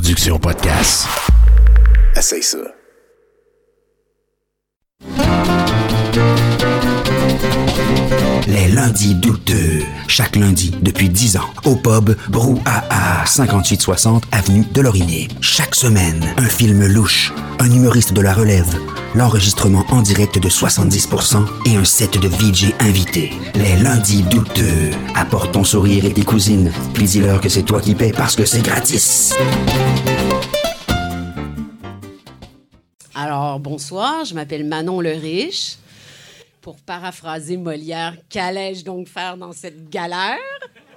[0.00, 1.08] production podcast.
[2.14, 2.58] Essaye ça.
[8.48, 9.82] Les lundis douteux.
[10.06, 11.50] Chaque lundi depuis 10 ans.
[11.66, 15.28] Au pub Brouhaha, 5860 Avenue de Laurier.
[15.42, 18.74] Chaque semaine, un film louche, un humoriste de la relève,
[19.14, 23.32] l'enregistrement en direct de 70% et un set de VJ invités.
[23.54, 24.92] Les lundis douteux.
[25.14, 26.72] Apporte ton sourire et tes cousines.
[26.94, 29.34] Puis dis-leur que c'est toi qui paies parce que c'est gratis.
[33.14, 35.76] Alors, bonsoir, je m'appelle Manon le Riche.
[36.68, 40.36] Pour paraphraser Molière, qu'allais-je donc faire dans cette galère?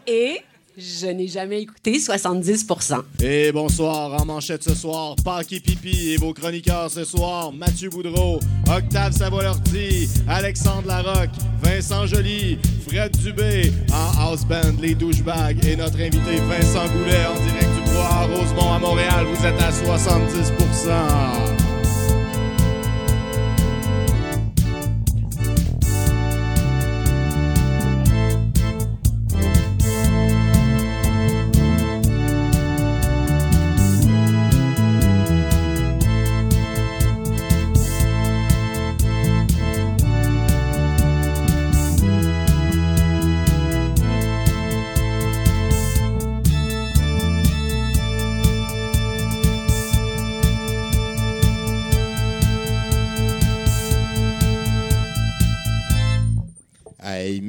[0.06, 0.42] Et
[0.78, 6.34] je n'ai jamais écouté 70% Et bonsoir, en manchette ce soir, Paki Pipi et vos
[6.34, 14.44] chroniqueurs ce soir, Mathieu Boudreau, Octave Savoie-Lortie, Alexandre Larocque, Vincent Joly, Fred Dubé, en house
[14.44, 19.26] band, les douchebags, et notre invité Vincent Goulet en direct du Bois Rosemont à Montréal,
[19.26, 21.61] vous êtes à 70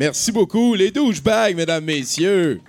[0.02, 2.60] merci beaucoup, les douchebags, mesdames, messieurs.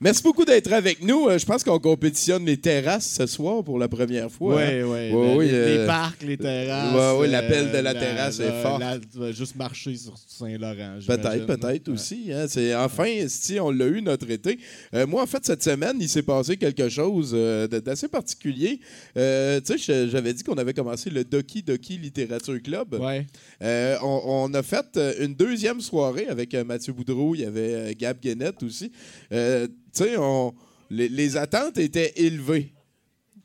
[0.00, 1.26] Merci beaucoup d'être avec nous.
[1.28, 4.54] Euh, Je pense qu'on compétitionne les terrasses ce soir pour la première fois.
[4.54, 4.82] Oui, hein?
[4.84, 4.88] oui.
[4.90, 6.94] Ouais, les, oui, les euh, parcs, les terrasses.
[6.94, 8.78] ouais, ouais, l'appel euh, de la terrasse est fort.
[8.78, 10.98] la- juste marcher sur Saint-Laurent.
[11.04, 11.46] Peut-être, j'imagine.
[11.46, 11.94] peut-être Ouais.
[11.94, 12.30] aussi.
[12.32, 12.46] hein.
[12.48, 14.60] C'est enfin, si on l'a eu notre été.
[14.94, 18.78] Euh, moi, en fait, cette semaine, il s'est passé quelque chose euh, d'assez particulier.
[19.16, 22.94] Euh, tu sais, j'avais dit qu'on avait commencé le Doki Doki Littérature Club.
[23.00, 23.26] Ouais.
[23.62, 27.44] Euh, on, on a fait euh, une deuxième soirée avec euh, Mathieu Boudreau, il y
[27.44, 28.92] avait euh, Gab Guénette aussi.
[29.88, 30.54] Euh, tu sais, on-
[30.90, 32.72] les, les attentes étaient élevées.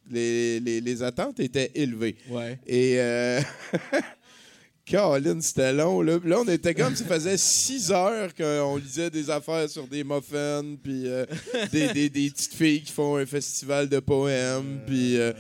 [0.10, 2.16] Les, les- les attentes étaient élevées.
[2.30, 2.60] Ouais.
[2.68, 3.42] Et euh,
[4.86, 6.02] Caroline, c'était long.
[6.02, 6.20] Là.
[6.26, 10.76] Là, on était comme, ça faisait six heures qu'on lisait des affaires sur des muffins,
[10.84, 11.26] puis euh,
[11.72, 15.18] des, des- des petites filles qui font un festival de poèmes, puis...
[15.18, 15.32] euh,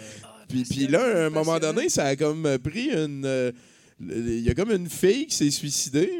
[0.48, 3.26] puis, puis là, à un moment donné, ça a comme pris une...
[3.26, 3.52] euh,
[4.00, 6.12] Il y a comme une fille qui s'est suicidée.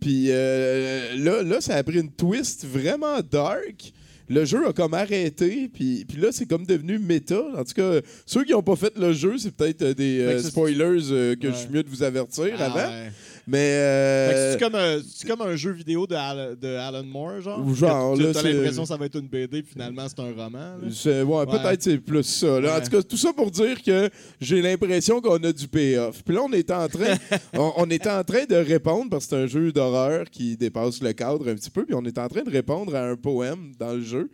[0.00, 3.92] Puis euh, là, là, ça a pris une twist vraiment dark.
[4.28, 7.38] Le jeu a comme arrêté, puis, puis là, c'est comme devenu méta.
[7.56, 10.38] En tout cas, ceux qui n'ont pas fait le jeu, c'est peut-être euh, des euh,
[10.40, 12.76] spoilers euh, que je suis mieux de vous avertir Ah, avant.
[12.76, 13.10] ouais.
[13.46, 13.58] Mais.
[13.58, 17.74] Euh, C'est comme, un- c'est comme un jeu vidéo de, Al- de Alan Moore, genre.
[17.74, 20.20] Genre, Que là, tu as l'impression que ça va être une BD, puis finalement, c'est
[20.20, 20.76] un roman.
[21.24, 21.46] ouais, Ouais.
[21.46, 22.60] peut-être c'est plus ça.
[22.60, 22.78] là.
[22.78, 24.08] En tout cas, tout ça pour dire que
[24.40, 26.22] j'ai l'impression qu'on a du payoff.
[26.22, 27.14] Puis là, on était en train,
[27.54, 31.02] on, on était en train de répondre parce que c'est un jeu d'horreur qui dépasse
[31.02, 31.84] le cadre un petit peu.
[31.84, 34.30] Puis on est en train de répondre à un poème dans le jeu.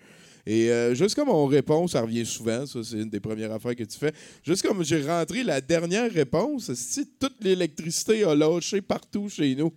[0.51, 3.77] Et euh, juste comme on répond, ça revient souvent, ça c'est une des premières affaires
[3.77, 4.15] que tu fais.
[4.43, 9.71] Juste comme j'ai rentré la dernière réponse, si toute l'électricité a lâché partout chez nous.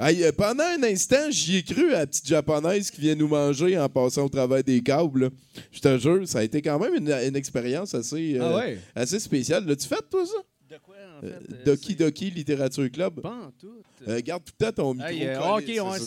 [0.00, 3.78] Euh, pendant un instant, j'y ai cru à la petite japonaise qui vient nous manger
[3.78, 5.24] en passant au travers des câbles.
[5.24, 5.30] là.
[5.70, 8.78] Je te jure, ça a été quand même une, une expérience assez, euh, Ah ouais?
[8.96, 9.64] assez spéciale.
[9.66, 10.38] L'as-tu fait, toi, ça?
[10.70, 11.64] De quoi, en Euh, fait?
[11.64, 13.20] Doki Doki Littérature Club?
[13.20, 13.72] Pas en tout.
[14.06, 15.08] Euh, garde tout le temps ton micro.
[15.10, 15.98] Hey, euh, ok, ouais,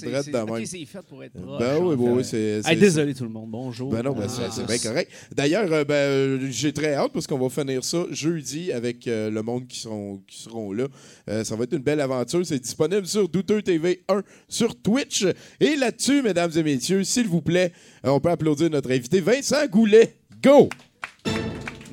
[0.64, 1.60] c'est fait pour être proche.
[1.60, 2.38] Ben oui, en oui, c'est...
[2.38, 3.92] Hey, c'est- désolé tout le monde, bonjour.
[3.92, 5.12] Ben non, ben Ah, c'est c'est bien correct.
[5.36, 9.30] D'ailleurs, euh, ben, euh, j'ai très hâte parce qu'on va finir ça jeudi avec euh,
[9.30, 10.88] le monde qui seront, qui seront là.
[11.30, 12.46] Euh, ça va être une belle aventure.
[12.46, 15.26] C'est disponible sur Douteux TV 1 sur Twitch.
[15.60, 17.74] Et là-dessus, mesdames et messieurs, s'il vous plaît,
[18.06, 20.16] euh, on peut applaudir notre invité Vincent Goulet.
[20.42, 20.70] Go!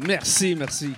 [0.06, 0.90] Merci, merci.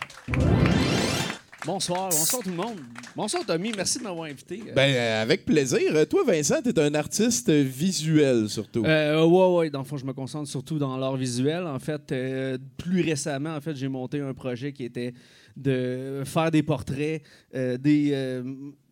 [1.65, 2.79] Bonsoir, bonsoir tout le monde.
[3.15, 4.61] Bonsoir Tommy, merci de m'avoir invité.
[4.75, 5.79] Ben, euh, avec plaisir.
[5.95, 8.85] Euh, Toi, Vincent, tu es un artiste visuel surtout.
[8.85, 11.65] Euh, ouais, ouais, dans le fond, je me concentre surtout dans l'art visuel.
[11.67, 15.15] En fait, euh, plus récemment, en fait, j'ai monté un projet qui était
[15.57, 17.23] de faire des portraits,
[17.55, 18.43] euh, des, euh,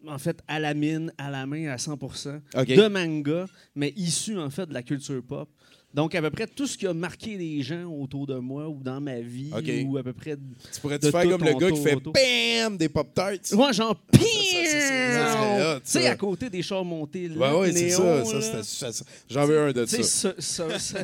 [0.07, 2.67] en fait, à la mine, à la main, à 100%, OK.
[2.69, 5.49] de manga, mais issus, en fait, de la culture pop.
[5.93, 8.81] Donc, à peu près tout ce qui a marqué les gens autour de moi ou
[8.83, 9.51] dans ma vie,
[9.87, 10.37] ou à peu près...
[10.73, 11.97] tu pourrais-tu faire comme le gars qui fait.
[11.97, 13.53] BAM des Pop-Tarts?
[13.53, 17.73] Ouais, genre, ça serait hot, Tu sais, à côté des chars montés, Ouais, là, ouais,
[17.73, 18.41] c'est néon, ça.
[18.41, 20.03] ça, ça, ça- J'en veux un de ça.
[20.03, 20.99] ça, ça, ça-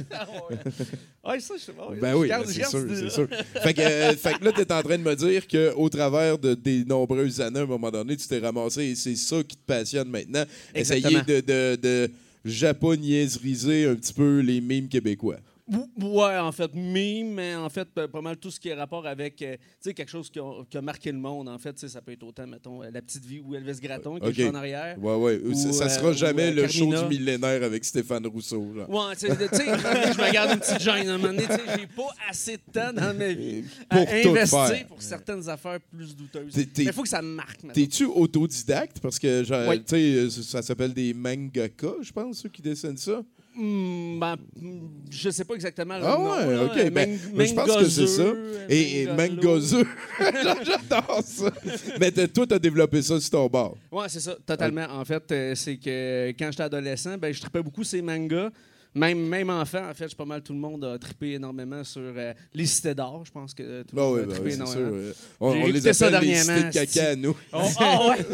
[1.29, 1.89] ouais, ça, je sais pas.
[2.01, 3.29] Ben oui, ben c'est sûr, c'est sûr.
[3.63, 6.39] Fait que, euh, fait que là, tu es en train de me dire qu'au travers
[6.39, 9.57] de, des nombreuses années, à un moment donné, tu t'es ramassé et c'est ça qui
[9.57, 10.45] te passionne maintenant.
[10.75, 11.25] Essayer Exactement.
[11.27, 12.11] de, de, de
[12.47, 15.39] japoniaiseriser un petit peu les mimes québécois.
[15.69, 15.89] Ou-
[16.21, 19.05] Ouais, en fait, mime, mais en fait, pas pas mal tout ce qui est rapport
[19.07, 21.73] avec, euh, tu sais, quelque chose qui a, qui a marqué le monde, en fait,
[21.75, 24.43] tu sais, ça peut être autant, mettons, euh, La Petite Vie ou Elvis Gratton, qui
[24.43, 24.97] est en arrière.
[25.03, 25.41] Ouais, ouais.
[25.45, 28.61] Ou, ça, euh, sera ou, jamais euh, le show du millénaire avec Stéphane Rousseau.
[28.89, 31.09] Ouais, tu sais, je me garde une petite gêne.
[31.09, 31.45] À un moment donné,
[31.77, 34.87] j'ai pas assez de temps dans ma vie Pour à investir faire.
[34.87, 36.57] pour certaines affaires plus douteuses.
[36.57, 37.73] Mais il faut que ça me marque, maintenant.
[37.75, 39.01] T'es-tu autodidacte?
[39.01, 39.79] Parce que, genre, Oui.
[39.81, 43.23] tu sais, euh, ça s'appelle des mangaka, je pense, ceux qui dessinent ça.
[43.57, 44.81] Hmm, ben, hmm,
[45.11, 46.31] je sais pas exactement le Ah nom.
[46.31, 46.65] ouais, là.
[46.65, 46.91] ok.
[46.93, 48.25] Ben, ben, je pense que c'est ça.
[48.69, 49.07] Et, et.
[50.65, 51.51] J'adore ça.
[51.99, 53.73] Mais toi, t'as développé ça sur ton bar.
[53.91, 54.87] Ouais, c'est ça, totalement.
[54.91, 58.51] En fait, euh, c'est que quand j'étais adolescent, ben, je tripais beaucoup ces mangas.
[58.97, 62.01] Même, même enfant, en fait, je pas mal tout le monde a trippé énormément sur
[62.03, 63.23] euh, les cités d'or.
[63.27, 64.79] Je pense que tout le Bah monde oui, a bah trippé oui, c'est sûr.
[64.81, 65.13] énormément.
[65.39, 67.37] On, J'ai on les ça appelle les dernièrement, cités de caca à nous.
[67.53, 68.27] Oh, ah ouais!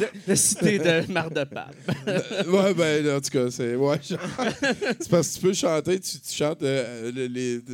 [0.00, 1.74] Le- La cité de Mar de Pape.
[2.48, 3.74] ouais, ben, en tout cas, c'est.
[3.76, 4.18] Ouais, genre-
[5.00, 7.60] c'est parce que tu peux chanter, tu, tu chantes euh, le- les.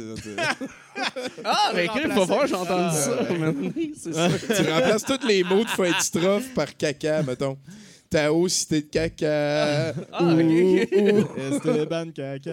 [1.44, 3.16] Ah, mais écoute, il faut voir, j'entends ça.
[3.38, 4.28] maintenant, C'est ça.
[4.28, 7.56] tu remplaces tous les mots de fin de strophe par caca, mettons.
[8.12, 9.94] Tao, cité de caca.
[10.12, 10.88] Ah, Ouh, ok.
[10.92, 11.40] ouh.
[11.40, 12.52] Esteban Caca.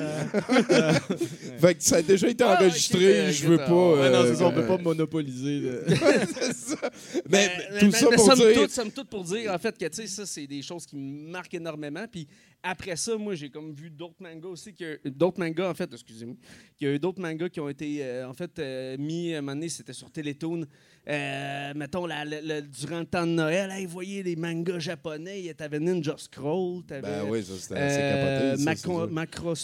[1.60, 3.66] Fait que ça a déjà été Ah, enregistré, ben, je veux pas.
[3.68, 5.70] non, c'est ça, on euh, peut pas monopoliser.
[5.88, 6.78] c'est ça.
[7.30, 8.54] Mais, Mais- tout mais- ça mais pour somme dire.
[8.62, 10.96] toute, somme toute pour dire, en fait, que, tu sais, ça, c'est des choses qui
[10.96, 12.06] me marquent énormément.
[12.10, 12.26] Puis
[12.64, 16.36] après ça, moi, j'ai comme vu d'autres mangas aussi, que d'autres mangas, en fait, excusez-moi,
[16.78, 19.40] qu'il y a eu d'autres mangas qui ont été, euh, en fait, euh, mis, à
[19.40, 20.66] un moment donné, c'était sur Télétoon,
[21.10, 25.54] euh, mettons, la- la- la- durant le temps de Noël, hey, voyez les mangas japonais,
[25.58, 27.02] t'avais Ninja Scroll, t'avais...
[27.02, 28.64] Ben oui, ça c'était euh, capoté.
[28.64, 29.08] Macro-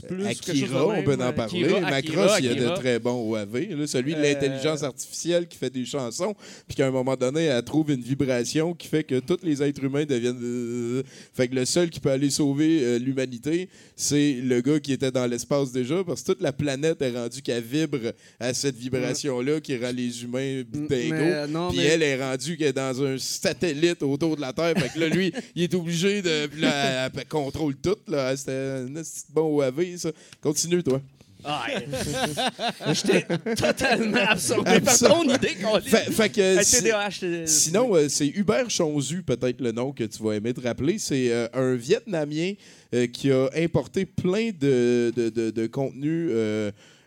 [0.08, 1.64] Plus, Akira, on peut en parler.
[1.66, 3.70] Akira, Macross, Akira, il y a de très bons OAV.
[3.78, 6.34] Là, celui de Euh, l'intelligence artificielle qui fait des chansons,
[6.68, 9.84] puis qu'à un moment donné, elle trouve une vibration qui fait que tous les êtres
[9.84, 10.40] humains deviennent.
[10.42, 11.04] euh,
[11.34, 15.12] Fait que le seul qui peut aller sauver euh, l'humanité, c'est le gars qui était
[15.12, 19.60] dans l'espace déjà, parce que toute la planète est rendue qu'elle vibre à cette vibration-là
[19.62, 21.10] qui rend les humains Mais,
[21.48, 24.74] non, Puis mais- elle est rendue qu'elle est dans un satellite autour de la Terre.
[24.78, 26.48] Fait que là, lui, il est obligé de.
[26.48, 27.96] Puis là, elle, elle contrôle tout.
[28.08, 28.36] Là.
[28.36, 28.88] C'était un
[29.34, 30.10] bon OAV, ça.
[30.42, 31.02] Continue, toi.
[31.48, 31.86] Ah, ouais.
[32.94, 33.22] J'étais
[33.56, 36.64] totalement absorbé par ton idée, qu'on Fait, fait que.
[36.64, 40.62] Si- t'es- Sinon, euh, c'est Hubert Chonzu, peut-être le nom que tu vas aimer te
[40.62, 40.98] rappeler.
[40.98, 42.54] C'est euh, un Vietnamien
[42.96, 46.32] euh, qui a importé plein de, de, de, de contenus.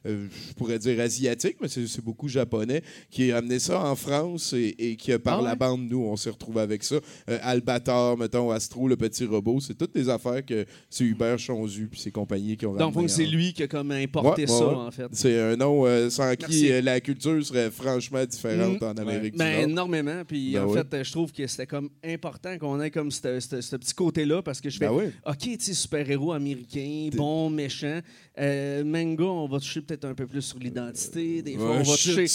[0.07, 4.53] Euh, je pourrais dire asiatique, mais c'est beaucoup japonais, qui a amené ça en France
[4.53, 5.49] et, et qui, par Ah ouais?
[5.49, 6.97] la bande, nous, on s'est retrouvé avec ça.
[7.29, 11.89] Euh, Albator, mettons, Astro, le petit robot, c'est toutes des affaires que c'est Hubert Chonzu
[11.89, 14.67] puis ses compagnies qui ont Donc, c'est lui qui a comme importé Ouais, ouais, ça,
[14.79, 15.07] en fait.
[15.13, 18.85] C'est un nom euh, sans qui euh, la culture serait franchement différente Mm.
[18.85, 19.71] en Amérique Ben, du Nord.
[19.71, 20.23] énormément.
[20.27, 23.95] Puis, Ben en fait, je trouve que c'était comme important qu'on ait comme ce petit
[23.95, 25.13] côté-là parce que je fais, Ben.
[25.27, 28.01] OK, tu super-héros américains, bons, méchants.
[28.39, 31.41] Euh, manga, on va toucher peut-être un peu plus sur l'identité.
[31.43, 32.27] Des fois, Ouais, on va toucher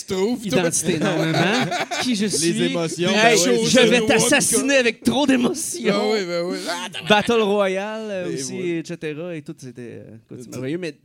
[0.43, 1.65] identité énormément.
[2.01, 2.63] qui je suis.
[2.63, 3.65] émotions, Hey, ben oui.
[3.69, 6.11] je vais t'assassiner avec trop d'émotions.
[6.11, 6.57] Oui, ben oui.
[6.67, 8.97] Ah, Battle Royale euh, aussi, etc.
[9.35, 10.01] Et tout, c'était
[10.31, 10.79] euh, merveilleux.
[10.79, 10.95] Mais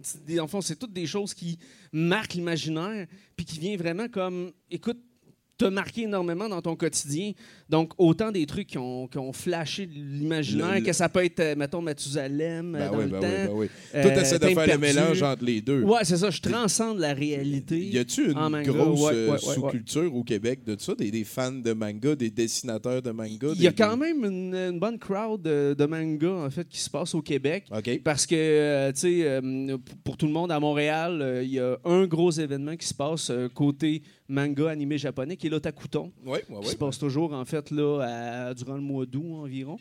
[0.41, 1.59] en fond, c'est toutes des choses qui
[1.93, 3.07] marquent l'imaginaire,
[3.37, 4.99] puis qui vient vraiment comme, écoute,
[5.59, 7.33] te marquer énormément dans ton quotidien.
[7.69, 11.55] Donc, autant des trucs qui ont, qui ont flashé l'imaginaire, que ça peut être, euh,
[11.57, 13.27] mettons, Mathusalem euh, Ben dans oui, le ben temps.
[13.27, 13.69] oui, ben oui.
[13.95, 14.71] Euh, Toi, t'essaies de faire perdu.
[14.73, 15.83] le mélange entre les deux.
[15.83, 16.31] Ouais, c'est ça.
[16.31, 17.79] Je transcende la réalité.
[17.79, 19.55] Y a-tu une manga, grosse ouais, euh, ouais, ouais, ouais.
[19.55, 20.95] sous-culture au Québec de ça?
[20.95, 23.49] Des, des fans de manga, des dessinateurs de manga?
[23.55, 26.67] Il y a des- quand même une, une bonne crowd de, de manga, en fait,
[26.69, 27.65] qui se passe au Québec.
[27.71, 28.01] OK.
[28.03, 31.61] Parce que, euh, tu sais, euh, pour tout le monde à Montréal, euh, il y
[31.61, 36.13] a un gros événement qui se passe euh, côté manga animé japonais, qui est l'Otakuton,
[36.27, 36.73] Oui, oui, qui oui.
[36.73, 38.01] se passe toujours, en fait, là,
[38.49, 39.77] à- durant le mois d'août environ.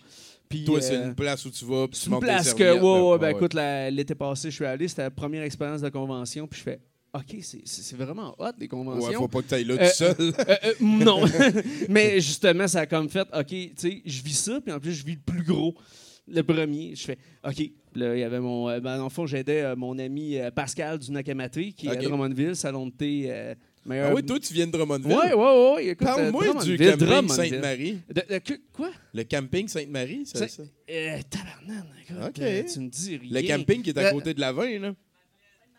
[0.50, 2.82] Puis, Toi, c'est euh, une place où tu vas, puis tu une place que, serviettes,
[2.84, 5.90] ouais, ouais, ben Ouais, écoute, l'été passé, je suis allé, c'était la première expérience de
[5.90, 6.80] convention, puis je fais,
[7.14, 9.20] OK, c'est- vraiment hot, les Ouais, conventions.
[9.20, 10.16] faut pas que tu ailles là Euh, tout seul.
[10.20, 11.22] Euh, non.
[11.90, 14.94] Mais justement, ça a comme fait, OK, tu sais, je vis ça, puis en plus,
[14.94, 15.76] je vis le plus gros.
[16.30, 17.72] Le premier, je fais, OK.
[17.96, 18.70] Là, il y avait mon.
[18.70, 21.90] euh, ben, dans le fond, j'aidais euh, mon ami euh, Pascal du Nakamate, qui est
[21.90, 23.54] à Drummondville, salon de thé.
[23.96, 25.16] Euh, Ah oui, toi, tu viens de Drummondville?
[25.16, 25.86] Ouais, ouais.
[25.88, 27.28] Écoute, Parle-moi euh, du camping.
[27.30, 27.98] Sainte-Marie.
[28.74, 28.90] Quoi?
[29.14, 30.64] Le camping Sainte-Marie, c'est ça?
[30.90, 32.40] Euh, tabarnane, écoute, OK.
[32.40, 33.42] euh, tu me dis rien.
[33.42, 34.94] Le camping qui est à côté de la là.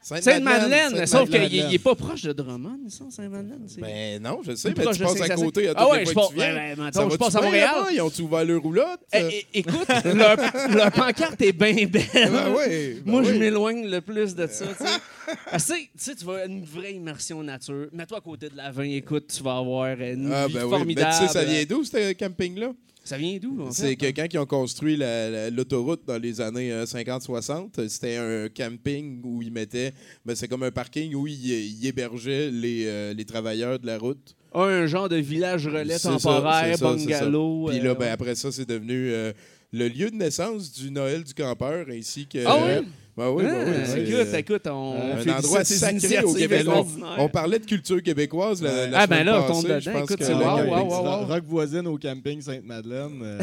[0.00, 3.66] Sainte-Madeleine, sauf qu'il n'est pas proche de Drummond, ça, Sainte-Madeleine.
[3.78, 6.76] Ben non, je sais, mais tu passes à côté à Ah ouais, je passe- ben,
[6.76, 7.74] ben, je à Montréal.
[7.92, 9.00] Ils ont-tu ouvert leur roulotte?
[9.12, 12.06] Eh, eh, écoute, leur, pancarte est bien belle.
[12.14, 14.66] Ben oui, ben Moi, je m'éloigne le plus de ça.
[14.66, 15.34] tu sais.
[15.50, 17.88] Assez, tu vas une vraie immersion nature.
[17.92, 21.12] Mets-toi à côté de la vin, écoute, tu vas avoir une Ah, vie ben formidable.
[21.18, 22.72] tu sais, ça vient d'où, ce camping-là?
[23.08, 23.62] Ça vient d'où?
[23.62, 23.96] en C'est fait?
[23.96, 28.16] que quand ils ont construit la- la- l'autoroute dans les années euh, 50-60, euh, c'était
[28.16, 29.92] un camping où ils mettaient.
[30.26, 31.34] Ben, c'est comme un parking où ils,
[31.80, 34.34] ils hébergeaient les, euh, les travailleurs de la route.
[34.52, 36.94] Ah, un genre de village relais temporaire, ça, ça.
[36.94, 37.66] bungalow.
[37.68, 39.32] Puis là, euh, ben, après ça, c'est devenu euh,
[39.72, 42.38] le lieu de naissance du Noël du campeur ainsi que.
[42.46, 42.86] Ah oui?
[43.18, 45.98] Ben oui, ben oui, Ah, c'est, écoute, euh, écoute, on un endroit ces sacré au
[45.98, 46.58] initiatives Québec.
[46.68, 47.16] On, extraordinaires.
[47.18, 49.52] on parlait de culture québécoise la, la Ah, ben semaine là, on passée.
[49.52, 49.92] tombe Je dedans.
[50.00, 51.26] pense Écoute, que c'est le wow, camping, wow, wow, ça- wow.
[51.26, 53.20] Rock voisine au camping Sainte-Madeleine.
[53.22, 53.38] euh,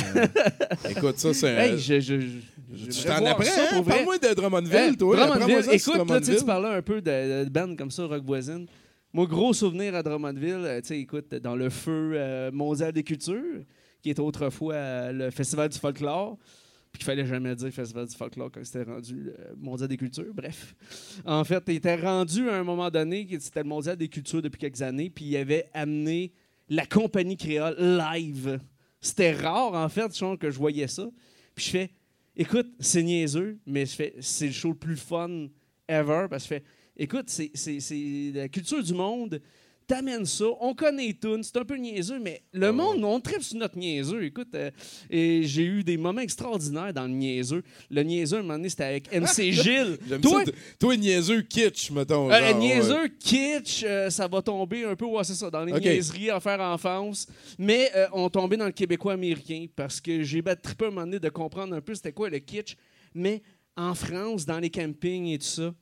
[0.90, 1.58] Écoute, ça, c'est un.
[1.60, 3.68] Hey, je, je, je, tu j'aimerais t'en voir apprends, ça, hein?
[3.74, 3.94] pour vrai.
[3.96, 5.16] Parle-moi de Drummondville, toi.
[5.18, 6.46] Drummondville, Apprends-moi ça sur écoute, là, tu sais, tu Drummondville.
[6.46, 8.68] parlais un peu de, de band comme ça, rock voisine.
[9.12, 13.04] Mon gros souvenir à Drummondville, euh, tu sais, écoute, dans le feu euh, mondial des
[13.04, 13.62] cultures,
[14.02, 16.38] qui était autrefois euh, le Festival du folklore,
[16.96, 20.34] puis qu'il fallait jamais dire Festival du folklore quand c'était rendu le mondial des cultures,
[20.34, 20.74] bref.
[21.26, 24.60] En fait, il était rendu à un moment donné, c'était le mondial des cultures depuis
[24.60, 26.32] quelques années, puis il avait amené
[26.70, 28.62] la compagnie créole live.
[29.02, 30.10] C'était rare, en fait,
[30.40, 31.10] que je voyais ça.
[31.54, 31.92] Puis je fais,
[32.34, 35.50] écoute, c'est niaiseux, mais je fais, c'est le show le plus fun
[35.90, 36.28] ever.
[36.30, 36.64] Parce que je fais,
[36.96, 39.42] écoute, c'est la culture du monde.
[39.88, 43.58] T'amènes ça, on connaît tout, c'est un peu niaiseux, mais le monde, on tripe sur
[43.58, 44.24] notre niaiseux.
[44.24, 44.72] Écoute, euh,
[45.12, 47.62] et j'ai eu des moments extraordinaires dans le niaiseux.
[47.92, 50.00] Le niaiseux, à un moment donné, c'était avec MC Gilles.
[50.24, 50.52] Toi, ça.
[50.80, 52.32] Toi, niaiseux kitsch, mettons.
[52.32, 53.12] euh, genre, niaiseux, ouais.
[53.20, 56.60] kitsch, euh, ça va tomber un peu, ouais, c'est ça, dans les niaiseries à faire
[56.62, 57.28] enfance.
[57.60, 61.02] Mais euh, on tombait dans le québécois américain parce que j'ai battu trippé un moment
[61.06, 62.76] donné de comprendre un peu c'était quoi le kitsch.
[63.14, 63.44] Mais
[63.78, 65.74] en France, dans les campings et tout ça,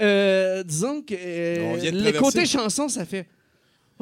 [0.00, 3.26] euh, disons que euh, les côtés chansons, ça fait.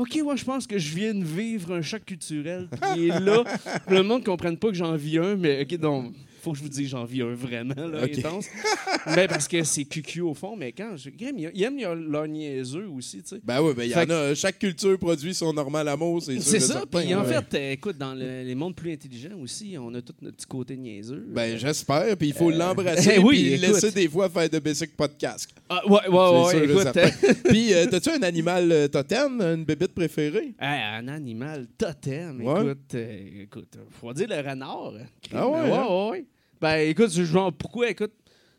[0.01, 3.45] OK, moi, je pense que je viens de vivre un choc culturel qui est là.
[3.87, 6.63] le monde ne comprenne pas que j'en vis un, mais OK, donc, faut que je
[6.63, 8.47] vous dise, j'en vis un vraiment, là, intense.
[9.15, 11.11] mais parce que c'est cucu au fond, mais quand je.
[11.11, 13.41] Grim, aiment leur niaiseux aussi, tu sais.
[13.45, 14.35] Ben oui, ben il y en a.
[14.35, 16.41] Chaque culture produit son normal amour, c'est.
[16.41, 17.33] C'est ça, puis en ouais.
[17.43, 20.47] fait, euh, écoute, dans le- les mondes plus intelligents aussi, on a tout notre petit
[20.47, 21.25] côté niaiseux.
[21.29, 23.67] Ben, j'espère, puis il faut l'embrasser, eh oui, puis écoute.
[23.69, 25.51] laisser des fois faire de basic pas de casque.
[25.69, 27.43] Ah, ouais, ouais, ouais, sûr écoute.
[27.45, 30.55] Puis, euh, t'as-tu un animal euh, totem, une bébête préférée?
[30.61, 32.61] Hey, un animal totem, Ouais.
[32.63, 34.93] écoute, euh, écoute, faut dire le renard.
[34.99, 35.07] hein.
[35.33, 35.87] Ah ouais, ouais, hein?
[35.89, 36.25] ouais, ouais.
[36.61, 38.13] Ben écoute, je- genre, pourquoi, écoute,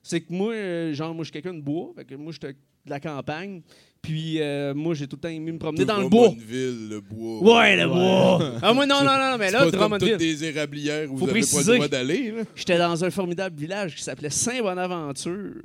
[0.04, 2.38] c'est que moi, euh, genre, moi, je suis quelqu'un de bois, fait que moi, je
[2.48, 2.54] suis
[2.86, 3.62] de la campagne,
[4.02, 6.30] puis euh, moi, j'ai tout le temps aimé me promener dans le bois.
[6.30, 7.60] Drummondville, le bois.
[7.60, 8.54] Ouais, le bois!
[8.64, 10.10] Ah, moi, non, non, non, mais là, pas comme Drummondville.
[10.14, 12.34] toutes des érablières où Faut vous avez pas le droit d'aller.
[12.56, 15.62] J'étais dans un formidable village qui s'appelait Saint-Bonaventure.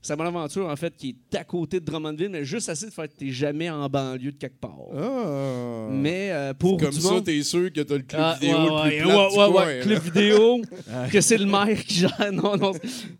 [0.00, 3.14] Saint-Bonaventure, en fait, qui est à côté de Drummondville, mais juste assez de faire que
[3.14, 4.76] t'es jamais en banlieue de quelque part.
[4.96, 5.88] Ah.
[5.90, 7.24] Mais euh, pour Comme ça, monde...
[7.24, 9.50] t'es sûr que t'as le club Ah, vidéo ouais, le plus ouais, ouais, du ouais,
[9.52, 9.82] coin, ouais, là.
[9.82, 10.62] club vidéo,
[11.10, 12.14] que c'est le maire qui gère.
[12.32, 12.72] Non, non,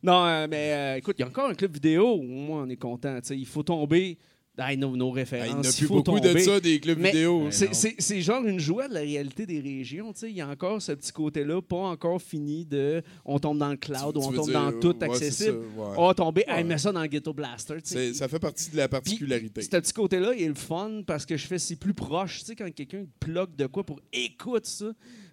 [0.03, 2.07] non euh, mais euh, écoute, il y a encore un club vidéo.
[2.07, 3.17] Au moins, on est content.
[3.21, 4.19] tu sais, Il faut tomber
[4.59, 5.49] dans nos, nos Ah, références.
[5.51, 6.35] Il n'y a plus beaucoup tomber.
[6.35, 7.47] de ça, des clubs Mais vidéo.
[7.51, 10.13] C'est- C'est genre une joie de la réalité des régions.
[10.13, 10.31] tu sais.
[10.31, 13.77] Il y a encore ce petit côté-là, pas encore fini de on tombe dans le
[13.77, 15.59] cloud ou on tombe dire, dans tout ouais, accessible.
[15.77, 15.95] ça, ouais.
[15.97, 16.59] On va tomber, Ouais.
[16.59, 17.77] hey, mets ça dans le Ghetto Blaster.
[18.13, 19.63] Ça fait partie de la Puis, particularité.
[19.63, 22.43] Ce petit côté-là, il est le fun parce que je fais c'est plus proche.
[22.57, 24.87] Quand quelqu'un plug de quoi pour écoute ça,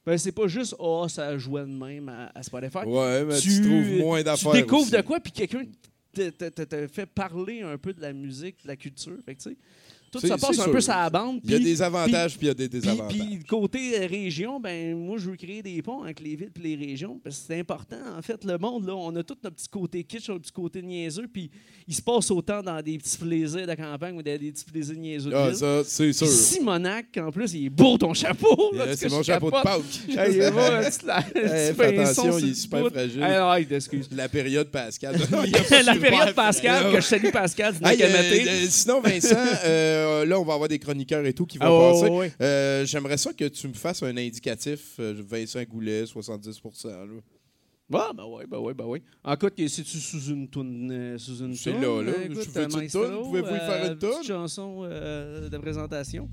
[0.05, 2.86] ben c'est pas juste oh ça jouait de même à, à Spotify.
[2.86, 4.51] Ouais, mais tu, trouves moins d'affaires.
[4.51, 4.91] Tu découvres aussi.
[4.91, 5.63] de quoi, puis quelqu'un
[6.29, 9.17] te, te- te- fait parler un peu de la musique, de la culture.
[9.25, 9.50] Fait que,
[10.19, 10.72] tout ça passe un sûr.
[10.72, 11.39] peu sur la bande.
[11.43, 13.17] Il y a des avantages puis il y a des désavantages.
[13.17, 16.75] puis côté euh, région, ben moi je veux créer des ponts avec les villes et
[16.75, 19.55] les régions parce que c'est important en fait le monde là, on a tout notre
[19.55, 21.50] petit côté kitsch, notre petit côté niaiseux puis
[21.88, 24.95] il se passe autant dans des petits plaisirs de campagne ou dans des petits plaisirs
[24.98, 25.57] niaiseux de Ah, ville.
[25.57, 26.27] ça, c'est sûr.
[26.27, 29.63] Simonac en plus, il est beau ton chapeau là, C'est mon je chapeau de capote.
[29.63, 29.84] Pâques.
[30.17, 32.81] Hey, il est beau, un petit- un petit fais pinceau attention, sur il est super
[32.84, 32.89] bout.
[32.89, 33.22] fragile.
[33.24, 34.10] Ah, non, excuse.
[34.15, 35.15] La période Pascal.
[35.86, 40.39] la période Pascal, que je salue Pascal du Hey, euh, euh, sinon, Vincent, euh, là,
[40.39, 42.31] on va avoir des chroniqueurs et tout qui vont Ah, passer.
[42.41, 44.95] Euh, J'aimerais ça que tu me fasses un indicatif.
[45.00, 47.05] euh, Vincent Goulet, 70 là.
[47.93, 49.01] Ah, ben oui, ben oui, ben oui.
[49.24, 50.89] En cas, c'est-tu sous une toune?
[50.91, 52.12] euh, sous une C'est là, là.
[52.12, 53.24] euh, Je écoute, veux une euh, toune?
[53.24, 54.09] Pouvez-vous y faire une euh, toune?
[54.12, 56.27] petite chanson euh, de présentation?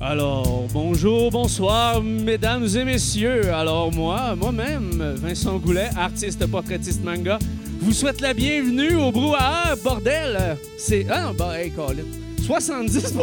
[0.00, 3.52] Alors, bonjour, bonsoir, mesdames et messieurs.
[3.52, 7.38] Alors, moi, moi-même, Vincent Goulet, artiste portraitiste manga,
[7.82, 10.56] vous souhaite la bienvenue au Brouhaha, bordel.
[10.78, 11.06] C'est.
[11.10, 12.04] Ah non, bah, hey, Colin.
[12.46, 13.16] 70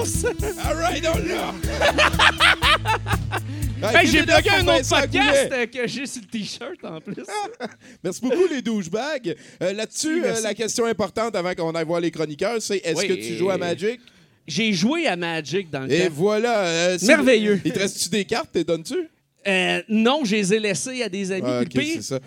[0.64, 1.54] All right, on l'a!
[3.82, 7.24] Hey, j'ai bloqué un autre podcast euh, que j'ai sur le T-shirt en plus.
[8.04, 9.34] Merci beaucoup, les douchebags.
[9.64, 13.08] Euh, Là-dessus, euh, la question importante avant qu'on aille voir les chroniqueurs, c'est est-ce Oui,
[13.08, 14.02] que tu joues à Magic?
[14.46, 16.14] J'ai joué à Magic dans le Et temps.
[16.14, 16.98] voilà.
[17.04, 17.62] Merveilleux.
[17.64, 18.50] Il te reste-tu des cartes?
[18.52, 19.08] T'es donnes-tu?
[19.48, 21.44] Euh, non, je les ai laissés à des amis.
[21.46, 22.20] Ah, Puis ok, le pire, c'est ça.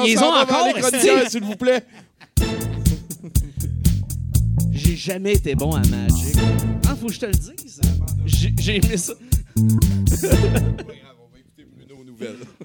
[0.00, 1.84] on ils ont encore, les s'il vous plaît.
[4.72, 6.36] J'ai jamais été bon à Magic.
[6.88, 7.80] Ah, faut que je te le dise.
[8.26, 9.14] J'ai aimé ça.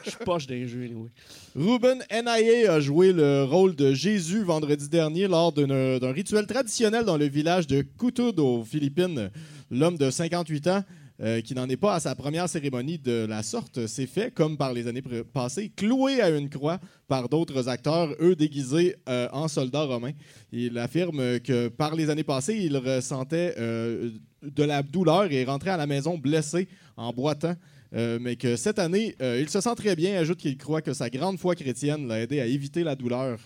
[0.03, 1.09] Je suis poche d'un jeu, anyway.
[1.55, 7.17] Ruben NIA a joué le rôle de Jésus vendredi dernier lors d'un rituel traditionnel dans
[7.17, 9.29] le village de Kutud aux Philippines.
[9.69, 10.83] L'homme de 58 ans,
[11.21, 14.57] euh, qui n'en est pas à sa première cérémonie de la sorte, s'est fait, comme
[14.57, 19.47] par les années passées, cloué à une croix par d'autres acteurs, eux déguisés euh, en
[19.47, 20.13] soldats romains.
[20.51, 24.09] Il affirme que par les années passées, il ressentait euh,
[24.41, 27.55] de la douleur et rentrait à la maison blessé en boitant.
[27.93, 30.17] Euh, mais que cette année, euh, il se sent très bien.
[30.19, 33.39] Ajoute qu'il croit que sa grande foi chrétienne l'a aidé à éviter la douleur.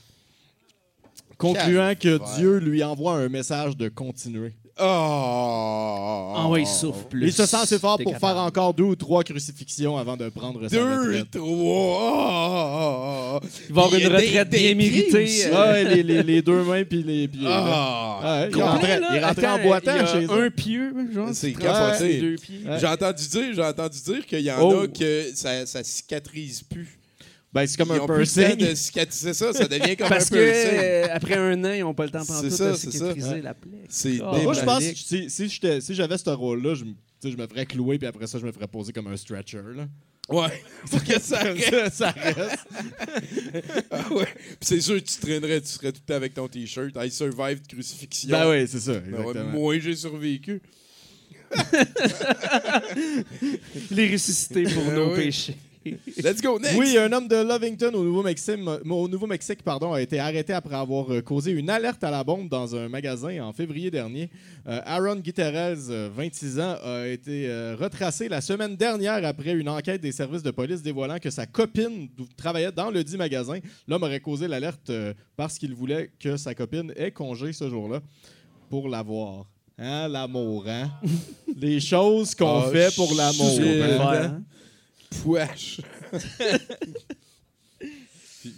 [1.38, 2.20] Concluant que.
[2.38, 4.54] Dieu lui envoie un message de continuer.
[4.78, 6.34] Oh!
[6.38, 7.28] Ah ouais, il souffle plus.
[7.28, 8.34] Il se sent assez fort pour capable.
[8.34, 11.32] faire encore deux ou trois crucifixions avant de prendre sa Deux, retraite.
[11.32, 13.40] trois.
[13.70, 15.46] Il va avoir une retraite des bien méritée.
[15.46, 17.28] euh, Ouais, les, les- les deux mains puis les.
[17.28, 18.20] puis les- Ah!
[18.24, 19.08] Ouais, il complet, rentrait, là.
[19.16, 20.44] il rentrait en boitant chez eux.
[20.46, 21.30] un pieu, genre?
[21.34, 22.20] C'est traverses capoté.
[22.20, 22.60] deux pieds.
[22.66, 22.80] Ouais.
[22.80, 24.82] J'ai entendu dire, j'ai entendu dire qu'il y en Oh.
[24.82, 26.98] a que ça, ça cicatrise plus.
[27.56, 28.68] Ben, c'est comme Ils un ont plus le temps piercing.
[28.70, 30.80] de cicatriser ça, ça devient comme Parce un que piercing.
[30.80, 32.98] euh, après un an, ils n'ont pas le temps C'est pantoute ça, de c'est ça.
[33.14, 33.72] cicatriser la plaie.
[33.88, 36.92] C'est Ah, Moi, je pense que si, si j'étais- si j'avais ce rôle-là, je, me-
[36.92, 39.16] tu sais, je me ferais clouer, puis après ça, je me ferais poser comme un
[39.16, 39.62] stretcher.
[39.74, 39.88] Là.
[40.28, 40.62] Ouais.
[40.88, 41.94] Faut que ça reste.
[41.96, 42.68] ça, reste.
[43.92, 44.26] Ah ouais.
[44.26, 46.92] Puis c'est sûr que tu traînerais, tu serais tout le temps avec ton t-shirt.
[46.98, 48.32] I survived crucifixion.
[48.32, 48.94] Ben oui, c'est ça.
[49.00, 49.52] Ben ouais, Exactement.
[49.52, 50.62] moi, j'ai survécu.
[53.92, 55.26] Il est ressuscité pour Ah nos oui.
[55.26, 55.56] péchés.
[55.86, 56.78] Let's go, next!
[56.78, 61.14] Oui, un homme de Lovington au Nouveau-Mexique au Nouveau-Mexique, pardon, a été arrêté après avoir
[61.14, 64.30] euh, causé une alerte à la bombe dans un magasin en février dernier.
[64.68, 69.70] Euh, Aaron Guterres, euh, 26 ans, a été euh, retracé la semaine dernière après une
[69.70, 73.60] enquête des services de police dévoilant que sa copine travaillait dans le dit magasin.
[73.88, 78.00] L'homme aurait causé l'alerte euh, parce qu'il voulait que sa copine ait congé ce jour-là
[78.70, 79.46] pour la voir.
[79.78, 80.90] Hein, l'amour, hein?
[81.62, 83.60] Les choses qu'on Oh, fait pour l'amour.
[85.24, 85.82] Wesh.
[87.80, 88.56] Puis-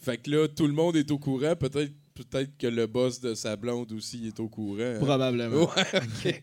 [0.00, 1.54] fait que là, tout le monde est au courant.
[1.56, 4.78] Peut-être peut-être que le boss de sa blonde aussi est au courant.
[4.80, 4.98] hein.
[5.00, 5.64] Probablement.
[5.64, 6.42] Ouais, ok.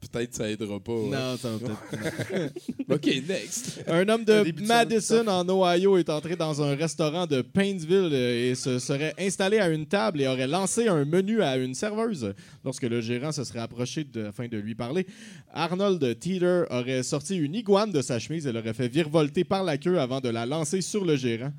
[0.00, 0.92] Peut-être ça aidera pas.
[0.92, 1.10] ouais.
[1.10, 2.52] Non, ça va peut-être.
[2.88, 3.82] OK, next.
[3.88, 8.54] Un homme de Madison, en Ohio, est entré dans un restaurant de Paintsville euh, et
[8.54, 12.32] se serait installé à une table et aurait lancé un menu à une serveuse.
[12.64, 15.06] Lorsque le gérant se serait approché de, afin de lui parler,
[15.52, 19.78] Arnold Teeter aurait sorti une iguane de sa chemise et l'aurait fait virevolter par la
[19.78, 21.52] queue avant de la lancer sur le gérant.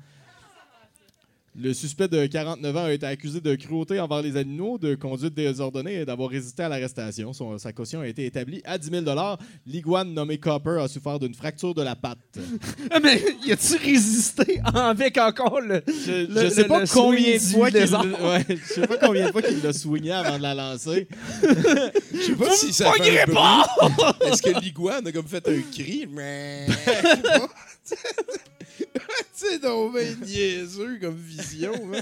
[1.58, 5.34] Le suspect de 49 ans a été accusé de cruauté envers les animaux, de conduite
[5.34, 7.32] désordonnée et d'avoir résisté à l'arrestation.
[7.58, 9.04] Sa caution a été établie à 10 000
[9.66, 12.18] L'iguane nommé Copper a souffert d'une fracture de la patte.
[13.02, 15.82] Mais y a-tu résisté avec encore le.
[15.88, 18.04] Je, Le- je sais le- pas le combien de fois qu'il lézard?
[18.06, 21.08] ouais, je sais pas combien de fois qu'il l'a swingé avant de la lancer.
[22.14, 24.28] Je sais pas si ça fait un bruit.
[24.30, 26.06] Est-ce que l'iguane a comme fait un cri?
[26.12, 26.66] Mais...
[29.32, 31.72] C'est donc bien niaiseux comme vision.
[31.94, 32.00] hein.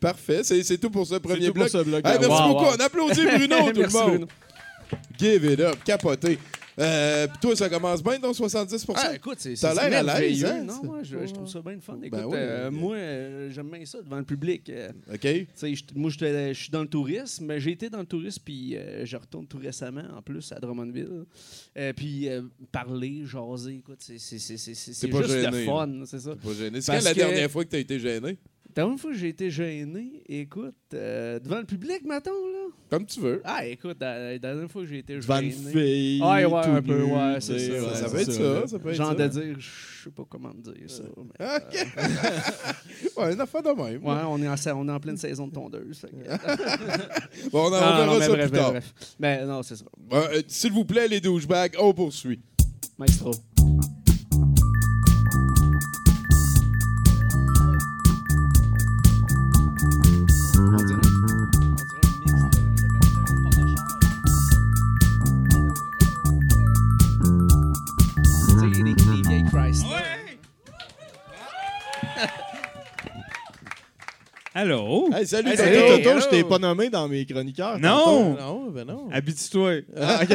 [0.00, 1.70] Parfait, c'est c'est tout pour ce premier tout bloc.
[1.70, 2.06] pour ce bloc.
[2.06, 2.64] Hey, merci Wow, beaucoup.
[2.64, 2.70] wow.
[2.78, 4.08] On applaudit Bruno, tout le Merci, monde.
[4.08, 4.26] Bruno.
[5.18, 6.38] Give it up, capoté.
[6.78, 10.44] Euh, puis toi, ça commence bien, donc 70 Ah, écoute, c'est T'as l'air à l'aise,
[10.44, 10.62] hein?
[10.64, 11.98] Non, moi, je, je trouve ça bien le fun.
[12.02, 12.34] Écoute, Ben oui.
[12.36, 14.70] euh, moi, euh, j'aime bien ça devant le public.
[15.12, 15.20] OK?
[15.20, 18.76] tu je- moi, je suis dans le tourisme, mais j'ai été dans le tourisme, puis
[19.04, 21.24] je retourne tout récemment, en plus, à Drummondville.
[21.96, 22.28] Puis
[22.70, 24.66] parler, jaser, écoute, c'est juste
[25.28, 26.36] gêné, le fun, c'est ça.
[26.36, 26.80] Pas gêné.
[26.80, 28.38] C'est quand la dernière fois que t'as été gêné?
[28.78, 32.68] La dernière fois que j'ai été gêné, écoute, euh, devant le public, mettons, là.
[32.88, 33.42] Comme tu veux.
[33.44, 35.46] Ah, écoute, la, la dernière fois que j'ai été Devant gêné.
[35.56, 36.22] une fille.
[36.22, 37.72] Ouais, ouais, tout un peu, nu, ouais, c'est ça.
[37.72, 38.66] ouais, ça peut être ça.
[38.68, 39.14] Ça peut être Genre ça.
[39.16, 41.02] de dire, je sais pas comment te dire ça.
[41.16, 43.16] mais- OK.
[43.16, 44.04] ouais, une affaire de même.
[44.04, 46.00] Ouais, on est, en, on est en pleine saison de tondeuse.
[46.02, 46.06] que-
[47.50, 48.70] Bon, on, en- on Non, verra non, mais ça bref, plus tard.
[48.70, 49.16] bref, bref.
[49.18, 49.86] Mais non, c'est ça.
[50.12, 52.38] Euh, S'il vous plaît, les douchebags, on poursuit.
[52.96, 53.32] Maestro.
[74.62, 75.08] Allô?
[75.14, 75.68] Hey, salut, Hey, Toto.
[75.68, 76.20] salut Toto, hello.
[76.20, 77.78] je t'ai pas nommé dans mes chroniqueurs.
[77.78, 78.34] Non!
[78.36, 79.08] Non, ben non.
[79.12, 79.82] Habitue-toi.
[79.96, 80.34] Ah, ok.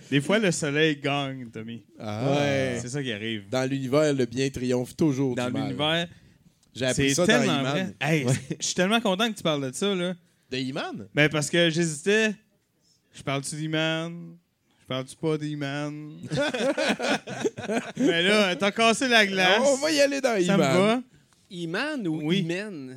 [0.10, 1.82] Des fois, le soleil gagne, Tommy.
[2.00, 2.30] Ah.
[2.30, 2.78] Ouais.
[2.80, 3.50] C'est ça qui arrive.
[3.50, 6.08] Dans l'univers, le bien triomphe toujours Dans l'univers,
[6.74, 7.92] J'ai appris c'est ça dans Iman.
[8.00, 8.24] Hey,
[8.58, 9.94] Je suis tellement content que tu parles de ça.
[9.94, 10.14] Là.
[10.50, 11.06] De Iman?
[11.14, 12.32] Ben, parce que j'hésitais.
[13.12, 14.34] Je parle-tu d'Iman?
[14.80, 16.10] Je parle-tu pas d'Iman?
[17.98, 19.60] Mais là, t'as cassé la glace.
[19.62, 20.56] On va y aller dans ça Iman.
[20.56, 21.00] me va.
[21.50, 22.38] Iman ou Oui.
[22.40, 22.96] Imen?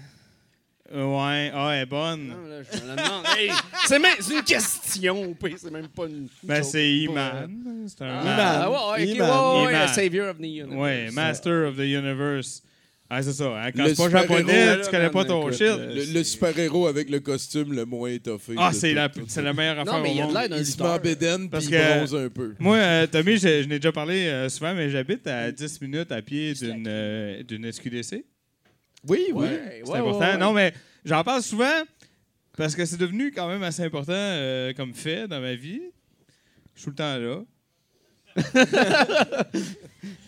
[0.92, 2.30] Ouais, ah, elle est bonne.
[2.30, 3.26] Non, là, je me la demande.
[3.38, 3.52] Hey,
[3.86, 6.28] c'est même- une question, c'est même pas une.
[6.42, 7.86] Ben, c'est euh, Iman.
[7.88, 9.30] C'est un Ah, ah, ouais, Iman.
[9.30, 9.88] ouais, ouais, Iman.
[9.90, 10.74] Savior of the Universe.
[10.76, 12.64] Ouais, Master of the Universe.
[13.08, 13.46] Ah, c'est ça.
[13.64, 15.62] hein, Quand Le c'est pas japonais, tu connais pas ton écoute, shit.
[15.64, 18.54] euh, Le, le super-héros avec le costume le moins étoffé.
[18.58, 20.38] Ah, c'est la, c'est la meilleure affaire Non, mais au il y a de monde.
[20.40, 22.56] l'air d'un Il se met en bédaine puis il que- bronze un peu.
[22.60, 26.12] Moi, euh, Tommy, je, je n'ai déjà parlé euh, souvent, mais j'habite à 10 minutes
[26.12, 28.26] à pied d'une euh, d'une SQDC.
[29.08, 29.34] Oui, oui.
[29.34, 30.20] Ouais, C'est ouais, important.
[30.20, 30.38] ouais.
[30.38, 30.74] Non, mais
[31.06, 31.84] j'en parle souvent
[32.58, 35.82] parce que c'est devenu quand même assez important euh, comme fait dans ma vie.
[36.76, 37.44] Je suis tout le temps là.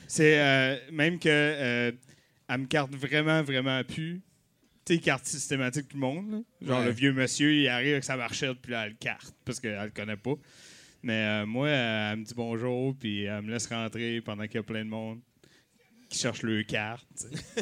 [0.07, 1.91] c'est euh, même que euh,
[2.49, 4.21] elle me carte vraiment, vraiment plus.
[4.86, 6.31] Tu sais, carte systématique tout le monde.
[6.31, 6.67] là.
[6.67, 9.60] Genre le vieux monsieur, il arrive avec sa marchette, puis là, elle le carte parce
[9.60, 10.34] qu'elle le connaît pas.
[11.03, 14.63] Mais moi, elle me dit bonjour, puis elle me laisse rentrer pendant qu'il y a
[14.63, 15.19] plein de monde
[16.12, 17.08] qui cherche le carte.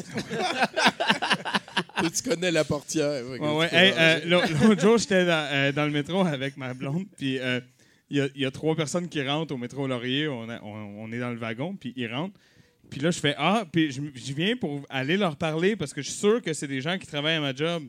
[2.14, 3.24] tu connais la portière.
[3.26, 7.38] Ouais, Hey, euh, L'autre jour, j'étais dans, euh, dans le métro avec ma blonde, puis
[7.38, 7.60] euh,
[8.10, 10.26] il y, a, il y a trois personnes qui rentrent au métro Laurier.
[10.28, 12.34] On, a- on- on est dans le wagon, puis ils rentrent.
[12.90, 16.02] Puis là, je fais Ah, puis je, je viens pour aller leur parler parce que
[16.02, 17.84] je suis sûr que c'est des gens qui travaillent à ma job.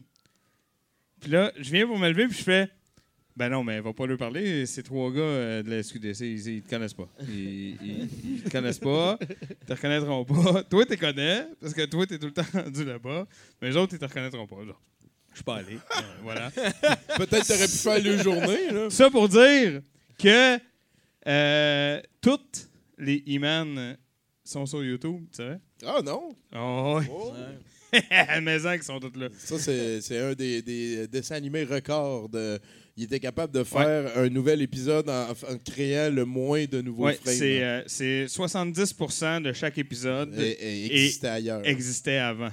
[1.22, 2.70] Puis là, je viens pour me lever, puis je fais
[3.42, 4.68] Ben non, mais va pas leur parler.
[4.68, 7.10] Ces trois gars euh, de la SQDC, ils, ils te connaissent pas.
[7.28, 9.18] Ils, ils, ils te connaissent pas.
[9.20, 10.62] Ils te reconnaîtront pas.
[10.70, 13.26] Toi, tu connais, parce que toi, tu es tout le temps rendu là-bas.
[13.60, 14.58] Mais les autres, ils te reconnaîtront pas.
[15.32, 15.74] Je suis pas allé.
[15.74, 16.52] Euh, voilà.
[17.18, 18.70] Peut-être t'aurais pu faire le journée.
[18.74, 18.90] Là.
[18.92, 19.82] Ça pour dire
[20.20, 20.60] que
[21.26, 23.98] euh, toutes les Iman
[24.44, 25.58] sont sur YouTube, tu savais?
[25.84, 26.30] Ah non.
[26.56, 27.08] Oh, ouais.
[27.12, 27.34] Oh.
[28.44, 29.30] Mais ça, qui sont toutes là.
[29.38, 32.30] Ça, c'est c'est un des, des dessins animés records.
[32.30, 32.60] de-
[32.98, 37.06] il était capable de faire un nouvel épisode en, en créant le moins de nouveaux
[37.06, 37.34] Ouais, frames.
[37.34, 41.62] c'est euh, c'est 70% de chaque épisode et, et existait ailleurs.
[41.66, 42.52] existait avant.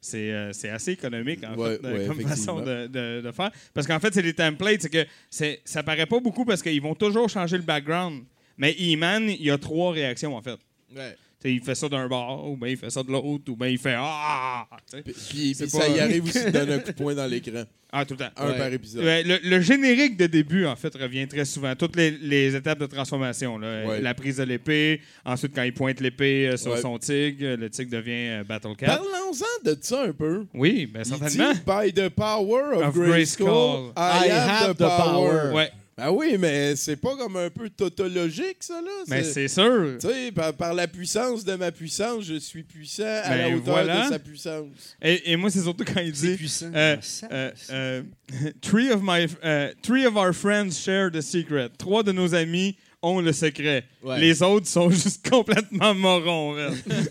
[0.00, 3.50] C'est euh, c'est assez économique, en Ouais, fait, euh, comme façon de, de- de faire.
[3.72, 6.82] Parce qu'en fait, c'est les templates, c'est que c'est- ça paraît pas beaucoup parce qu'ils
[6.82, 8.24] vont toujours changer le background.
[8.58, 10.58] Mais E-Man, il y a trois réactions, en fait.
[10.94, 11.16] Ouais.
[11.44, 13.78] Il fait ça d'un bord, ou bien il fait ça de l'autre, ou bien il
[13.78, 14.66] fait Ah!
[14.92, 17.14] Puis, puis- C'est puis pas- ça y arrive aussi de donner un coup de poing
[17.14, 17.62] dans l'écran.
[17.94, 18.30] Ah, tout le temps.
[18.38, 18.56] Un Ouais.
[18.58, 19.04] par épisode.
[19.04, 21.74] Ouais, le, le générique de début, en fait, revient très souvent.
[21.76, 23.58] Toutes les, les étapes de transformation.
[23.58, 23.84] là.
[23.86, 24.00] Ouais.
[24.00, 26.80] La prise de l'épée, ensuite, quand il pointe l'épée euh, sur Ouais.
[26.80, 28.86] son tigre, le tigre devient euh, Battle Cat.
[28.86, 30.46] Parlons-en de ça un peu.
[30.54, 31.52] Oui, ben, Il certainement.
[31.52, 35.52] dit, by the power of, Of Grayskull, I, have, the power.
[35.52, 35.70] Ouais,
[36.04, 38.90] Ben oui, mais c'est pas comme un peu tautologique, ça, là?
[39.06, 39.96] mais c'est sûr.
[40.00, 43.54] Tu sais, par, par la puissance de ma puissance, je suis puissant à la Ben
[43.54, 44.06] hauteur voilà.
[44.06, 44.96] de sa puissance.
[45.00, 46.72] Et, et moi, c'est surtout quand il dit puissant.
[46.74, 48.02] euh, Ah, euh, euh,
[48.60, 51.68] three, of my, euh, three of our friends share the secret.
[51.78, 53.84] Trois de nos amis ont le secret.
[54.02, 54.18] Ouais.
[54.18, 56.56] Les autres sont juste complètement morons.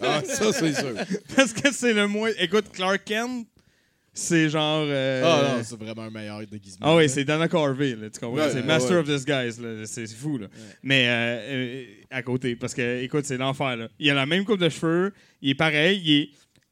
[0.01, 0.95] Ah, ça, c'est sûr.
[1.35, 2.31] Parce que c'est le moins.
[2.39, 3.47] Écoute, Clark Kent,
[4.13, 4.85] c'est genre.
[4.87, 6.85] euh, Ah non, c'est vraiment un meilleur déguisement.
[6.87, 8.43] Ah oui, c'est Dana Carvey, là, tu comprends?
[8.43, 8.97] Ouais, c'est ouais, Master ouais.
[8.97, 10.37] of Disguise, là, c'est c'est fou.
[10.37, 10.47] Là.
[10.83, 11.11] Mais euh,
[11.49, 13.75] euh, à côté, parce que, écoute, c'est l'enfer.
[13.77, 13.87] là.
[13.99, 16.29] Il a la même coupe de cheveux, il est pareil, il est.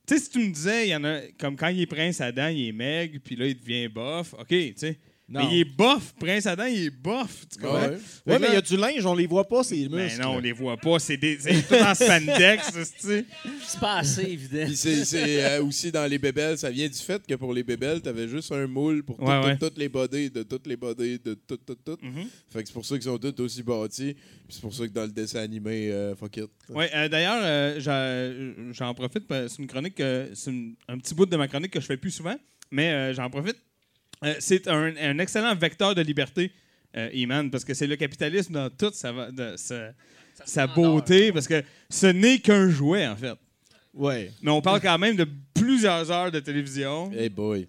[0.08, 1.20] Tu sais, si tu me disais, il y en a.
[1.40, 4.34] Comme quand il est Prince Adam, il est maigre, puis là, il devient bof.
[4.34, 5.00] OK, tu sais.
[5.32, 5.42] Non.
[5.48, 6.14] Mais il est bof.
[6.20, 7.46] Prince Adam, il est bof.
[7.54, 7.82] Tu comprends?
[7.88, 7.98] Ouais.
[8.26, 10.18] Mais il y a du linge, on les voit pas, ces muscles.
[10.18, 10.98] Ben non, on les voit pas.
[10.98, 13.26] C'est des- c'est tout en spandex, tu sais.
[13.68, 14.66] C'est pas assez évident.
[14.66, 17.64] Puis c'est c'est, euh, aussi dans les bébelles, ça vient du fait que pour les
[17.64, 19.58] bébelles, t'avais juste un moule pour Ouais, tout- ouais.
[19.58, 21.98] toutes les bodies, de toutes les bodies, de tout, tout, tout.
[22.02, 22.26] Mhm.
[22.52, 24.14] Fait que c'est pour ça qu'ils sont tous aussi bâtis.
[24.16, 26.50] Puis c'est pour ça que dans le dessin animé, euh, fuck it.
[26.70, 29.28] Ouais, euh, d'ailleurs, euh, j'en- j'en profite.
[29.28, 31.80] parce que C'est une chronique, euh, c'est une- un petit bout de ma chronique que
[31.80, 32.36] je fais plus souvent,
[32.72, 33.58] mais euh, j'en profite.
[34.26, 36.52] Euh, c'est un, un excellent vecteur de liberté,
[36.98, 39.94] euh, Iman, parce que c'est le capitalisme dans toute sa, va- de- sa,
[40.46, 43.34] sa beauté, parce que ce n'est qu'un jouet, en fait.
[43.94, 44.32] Ouais.
[44.42, 47.68] Mais on parle quand même de plusieurs heures de télévision Hey boy.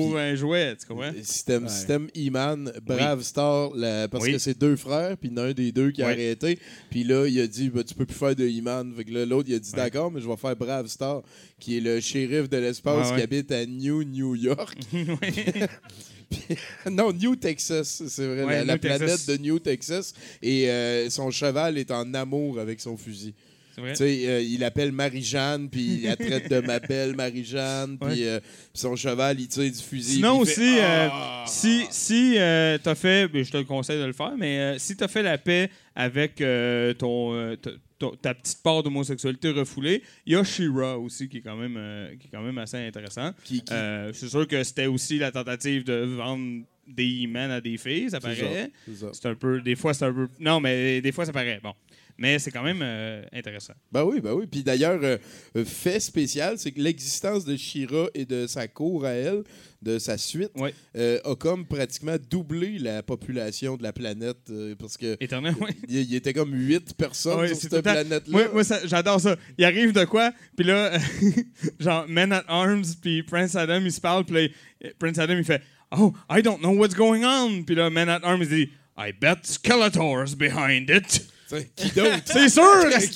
[0.00, 1.12] Pour un jouet, tu comprends?
[1.22, 1.68] Système, Ouais.
[1.68, 4.32] système E-Man, Brave Star, la- parce Oui.
[4.32, 6.12] que c'est deux frères, puis il y en a un des deux qui a Oui.
[6.12, 6.58] arrêté.
[6.90, 8.92] Puis là, il a dit bah, Tu peux plus faire de E-Man.
[8.96, 9.76] Fait que là, l'autre, il a dit Ouais.
[9.76, 11.22] D'accord, mais je vais faire Brave Star,
[11.60, 13.16] qui est le shérif de l'espace Ouais, ouais.
[13.18, 14.76] qui habite à New New York.
[16.90, 20.14] non, New Texas, c'est vrai, Ouais, la, planète de New Texas.
[20.42, 23.34] Et euh, son cheval est en amour avec son fusil.
[23.76, 28.24] Tu sais, euh, il appelle Marie-Jeanne, puis il la traite de ma belle Marie-Jeanne, puis
[28.26, 28.40] euh,
[28.72, 30.16] son cheval, il tire du fusil.
[30.16, 31.44] Sinon fait, aussi, euh, Ah!
[31.46, 32.34] si, si
[32.82, 35.38] t'as fait, ben, je te le conseille de le faire, mais si t'as fait la
[35.38, 36.42] paix avec
[36.98, 37.56] ton,
[38.20, 42.10] ta petite part d'homosexualité refoulée, il y a She-Ra aussi qui est quand même, euh,
[42.20, 43.30] qui est quand même assez intéressant.
[43.44, 47.60] Qui- qui- Euh, c'est sûr que c'était aussi la tentative de vendre des men à
[47.60, 48.70] des filles, ça paraît.
[49.12, 49.60] C'est un peu.
[49.60, 50.28] Des fois, c'est un peu.
[50.40, 51.60] Non, mais des fois, ça paraît.
[51.62, 51.74] Bon.
[52.16, 53.74] Mais c'est quand même euh, intéressant.
[53.90, 54.46] Ben oui, ben oui.
[54.46, 55.16] Puis d'ailleurs, euh,
[55.56, 59.42] euh, fait spécial, c'est que l'existence de Shira et de sa cour à elle,
[59.82, 60.52] de sa suite,
[60.96, 65.70] euh, a comme pratiquement doublé la population de la planète parce que Éternel, oui.
[65.88, 68.20] il y, était comme huit personnes sur cette planète-là.
[68.28, 69.36] Moi, moi, j'adore ça.
[69.58, 70.96] Il arrive de quoi, puis là,
[71.80, 74.54] genre, Men at Arms, puis Prince Adam, il se parle, puis
[74.98, 75.62] Prince Adam, il fait
[75.96, 77.64] Oh, I don't know what's going on.
[77.64, 81.20] Puis là, Men at Arms, il dit I bet Skeletor's behind it.
[81.76, 82.22] Qui d'autre?
[82.24, 82.62] C'est sûr!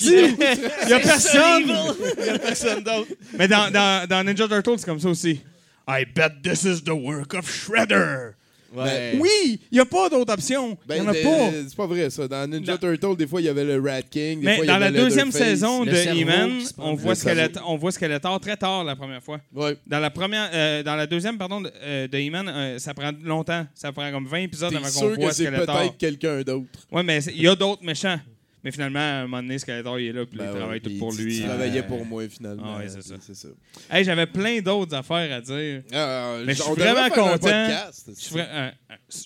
[0.02, 1.72] Il y a personne!
[2.18, 3.10] Il y a personne d'autre.
[3.36, 5.40] Mais dans, dans, dans Ninja Turtles, c'est comme ça aussi.
[5.88, 8.34] I bet this is the work of Shredder.
[8.74, 9.16] Ouais.
[9.18, 10.76] Oui, il n'y a pas d'autre option.
[10.84, 11.52] Il Ben, n'y en a pas.
[11.68, 12.28] C'est pas vrai, ça.
[12.28, 14.40] Dans Ninja Dans- Turtle, des fois, il y avait le Rat King.
[14.40, 17.14] Des Mais fois, il y dans la deuxième saison Le de He-Man, on voit.
[17.14, 19.40] Skeletor, on voit Skeletor très tard la première fois.
[19.54, 19.76] Ouais.
[19.86, 23.10] Dans la première, euh, dans la deuxième, pardon, de, euh, de He-Man, euh, ça prend
[23.22, 23.66] longtemps.
[23.74, 25.78] Ça prend comme 20 épisodes avant qu'on sûr voit que c'est Skeletor.
[25.78, 26.66] peut-être quelqu'un d'autre.
[26.92, 28.18] Ouais, mais c'est- il y a d'autres méchants.
[28.64, 30.80] Mais finalement, à un moment donné, Skeletor, il est là, puis Ben il ouais, travaille
[30.80, 31.36] tout pour lui.
[31.36, 32.74] Tu Euh, travaillais pour moi, finalement.
[32.76, 33.14] Ah ouais, c'est ça.
[33.20, 33.48] Ça.
[33.90, 35.82] Hey, j'avais plein d'autres affaires à dire.
[35.92, 37.38] Ah, Mais je suis vraiment content.
[37.38, 38.10] podcast.
[38.16, 38.70] Je suis euh, euh,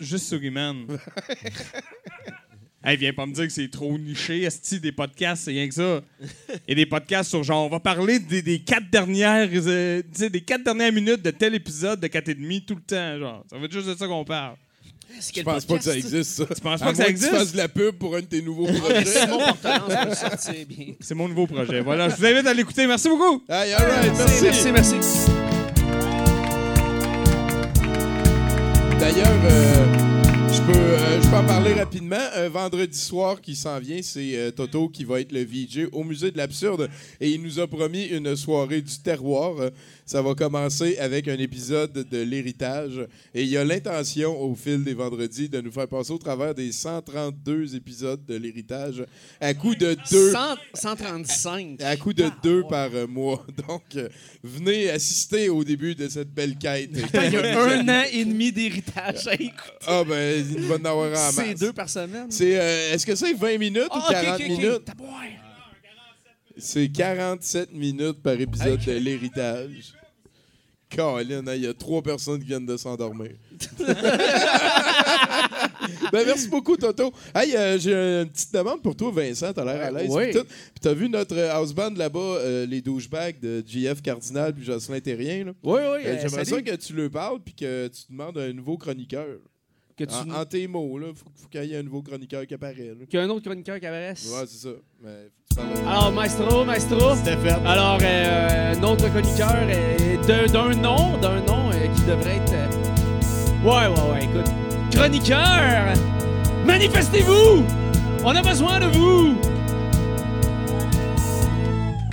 [0.00, 0.86] juste sur He-Man.
[2.84, 5.74] hey, viens pas me dire que c'est trop niché, esti, des podcasts, c'est rien que
[5.74, 6.02] ça.
[6.68, 10.64] Et des podcasts sur genre, on va parler des, des quatre dernières, euh, des quatre
[10.64, 13.44] dernières minutes de tel épisode de 4 et demi tout le temps, genre.
[13.50, 14.56] Ça va être juste de ça qu'on parle.
[15.34, 16.44] Je pense pas que ça existe, ça.
[16.54, 17.30] Tu penses À pas que ça existe?
[17.30, 19.04] tu fasses de la pub pour un de tes nouveaux projets.
[20.68, 20.94] Bien.
[21.00, 21.80] C'est mon nouveau projet.
[21.80, 22.86] Voilà, je vous invite à l'écouter.
[22.86, 23.42] Merci beaucoup.
[23.48, 24.44] Hey, all right, merci.
[24.44, 24.94] Merci, merci.
[28.98, 32.16] D'ailleurs, euh, je peux, euh, je peux en parler rapidement.
[32.36, 36.04] Un vendredi soir qui s'en vient, c'est euh, Toto qui va être le VJ au
[36.04, 36.88] Musée de l'Absurde
[37.20, 39.54] et il nous a promis une soirée du terroir.
[40.12, 43.00] Ça va commencer avec un épisode de l'héritage
[43.34, 46.54] et il y a l'intention au fil des vendredis de nous faire passer au travers
[46.54, 49.06] des 132 épisodes de l'héritage
[49.40, 50.32] à coup de deux.
[50.32, 50.38] 100
[50.74, 51.80] 135.
[51.80, 53.42] À coup de deux par euh, mois.
[53.66, 54.10] Donc, euh,
[54.44, 56.90] venez assister au début de cette belle quête.
[57.14, 59.86] Il y a un an et demi d'héritage à écouter.
[59.86, 61.34] Ah, ben, il va en avoir en masse.
[61.36, 62.26] C'est deux par semaine.
[62.28, 64.48] C'est, euh, est-ce que c'est 20 minutes Ah, ou ok, 40 ok, ok.
[64.50, 64.90] minutes?
[66.58, 69.94] C'est 47 minutes par épisode de l'héritage.
[70.94, 73.32] Colin, hein, il y a trois personnes qui viennent de s'endormir.
[76.12, 77.12] ben, merci beaucoup, Toto.
[77.34, 79.52] Hey, euh, j'ai une petite demande pour toi, Vincent.
[79.52, 80.10] T'as l'air à l'aise.
[80.10, 80.24] Oui.
[80.30, 80.44] Puis tout.
[80.46, 84.64] Puis t'as vu notre euh, house band là-bas, euh, les douchebags de JF Cardinal puis
[84.64, 85.44] Jocelyn Terrien.
[85.46, 85.52] Là?
[85.62, 86.02] Oui, oui.
[86.06, 89.26] Euh, J'aimerais ça que tu leur parles puis que tu demandes un nouveau chroniqueur.
[89.96, 90.14] Que tu...
[90.14, 92.94] En, en tes mots, là, faut, faut qu'il y ait un nouveau chroniqueur qui apparaît.
[92.98, 93.06] là.
[93.08, 94.26] Qu'il y a un autre chroniqueur qui apparaisse.
[94.32, 94.74] Ouais, c'est ça.
[95.02, 95.28] Mais
[95.86, 97.14] Alors, Maestro, Maestro.
[97.16, 97.50] C'était fait.
[97.66, 102.52] Alors, euh, notre chroniqueur est d'un d'un nom, d'un nom euh, qui devrait être.
[102.52, 102.68] euh,
[103.64, 104.50] Ouais, ouais, ouais, écoute.
[104.92, 105.94] Chroniqueur,
[106.66, 107.64] manifestez-vous!
[108.24, 109.36] On a besoin de vous!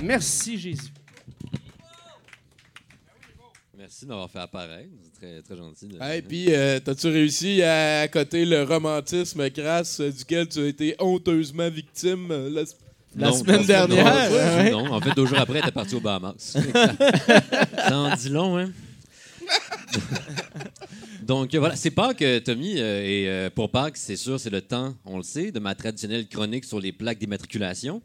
[0.02, 0.88] Merci, Jésus.
[3.76, 4.88] Merci d'avoir fait apparaître.
[5.02, 5.88] C'est très, très gentil.
[5.88, 10.96] de- Hey, puis, euh, t'as-tu réussi à accoter le romantisme crasse duquel tu as été
[10.98, 12.48] honteusement victime euh,
[13.16, 14.70] la- Non, semaine dernière, Non, ouais.
[14.70, 16.34] non, en fait, deux jours après, elle était partie aux Bahamas.
[17.76, 18.70] ça en dit long, hein?
[21.22, 24.60] Donc voilà, c'est Pâques, euh, Tommy, euh, et euh, pour Pâques, c'est sûr, c'est le
[24.62, 28.02] temps, on le sait, de ma traditionnelle chronique sur les plaques d'immatriculation,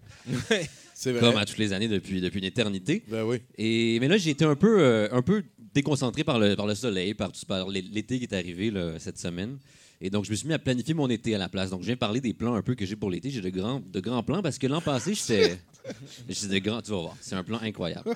[0.93, 1.19] C'est vrai.
[1.21, 3.03] comme à toutes les années depuis, depuis une éternité.
[3.07, 3.37] Ben oui.
[3.57, 6.75] Et, mais là, j'ai été un peu, euh, un peu déconcentré par le, par le
[6.75, 9.57] soleil, par, par l'é- l'été qui est arrivé là, cette semaine.
[10.01, 11.69] Et donc, je me suis mis à planifier mon été à la place.
[11.69, 13.29] Donc, je viens parler des plans un peu que j'ai pour l'été.
[13.29, 15.57] J'ai de grands, de grands plans parce que l'an passé, j'étais.
[16.29, 16.81] J'ai de grands.
[16.81, 18.09] Tu vas voir, c'est un plan incroyable.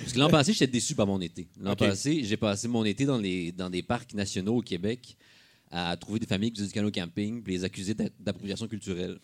[0.00, 1.48] Parce que l'an passé, j'étais déçu par mon été.
[1.58, 5.16] L'an passé, j'ai passé mon été dans, les, dans des parcs nationaux au Québec
[5.70, 9.18] à trouver des familles qui faisaient du canot camping puis les accuser d'a- d'appropriation culturelle.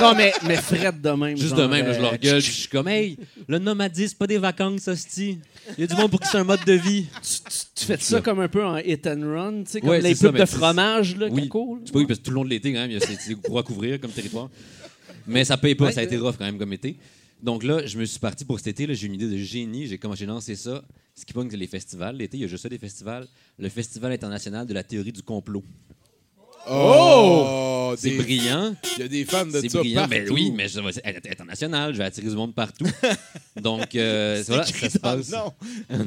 [0.00, 1.36] Non, mais, mais Fred de même.
[1.36, 2.42] Juste genre, de même, je euh, leur gueule.
[2.42, 5.38] puis Je suis comme, hey, le nomadisme, pas des vacances, hostie.
[5.76, 7.06] Il y a du monde pour qui c'est un mode de vie.
[7.74, 10.14] Tu fais ça comme un peu en hit and run, tu sais, comme Ouais, les
[10.14, 11.42] pubs de fromage, là, Oui.
[11.42, 11.48] là.
[11.84, 13.06] C'est pas oui, parce que tout le long de l'été, quand même, il y a
[13.06, 14.48] ces à couvrir comme territoire.
[15.26, 16.96] Mais ça paye pas, Ouais, ça a été rough quand même comme été.
[17.42, 18.86] Donc là, je me suis parti pour cet été.
[18.86, 19.86] là, J'ai une idée de génie.
[19.86, 20.82] J'ai comment j'ai lancé ça.
[21.14, 22.16] Ce qui pogne, c'est les festivals.
[22.16, 23.26] L'été, il y a juste ça, des festivals.
[23.58, 25.62] Le Festival international de la théorie du complot.
[26.70, 27.94] Oh!
[27.96, 28.74] C'est des- brillant.
[28.96, 30.02] Il y a des fans de ça brillant.
[30.02, 30.10] partout.
[30.10, 31.92] Mais oui, mais je vais être international.
[31.92, 32.86] Je vais attirer du monde partout.
[33.60, 35.30] Donc, euh, voilà, ça se passe.
[35.30, 35.52] Non.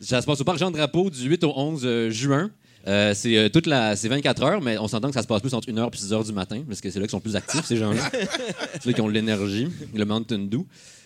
[0.00, 2.50] Ça se passe au Parc Jean-Drapeau du 8 au 11 euh, juin.
[2.88, 5.42] Euh, c'est euh, toute la, c'est 24 heures, mais on s'entend que ça se passe
[5.42, 7.20] plus entre 1 heure et 6 heures du matin, parce que c'est là qu'ils sont
[7.20, 8.10] plus actifs, ces gens-là.
[8.72, 10.64] c'est là qui ont l'énergie, le Mountain Dew.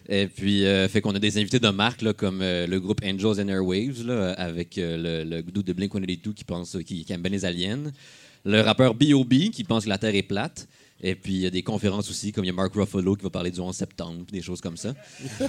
[0.08, 3.00] Et puis, euh, fait qu'on a des invités de marque, là, comme euh, le groupe
[3.04, 7.12] Angels and Airwaves, là, avec euh, le, le dude de Blink-182 qui, pense, qui, qui
[7.12, 7.84] aime bien les aliens.
[8.44, 9.50] Le rappeur B.O.B.
[9.50, 10.68] qui pense que la Terre est plate.
[11.02, 13.24] Et puis, il y a des conférences aussi, comme il y a Mark Ruffalo qui
[13.24, 14.94] va parler du 11 septembre, des choses comme ça.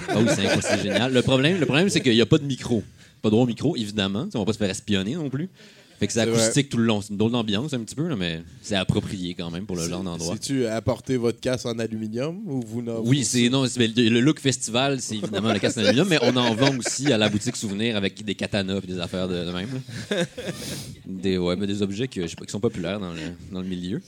[0.08, 0.26] Ah oui,
[0.60, 1.12] c'est génial.
[1.12, 2.82] Le problème, le problème c'est qu'il n'y a pas de micro.
[3.22, 4.28] Pas de droit au micro, évidemment.
[4.34, 5.48] On va pas se faire espionner non plus.
[5.98, 7.00] Fait que c'est acoustique tout le long.
[7.00, 9.88] C'est une drôle d'ambiance un petit peu, là, mais c'est approprié quand même pour le
[9.88, 10.34] genre d'endroit.
[10.34, 14.38] C'est-tu apporter votre casse en aluminium ou vous n'en Oui, c'est non, c'est- le look
[14.40, 17.56] festival, c'est évidemment la casse en aluminium, mais on en vend aussi à la boutique
[17.56, 19.68] souvenir avec des katanas et des affaires de, de même.
[20.10, 20.24] là.
[21.06, 23.20] Des, ouais, mais des objets que, je sais pas, qui sont populaires dans le,
[23.52, 24.02] dans le milieu.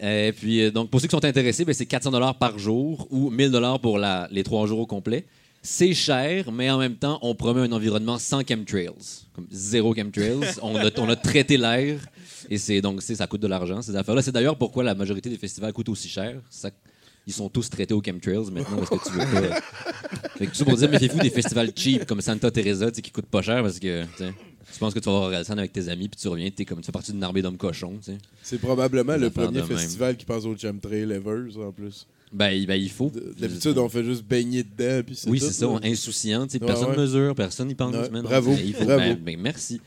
[0.00, 3.30] Et puis, euh, donc, pour ceux qui sont intéressés, ben, c'est 400 par jour ou
[3.30, 5.24] 1000 pour la, les trois jours au complet.
[5.64, 8.90] C'est cher, mais en même temps, on promet un environnement sans chemtrails.
[9.32, 10.40] Comme zéro chemtrails.
[10.62, 12.00] on, a, on a traité l'air.
[12.50, 14.22] Et c'est donc, c'est- ça coûte de l'argent, ces affaires-là.
[14.22, 16.40] C'est d'ailleurs pourquoi la majorité des festivals coûtent aussi cher.
[16.50, 16.70] Ça-
[17.28, 19.60] ils sont tous traités aux chemtrails maintenant parce que tu veux pas.
[20.38, 23.26] Fait que tout ça pour dire, méfiez-vous des festivals cheap comme Santa Teresa qui coûtent
[23.26, 26.18] pas cher parce que tu penses que tu vas voir Orelsan avec tes amis puis
[26.20, 27.94] tu reviens, t'es comme, tu fais partie d'une armée d'hommes cochons.
[28.04, 28.18] tu sais.
[28.42, 29.66] C'est probablement le premier même.
[29.68, 32.08] festival qui pense au chemtrail ever, en plus.
[32.32, 33.10] Ben, il- ben, il faut.
[33.38, 35.02] D'habitude, on fait juste baigner dedans.
[35.04, 36.42] puis Oui, tout, c'est ça, on- insouciant.
[36.46, 36.96] Ouais, personne ouais.
[36.96, 37.94] mesure, personne n'y pense.
[37.94, 39.14] Ouais, bravo, Ben, il faut- bravo.
[39.22, 39.80] ben, merci.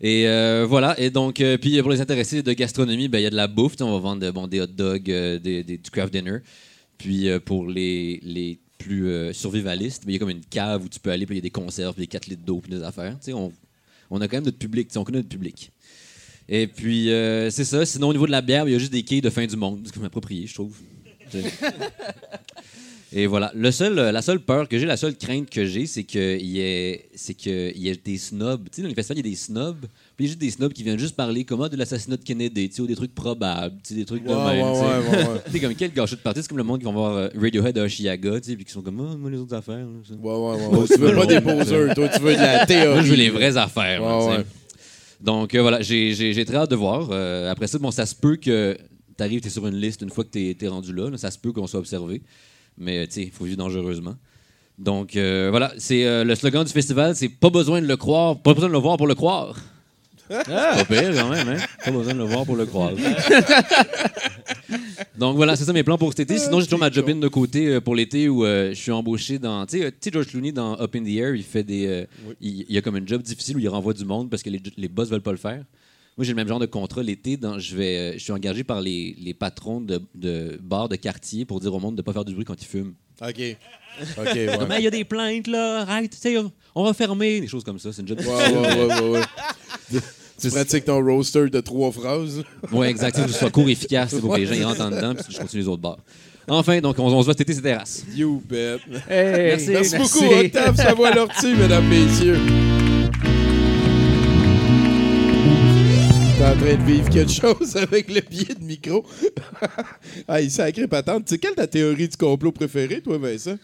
[0.00, 3.26] Et euh, voilà, et donc, euh, puis pour les intéressés de gastronomie, ben, il y
[3.26, 3.74] a de la bouffe.
[3.80, 6.38] On va vendre bon, des hot dogs, euh, des, des- du craft dinner.
[6.98, 11.00] Puis pour les, les plus survivalistes, ben, il y a comme une cave où tu
[11.00, 12.82] peux aller, puis il y a des conserves, puis des 4 litres d'eau, puis des
[12.82, 13.16] affaires.
[13.28, 13.52] On,
[14.10, 15.70] on a quand même notre public, on connaît notre public.
[16.48, 17.06] Et puis,
[17.50, 17.84] c'est ça.
[17.86, 19.56] Sinon, au niveau de la bière, il y a juste des quilles de fin du
[19.56, 19.80] monde.
[19.84, 20.76] C'est comme approprié, je trouve.
[23.16, 23.52] Et voilà.
[23.54, 26.44] Le seul, euh, la seule peur que j'ai, la seule crainte que j'ai, c'est qu'il
[26.46, 27.06] y ait,
[27.76, 28.64] y ait des snobs.
[28.64, 29.86] Tu sais, dans les festivals, il y a des snobs.
[30.16, 32.24] Puis il y a juste des snobs qui viennent juste parler comment de l'assassinat de
[32.24, 34.66] Kennedy, tu sais, ou des trucs probables, tu sais, des trucs de Ouais, même.
[34.66, 34.84] ouais, tu sais.
[34.84, 35.40] ouais, ouais, ouais.
[35.46, 37.28] Tu sais, comme quel gâchis de partie, c'est comme le monde qui vont voir euh,
[37.40, 39.76] Radiohead à Oshiaga, tu sais, puis qui sont comme, oh, moi, les autres affaires.
[39.78, 40.14] là, ça.
[40.14, 40.86] Ouais, ouais, ouais, ouais.
[40.88, 42.88] Tu veux pas des poseurs, toi, tu veux de la théorie.
[42.94, 44.00] Moi, je veux les vraies affaires.
[44.02, 44.42] là.
[45.20, 47.08] Donc, euh, voilà, j'ai très hâte de voir.
[47.12, 48.76] Euh, après ça, bon, ça se peut que
[49.16, 51.18] tu arrives, tu es sur une liste une fois que tu es, rendu là, là,
[51.18, 52.22] Ça se peut qu'on soit observé.
[52.76, 54.14] Mais, tu sais, il faut vivre dangereusement.
[54.78, 58.36] Donc, euh, voilà, c'est euh, le slogan du festival, c'est pas besoin de le croire,
[58.36, 59.56] pas besoin de le voir pour le croire.
[60.28, 61.56] C'est pas pire quand même, hein?
[61.84, 62.92] Pas besoin de le voir pour le croire.
[65.18, 66.38] Donc voilà, c'est ça mes plans pour cet été.
[66.38, 68.90] Sinon, j'ai toujours ma job in de côté euh, pour l'été où euh, je suis
[68.90, 69.64] embauché dans.
[69.66, 71.86] Tu sais, George Clooney dans Up in the Air, il fait des.
[71.86, 72.06] euh,
[72.40, 74.50] il, il y a comme un job difficile où il renvoie du monde parce que
[74.50, 75.62] les, les boss veulent pas le faire.
[76.16, 77.36] Moi, j'ai le même genre de contrat l'été.
[77.36, 80.96] Dans, je, vais, euh, je suis engagé par les, les patrons de, de bars de
[80.96, 82.94] quartier pour dire au monde de pas faire du bruit quand ils fument.
[83.20, 83.28] OK.
[84.18, 84.56] OK, ouais.
[84.58, 86.36] Comme, il y a des plaintes, là, arrête, tu sais,
[86.74, 87.92] on va fermer, des choses comme ça.
[87.92, 90.00] C'est une job Ouais, ouais, ouais, ouais, ouais.
[90.40, 92.42] Tu pratiques ton roster de trois phrases.
[92.72, 93.16] Oui, exact.
[93.16, 95.14] Que ce soit court et efficace c'est pour que les gens y rentrent en dedans
[95.14, 95.98] puis je continue les autres bars.
[96.48, 98.04] Enfin, donc, on, on se voit cet été, c'est terrasse.
[98.14, 98.78] You bet.
[99.08, 99.70] Hey, Merci.
[99.70, 102.38] Merci, beaucoup, Octave Savoie-Lortie, mesdames, messieurs.
[106.44, 109.02] T'es en train de vivre quelque chose avec le pied de micro.
[110.28, 111.24] ah, sacré patente.
[111.24, 113.56] Tu sais, quelle est ta théorie du complot préférée, toi, Vincent?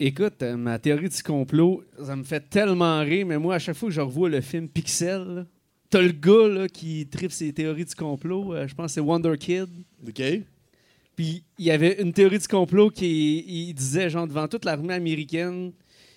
[0.00, 3.76] Écoute, euh, ma théorie du complot, ça me fait tellement rire, mais moi, à chaque
[3.76, 5.46] fois que je revois le film Pixel, là,
[5.90, 9.00] t'as le gars là, qui tripe ses théories du complot, euh, je pense que c'est
[9.00, 9.68] Wonder Kid.
[10.08, 10.22] OK?
[11.14, 14.94] Puis il y avait une théorie du complot qui il disait, genre, devant toute l'armée
[14.94, 15.70] américaine,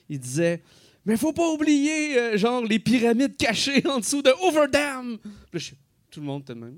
[0.09, 0.63] il disait
[1.05, 5.19] Mais faut pas oublier, euh, genre, les pyramides cachées en dessous de Overdam.
[5.51, 5.75] Puis je-
[6.11, 6.77] tout le monde de même.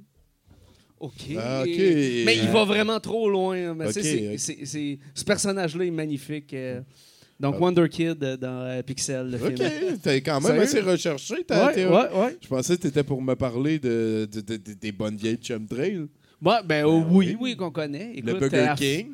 [1.00, 1.12] OK.
[1.38, 1.68] Ah, OK.
[1.78, 3.74] Mais il va vraiment trop loin.
[3.74, 6.54] Mais c'est- c'est- ce personnage-là est magnifique.
[6.54, 6.82] euh.
[7.40, 7.62] donc, Ah.
[7.62, 10.00] Wonder Kid euh, dans euh, Pixel, le OK.
[10.02, 11.44] T'es quand même assez recherché, Ouais,
[11.74, 11.86] théorie.
[12.14, 12.38] ouais, ouais.
[12.42, 16.06] Je pensais que t'étais pour me parler de, de- de- de- des bonnes vieilles chumtrails.
[16.42, 17.38] Ouais, ben, oh, oui, oui.
[17.42, 18.14] oui, qu'on connaît.
[18.24, 19.08] Le Burger King.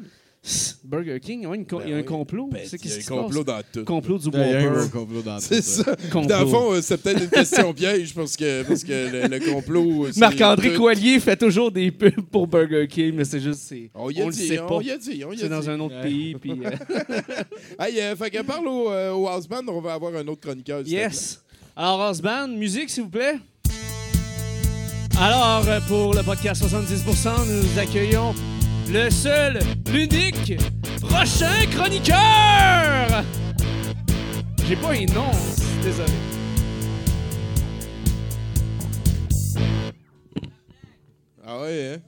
[0.86, 2.47] Burger King, ouais, une co- Ben il y a un complot.
[2.52, 3.84] Ben, c'est il y a un qui se complot dans tout.
[3.84, 4.89] Complot du Il y a un Whopper.
[4.89, 5.95] complot dans C'est tout, ça.
[6.12, 6.25] Complot.
[6.30, 9.54] Dans le fond, euh, c'est peut-être une question piège parce que, parce que le, le
[9.54, 10.06] complot.
[10.06, 13.60] euh, c'est Marc-André Coallier fait toujours des pubs pour Burger King, mais c'est juste.
[13.67, 14.67] c'est- On y a le dit, sait pas.
[14.71, 15.49] on y a dit, on y a C'est dit.
[15.49, 16.02] dans un autre Ouais.
[16.04, 16.36] pays.
[16.36, 16.69] Puis, euh,
[17.80, 20.41] Hey, euh, fait que parle au, euh, au house band, on va avoir un autre
[20.41, 20.82] chroniqueur.
[20.88, 21.41] yes.
[21.75, 23.36] Alors, Osband, musique, s'il vous plaît.
[25.19, 28.34] Alors, pour le podcast 70%, nous accueillons
[28.91, 29.60] le seul,
[29.91, 30.54] l'unique,
[31.02, 33.23] prochain chroniqueur!
[34.65, 35.32] J'ai pas un nom,
[35.84, 36.12] désolé.
[41.43, 42.02] Ah ouais, hein?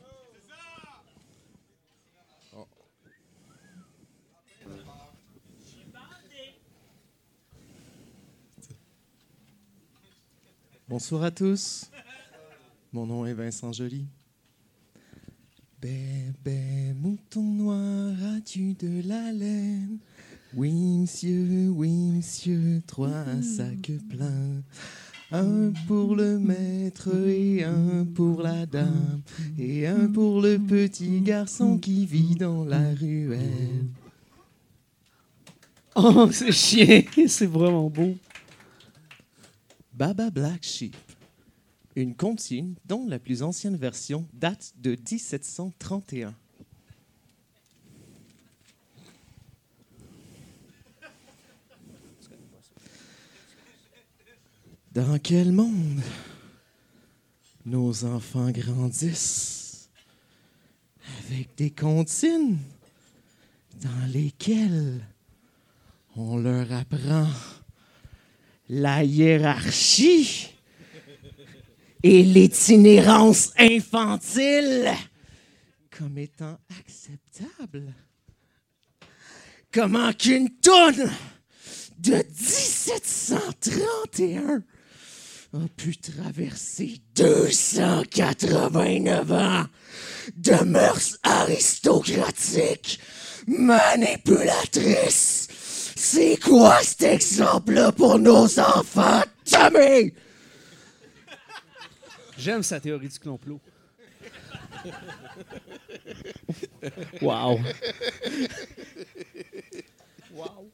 [10.87, 11.89] Bonsoir à tous.
[12.91, 14.05] Mon nom est Vincent Joly.
[15.81, 19.97] Bébé, mouton noir, as-tu de la laine?
[20.53, 24.61] Oui, monsieur, oui, monsieur, trois sacs pleins.
[25.31, 29.23] Un pour le maître et un pour la dame.
[29.57, 33.87] Et un pour le petit garçon qui vit dans la ruelle.
[35.95, 37.01] Oh, c'est chien.
[37.27, 38.15] c'est vraiment beau.
[39.91, 40.95] Baba Black Sheep.
[41.95, 46.33] Une comptine dont la plus ancienne version date de 1731.
[54.93, 56.01] Dans quel monde
[57.65, 59.89] nos enfants grandissent
[61.27, 62.57] avec des comptines
[63.81, 65.01] dans lesquelles
[66.15, 67.27] on leur apprend
[68.69, 70.53] la hiérarchie?
[72.03, 74.91] Et l'itinérance infantile
[75.97, 77.93] comme étant acceptable.
[79.71, 81.11] Comment qu'une tonne
[81.99, 84.63] de 1731
[85.53, 89.65] a pu traverser 289 ans
[90.37, 92.99] de mœurs aristocratiques
[93.47, 95.47] manipulatrices.
[95.95, 100.13] C'est quoi cet exemple-là pour nos enfants, Tommy?
[102.41, 103.59] J'aime sa théorie du complot.
[107.21, 107.59] wow.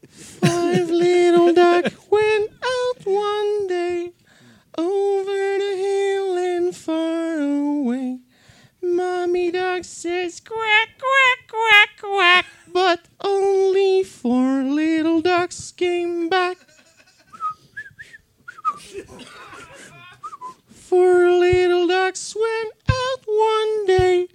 [0.10, 4.14] Five little duck went out one day
[4.78, 8.20] over the hill and far away.
[8.82, 16.60] Mommy duck says quack, quack, quack, quack, but only four little ducks came back.
[20.88, 24.30] Four little ducks went out one day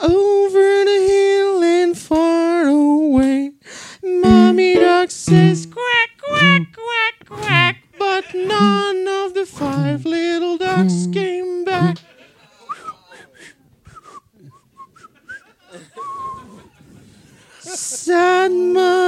[0.00, 3.52] over the hill and far away.
[4.02, 11.66] Mommy duck says quack, quack, quack, quack, but none of the five little ducks came
[11.66, 11.98] back.
[17.58, 18.99] Sad mother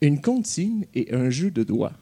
[0.00, 1.92] Une comptine et un jeu de doigts.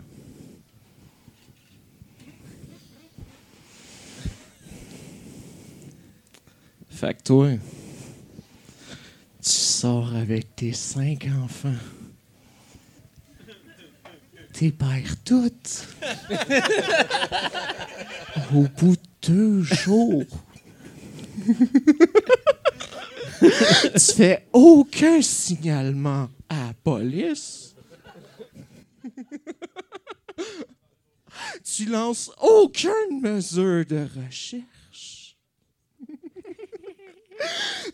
[6.91, 7.49] Fait que toi,
[9.43, 11.75] tu sors avec tes cinq enfants.
[14.53, 15.89] T'es perds toutes.
[18.55, 20.25] Au bout de deux jours.
[23.41, 26.29] tu fais aucun signalement
[26.83, 27.75] police?
[31.65, 35.37] tu lances aucune mesure de recherche.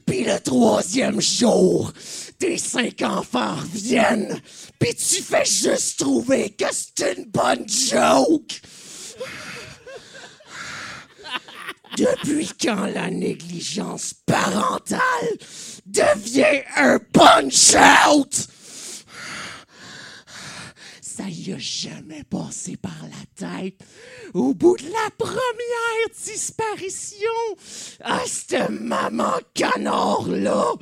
[0.07, 1.93] Puis le troisième jour,
[2.39, 4.41] tes cinq enfants reviennent,
[4.78, 8.61] puis tu fais juste trouver que c'est une bonne joke.
[11.97, 15.01] Depuis quand la négligence parentale
[15.86, 18.49] devient un punch-out?
[21.18, 23.84] Ça y a jamais passé par la tête.
[24.34, 27.26] Au bout de la première disparition,
[28.02, 30.74] à cette maman canard-là,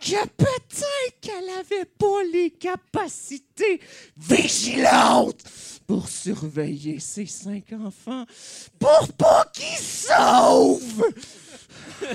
[0.00, 3.80] que peut-être qu'elle avait pas les capacités
[4.16, 5.42] vigilantes
[5.88, 8.24] pour surveiller ses cinq enfants,
[8.78, 11.12] pour pas qu'ils sauvent.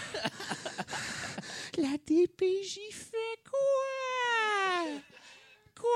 [1.78, 5.17] La DPJ fait quoi?
[5.80, 5.90] Quoi,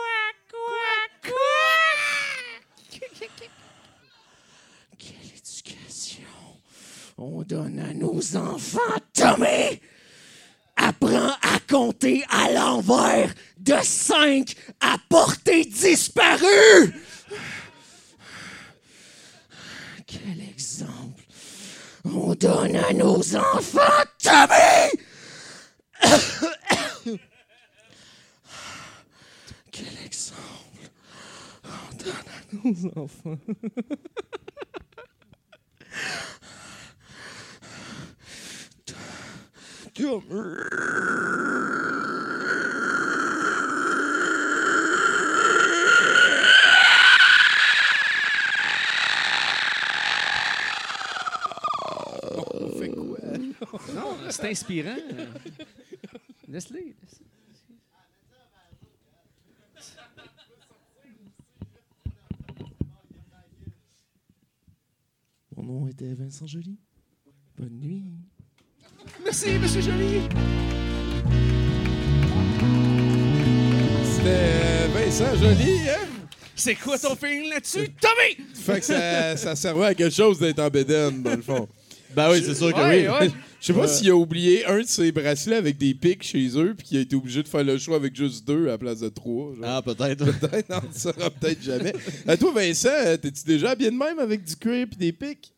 [0.50, 1.62] quoi, quoi?
[5.00, 6.24] Quelle éducation
[7.18, 9.82] on donne à nos enfants, Tommy?
[10.76, 16.94] Apprends à compter à l'envers de 5 à portée disparue.
[20.06, 21.24] Quel exemple
[22.06, 24.92] on donne à nos enfants, Tommy?
[32.54, 33.10] nos.
[33.26, 33.38] On?
[53.94, 54.96] Non, c'est inspirant.
[56.48, 56.96] Laisse-les.
[65.72, 66.78] Nom était Vincent Joly.
[67.58, 68.04] Bonne nuit.
[69.24, 70.22] Merci, Monsieur Joly.
[74.04, 76.08] C'était euh, Vincent Joly, hein?
[76.56, 78.46] C'est quoi ton feeling là-dessus, Tommy?
[78.54, 81.68] Fait que ça, ça servait à quelque chose d'être en bédaine, dans le fond.
[82.16, 83.28] Ben oui, c'est sûr que Ouais, oui.
[83.28, 83.32] ouais.
[83.62, 86.74] Je sais pas s'il a oublié un de ses bracelets avec des pics chez eux,
[86.78, 89.00] puis qu'il a été obligé de faire le choix avec juste deux à la place
[89.00, 89.54] de trois.
[89.56, 89.64] genre.
[89.64, 90.26] Ah, peut-être.
[90.40, 91.94] Peut-être, non, on ne saura peut-être jamais.
[92.28, 95.54] À toi, Vincent, euh, t'es-tu déjà bien de même avec du cuir et des pics?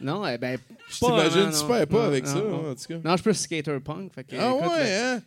[0.00, 0.58] Non, eh ben.
[0.88, 2.70] Je t'imagine super pas Non, avec non, ça, non.
[2.70, 2.94] en tout cas.
[2.96, 4.12] Non, je suis plus skater punk.
[4.14, 5.22] Fait que, Ah écoute, ouais, le- hein?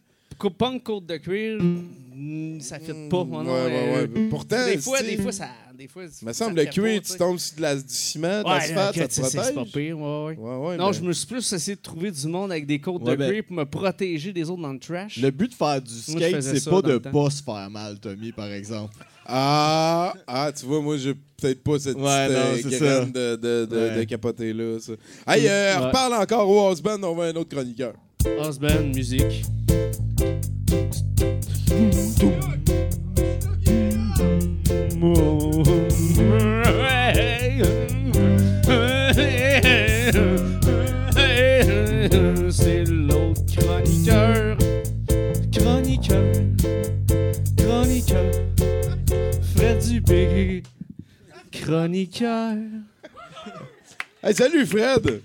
[0.58, 3.24] Punk, côte de cuir, mm, ça fit pas.
[3.24, 4.30] ouais, ouais, euh, ouais.
[4.30, 5.50] Pourtant, Des fois, des fois, ça.
[5.78, 8.48] Des fois, Il me semble, le cuir, tu tombes sur de la, du ciment, de
[8.48, 9.72] Ouais, l'asphalte, ça te sais, c'est pas protège.
[9.72, 10.36] pire, ouais, ouais.
[10.38, 12.80] Ouais, ouais, Non, mais- je me suis plus essayé de trouver du monde avec des
[12.80, 15.18] côtes Ouais, de ben- cuir pour me protéger des autres dans le trash.
[15.18, 18.52] Le but de faire du skate, c'est pas de pas se faire mal, Tommy, par
[18.52, 18.94] exemple.
[19.32, 23.36] Ah, ah, tu vois, moi, j'ai peut-être pas cette Ouais, petite non, euh, graine de,
[23.36, 23.96] de, de, Ouais.
[24.00, 24.80] de capoter là.
[24.80, 24.94] Ça.
[25.28, 25.86] Hey, euh, Ouais.
[25.86, 27.94] reparle encore au house band, on va un autre chroniqueur.
[28.44, 29.44] Husband, musique.
[42.52, 42.84] C'est
[51.52, 52.56] Chroniqueur.
[54.24, 55.22] Hey, salut Fred!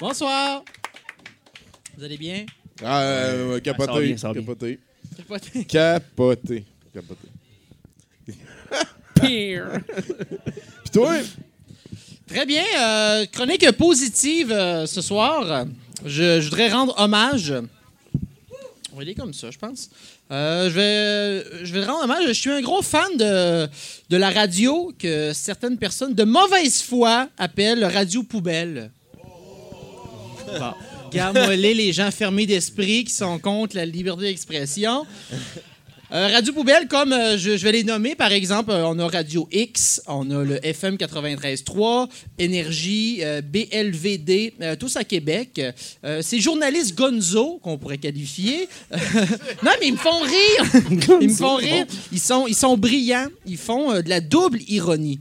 [0.00, 0.62] Bonsoir.
[1.98, 2.46] Vous allez bien?
[2.82, 4.42] Ah, euh, capoté, ça va bien, ça va bien.
[4.42, 4.78] capoté.
[5.18, 5.64] Capoté.
[5.66, 6.64] Capoté.
[6.94, 7.28] Capoté.
[9.20, 9.66] Pire.
[10.84, 11.12] Pis toi?
[12.26, 12.64] Très bien.
[12.80, 15.66] euh, chronique positive euh, ce soir.
[16.06, 17.52] Je, je voudrais rendre hommage.
[18.92, 19.88] On va aller comme ça, je pense.
[20.30, 22.26] Euh, je, vais, je vais rendre hommage.
[22.26, 23.66] Je suis un gros fan de,
[24.10, 28.90] de la radio que certaines personnes de mauvaise foi appellent radio poubelle.
[30.58, 30.72] Bon.
[31.10, 35.06] Garde-moi-les, les gens fermés d'esprit qui sont contre la liberté d'expression.
[36.14, 39.08] Euh, Radio Poubelle, comme euh, je, je vais les nommer, par exemple, euh, on a
[39.08, 42.06] Radio X, on a le FM 93.3,
[42.38, 45.58] Énergie, BLVD, tous à Québec.
[46.04, 48.68] Euh, c'est journaliste gonzo qu'on pourrait qualifier.
[48.90, 51.18] non, mais ils me font rire.
[51.22, 51.86] ils me font rire.
[52.12, 53.28] Ils sont, ils sont brillants.
[53.46, 55.20] Ils font de la double ironie.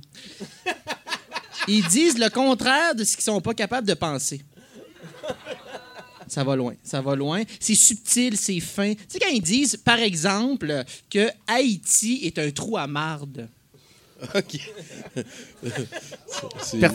[1.69, 4.41] Ils disent le contraire de ce qu'ils sont pas capables de penser.
[6.31, 7.43] Ça va loin, ça va loin.
[7.59, 8.93] C'est subtil, c'est fin.
[8.93, 13.49] Tu sais, quand ils disent, par exemple, que Haïti est un trou à marde,
[14.35, 14.59] OK.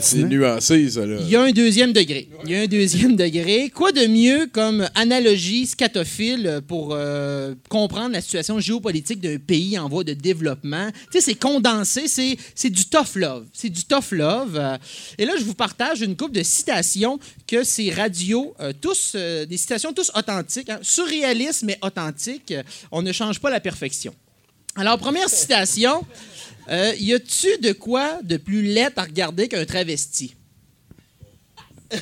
[0.01, 1.16] C'est- nuancé, ça, là.
[1.20, 2.29] il y a un deuxième degré.
[2.45, 3.70] Il y a un deuxième degré.
[3.70, 9.89] Quoi de mieux comme analogie scatophile pour euh, comprendre la situation géopolitique d'un pays en
[9.89, 10.91] voie de développement?
[11.11, 13.47] Tu sais, c'est condensé, c'est, du tough love.
[13.53, 14.57] C'est du tough love.
[14.57, 14.77] Euh,
[15.18, 19.47] Et là, je vous partage une couple de citations que ces radios, euh, tous, euh,
[19.47, 22.55] des citations tous authentiques, hein, surréalistes mais authentiques.
[22.93, 24.14] On ne change pas la perfection.
[24.79, 26.05] Alors, première citation.
[26.69, 30.35] Euh, y a-tu de quoi de plus laid à regarder qu'un travesti?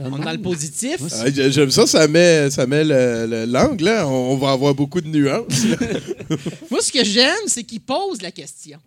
[0.00, 1.00] On est dans le positif.
[1.34, 4.06] J'ai- J'aime ça, ça met, ça met le- le- l'angle, là.
[4.06, 5.64] On, on va avoir beaucoup de nuances.
[6.70, 8.78] Moi, ce que j'aime, c'est qu'il pose la question.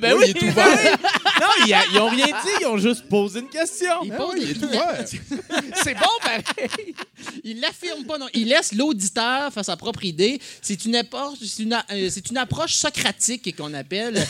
[0.00, 0.98] ben oui, il est ouvert.
[1.40, 4.02] Non, ils, a- ils ont rien dit, ils ont juste posé une question.
[4.02, 5.04] Il pose oui, la- il est ouvert.
[5.82, 6.94] C'est bon, pareil.
[7.44, 8.26] Il l'affirme pas, non.
[8.34, 10.40] Il laisse l'auditeur faire sa propre idée.
[10.62, 14.26] C'est une, approche, c'est une, a- euh, c'est une approche socratique qu'on appelle.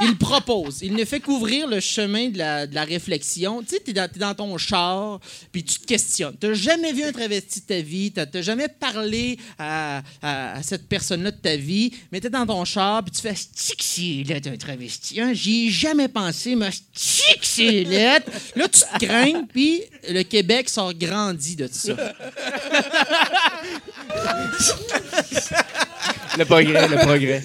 [0.00, 0.80] Il propose.
[0.82, 3.62] Il ne fait qu'ouvrir le chemin de la, de la réflexion.
[3.62, 5.20] Tu sais, dans, t'es dans ton char,
[5.52, 6.36] puis tu te questionnes.
[6.38, 10.86] T'as jamais vu un travesti de ta vie, t'as t'as jamais parlé à, à- cette
[10.88, 14.36] personne-là de ta vie, mais t'es dans ton char, puis tu fais «Stick, c'est là,
[14.52, 15.18] un travesti.
[15.32, 18.18] J'y ai jamais pensé, mais c'est là.»
[18.56, 21.94] Là, tu te crains, puis le Québec sort grandi de ça.
[26.38, 27.44] Le progrès, le progrès.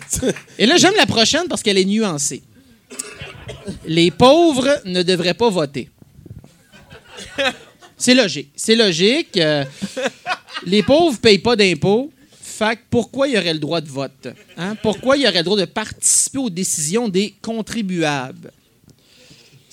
[0.58, 2.42] Et là, j'aime la prochaine parce qu'elle est nuancée.
[3.86, 5.90] Les pauvres ne devraient pas voter.
[7.98, 8.52] C'est logique.
[8.56, 9.38] C'est logique.
[9.38, 9.64] Euh,
[10.66, 12.12] les pauvres payent pas d'impôts.
[12.42, 14.28] Fait pourquoi il y aurait le droit de vote?
[14.58, 14.76] Hein?
[14.82, 18.52] Pourquoi il y aurait le droit de participer aux décisions des contribuables?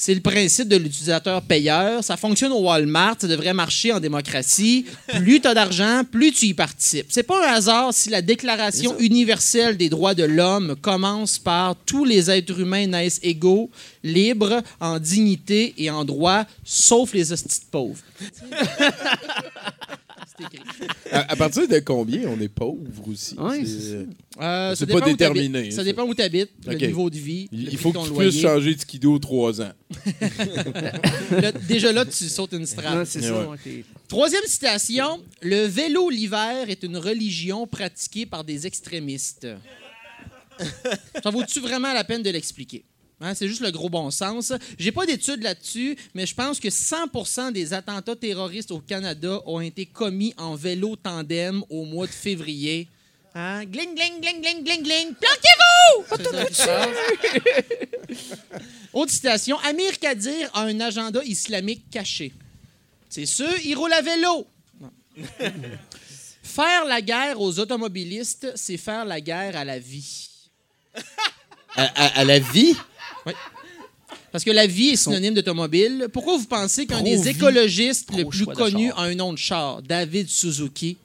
[0.00, 2.04] C'est le principe de l'utilisateur payeur.
[2.04, 4.86] Ça fonctionne au Walmart, ça devrait marcher en démocratie.
[5.08, 7.08] Plus tu as d'argent, plus tu y participes.
[7.08, 12.04] C'est pas un hasard si la Déclaration universelle des droits de l'homme commence par tous
[12.04, 13.70] les êtres humains naissent égaux,
[14.04, 17.98] libres, en dignité et en droit, sauf les hosties pauvres.
[20.38, 20.88] C'est écrit.
[21.10, 23.34] À, à partir de combien on est pauvre aussi?
[23.36, 24.06] Ouais, C'est-
[24.40, 25.70] Euh, ça pas dépend où déterminé.
[25.72, 27.48] Ça dépend où tu habites, le niveau de vie.
[27.50, 28.30] Il, le il prix faut de que tu loyer.
[28.30, 29.72] puisses changer de skido trois ans.
[31.30, 33.08] Là, déjà là, tu sautes une strate.
[33.16, 33.84] Ouais, Ouais.
[34.06, 35.22] Troisième citation.
[35.42, 39.46] Le vélo l'hiver est une religion pratiquée par des extrémistes.
[41.22, 42.84] Ça vaut-tu vraiment la peine de l'expliquer?
[43.20, 44.52] Hein, c'est juste le gros bon sens.
[44.78, 49.60] J'ai pas d'études là-dessus, mais je pense que 100% des attentats terroristes au Canada ont
[49.60, 52.86] été commis en vélo tandem au mois de février.
[53.34, 53.64] Hein?
[53.64, 55.14] Gling, gling, gling, gling, gling, gling.
[55.14, 56.04] Planquez-vous!
[58.92, 59.58] Autre citation.
[59.60, 62.32] Amir Kadir a un agenda islamique caché.
[63.08, 64.46] C'est sûr, il roule à vélo.
[66.42, 70.28] Faire la guerre aux automobilistes, c'est faire la guerre à la vie.
[71.76, 72.74] À, à- à la vie?
[74.32, 76.08] Parce que la vie est synonyme d'automobile.
[76.12, 78.98] Pourquoi vous pensez qu'un des écologistes le plus pro-choix de connus char.
[78.98, 79.82] a un nom de char?
[79.82, 80.98] David Suzuki.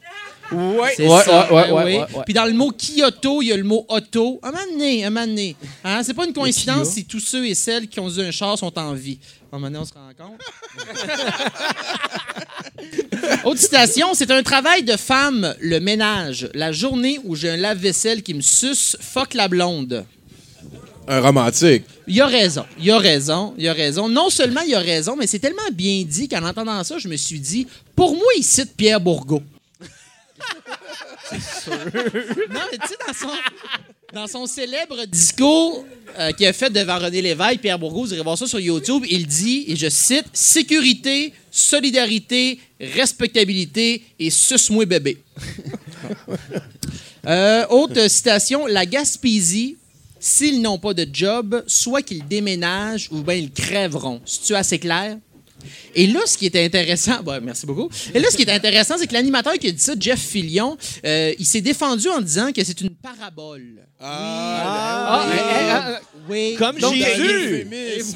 [0.51, 1.51] Ouais, C'est ouais, ça.
[1.51, 2.21] ouais, ouais, ben oui.
[2.26, 4.39] Puis dans le mot Kyoto, il y a le mot auto.
[4.43, 5.55] Un moment donné, un moment donné.
[5.84, 6.03] Hein?
[6.03, 8.78] C'est pas une coïncidence si tous ceux et celles qui ont eu un char sont
[8.78, 9.19] en vie.
[9.51, 10.41] Un moment donné, on se rend compte.
[13.45, 16.49] Autre citation, c'est un travail de femme, le ménage.
[16.53, 20.05] La journée où j'ai un lave-vaisselle qui me suce, fuck la blonde.
[21.08, 21.84] Un romantique.
[22.08, 24.08] Il a raison, il a raison, il a raison.
[24.08, 27.18] Non seulement il a raison, mais c'est tellement bien dit qu'en entendant ça, je me
[27.18, 29.43] suis dit, pour moi, il cite Pierre Bourgault.
[31.32, 33.30] Non, mais tu sais, dans son,
[34.14, 35.84] dans son célèbre discours
[36.20, 39.04] euh, qu'il a fait devant René Lévesque, Pierre Bourgault, vous irez voir ça sur YouTube,
[39.10, 45.18] il dit, et je cite, Sécurité, solidarité, respectabilité et suce-moi bébé.
[47.26, 49.78] Euh, autre citation, la Gaspésie,
[50.26, 54.21] s'ils n'ont pas de job, soit qu'ils déménagent ou bien ils crèveront.
[54.26, 55.17] C'est-tu assez clair?
[55.95, 57.89] Et là, ce qui est intéressant, bah, merci beaucoup.
[58.13, 60.78] Et là, ce qui est intéressant, c'est que l'animateur qui a dit ça, Jeff Fillion,
[61.05, 63.86] euh, il s'est défendu en disant que c'est une parabole.
[63.99, 65.36] Ah, oui.
[65.38, 66.55] eh, eh, eh, Oui.
[66.57, 67.67] Comme Donc, Jésus.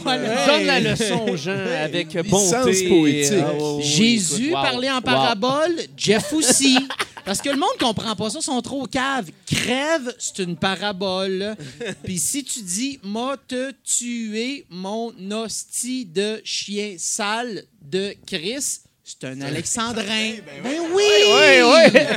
[0.03, 0.45] Voilà.
[0.47, 2.70] Donne la leçon aux gens avec bonté.
[2.70, 3.34] Licence poétique.
[3.45, 4.62] ah, Jésus écoute, wow.
[4.64, 5.01] parlait en Wow.
[5.01, 6.78] parabole, Jeff aussi.
[7.28, 9.32] Parce que le monde comprend pas ça, sont trop caves.
[9.46, 11.58] Crève, c'est une parabole.
[12.06, 19.26] Puis si tu dis m'a te tué mon hostie de chien sale de Chris, c'est
[19.26, 20.36] un alexandrin.
[20.64, 21.04] Ben oui!
[21.34, 22.08] Ouais, ouais.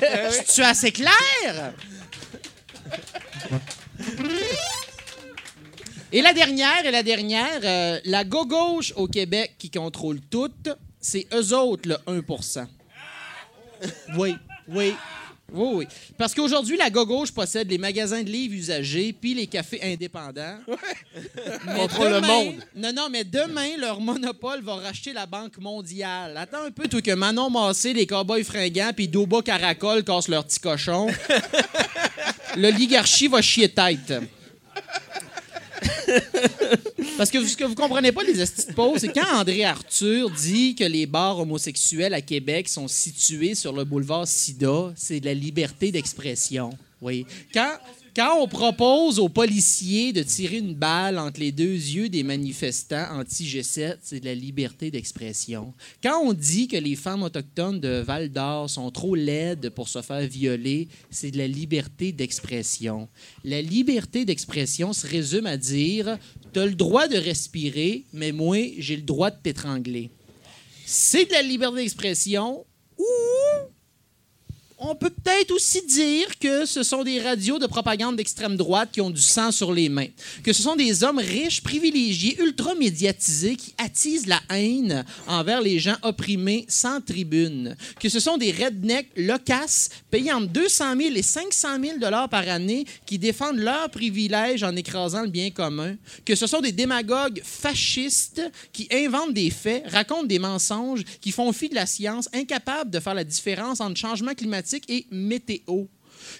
[0.54, 1.74] Tu assez clair?
[6.12, 10.52] Et la dernière, et la dernière, euh, la gauche au Québec qui contrôle tout,
[11.00, 12.66] c'est eux autres, le 1%
[14.16, 14.36] Oui,
[14.70, 14.94] oui.
[15.52, 15.86] Oui, oui.
[16.16, 20.58] Parce qu'aujourd'hui, la gauche possède les magasins de livres usagés puis les cafés indépendants.
[21.66, 22.54] Mais Contrôle le demain- monde.
[22.76, 26.36] Non, non, mais demain, leur monopole va racheter la Banque mondiale.
[26.36, 30.44] Attends un peu, toi, que Manon Massé, les cowboys fringants puis Doba Caracol cassent leur
[30.44, 31.08] petit cochon.
[32.56, 34.14] L'oligarchie va chier tête.
[37.16, 40.74] Parce que ce que vous comprenez pas, les estis de c'est quand André Arthur dit
[40.74, 45.34] que les bars homosexuels à Québec sont situés sur le boulevard Sida, c'est de la
[45.34, 46.70] liberté d'expression.
[47.00, 47.26] Oui.
[47.52, 47.72] Quand,
[48.14, 53.06] quand on propose aux policiers de tirer une balle entre les deux yeux des manifestants
[53.12, 55.72] anti-G7, c'est de la liberté d'expression.
[56.02, 60.02] Quand on dit que les femmes autochtones de Val d'Or sont trop laides pour se
[60.02, 63.08] faire violer, c'est de la liberté d'expression.
[63.44, 66.18] La liberté d'expression se résume à dire
[66.52, 70.10] tu as le droit de respirer, mais moi, j'ai le droit de t'étrangler.
[70.84, 72.64] C'est de la liberté d'expression
[72.98, 73.04] ou
[74.82, 79.02] on peut peut-être aussi dire que ce sont des radios de propagande d'extrême droite qui
[79.02, 80.06] ont du sang sur les mains.
[80.42, 85.78] Que ce sont des hommes riches, privilégiés, ultra médiatisés qui attisent la haine envers les
[85.78, 87.76] gens opprimés sans tribune.
[88.00, 92.48] Que ce sont des rednecks loquaces payés entre 200 000 et 500 000 dollars par
[92.48, 95.96] année qui défendent leurs privilèges en écrasant le bien commun.
[96.24, 101.52] Que ce sont des démagogues fascistes qui inventent des faits, racontent des mensonges, qui font
[101.52, 105.84] fi de la science, incapables de faire la différence entre changement climatique et météo.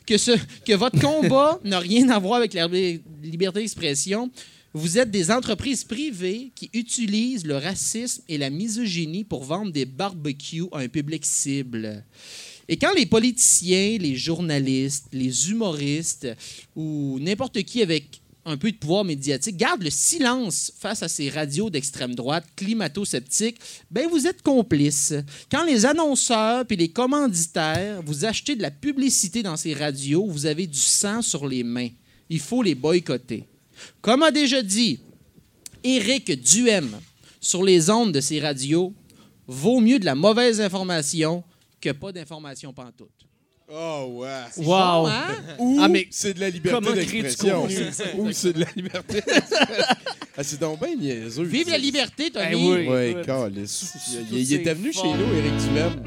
[0.06, 0.32] Que, ce,
[0.66, 4.30] que votre combat n'a rien à voir avec la li- liberté d'expression.
[4.72, 9.84] Vous êtes des entreprises privées qui utilisent le racisme et la misogynie pour vendre des
[9.84, 12.04] barbecues à un public cible.
[12.68, 16.28] Et quand les politiciens, les journalistes, les humoristes
[16.76, 21.28] ou n'importe qui avec un peu de pouvoir médiatique, garde le silence face à ces
[21.28, 23.58] radios d'extrême droite climato-sceptiques,
[23.90, 25.14] ben vous êtes complices.
[25.50, 30.46] Quand les annonceurs puis les commanditaires vous achetez de la publicité dans ces radios, vous
[30.46, 31.90] avez du sang sur les mains.
[32.28, 33.46] Il faut les boycotter.
[34.00, 35.00] Comme a déjà dit
[35.84, 36.98] Éric Duhem
[37.40, 38.94] sur les ondes de ces radios,
[39.46, 41.42] vaut mieux de la mauvaise information
[41.80, 43.26] que pas d'information pantoute.
[43.72, 44.28] Oh, ouais.
[44.52, 45.06] C'est Wow.
[45.06, 45.26] hein?
[45.58, 47.66] Ou Ah, mais c'est de la liberté d'expression.
[48.18, 49.20] Ou c'est de la liberté
[50.36, 51.44] ah, c'est donc bien niaiseux.
[51.44, 52.46] Vive la liberté, Tony!
[52.50, 52.86] Eh oui.
[52.88, 53.94] Oui, calice.
[54.32, 55.04] Il, était venu fort.
[55.04, 56.02] chez nous, Éric Duhem,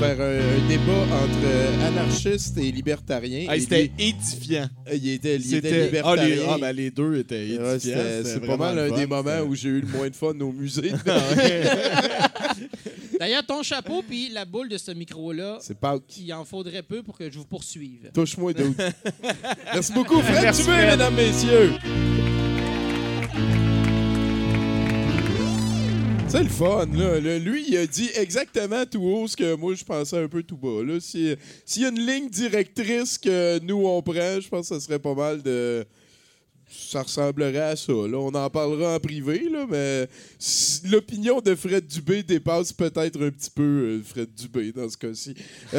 [0.00, 3.52] faire un, un débat entre euh, anarchistes et libertariens.
[3.52, 4.68] Et C'était édifiant.
[4.88, 6.26] euh, il était, il était C'était ah, libertarien.
[6.34, 8.22] les, ah, ben, les deux étaient édifiants.
[8.24, 10.92] C'est pas mal un des moments où j'ai eu le moins de fun au musée.
[13.18, 16.16] D'ailleurs, ton chapeau puis la boule de ce micro-là, c'est Pâques.
[16.18, 18.10] il en faudrait peu pour que je vous poursuive.
[18.14, 18.76] Touche-moi d'autres.
[19.72, 20.90] Merci beaucoup, Fred Merci, Dubé, Fred.
[20.90, 21.72] mesdames, messieurs.
[26.30, 27.18] C'est le fun, là.
[27.18, 30.42] Le- Lui, il a dit exactement tout haut ce que moi, je pensais un peu
[30.42, 30.82] tout bas.
[30.84, 31.00] Là.
[31.00, 34.80] Si- S'il y a une ligne directrice que nous, on prend, je pense que ça
[34.80, 35.86] serait pas mal de...
[36.70, 37.92] Ça ressemblerait à ça.
[37.92, 38.18] Là.
[38.18, 40.08] On en parlera en privé, là, mais
[40.84, 45.34] l'opinion de Fred Dubé dépasse peut-être un petit peu euh, Fred Dubé dans ce cas-ci.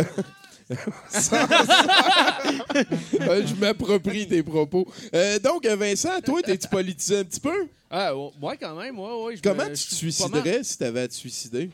[3.22, 4.88] Euh, je m'approprie tes propos.
[5.16, 7.68] Euh, donc, Vincent, toi, t'es-tu politisé un petit peu?
[7.90, 9.36] Ah, ouais, quand même, ouais, ouais.
[9.44, 11.70] Comment me- tu te suiciderais si t'avais à te suicider?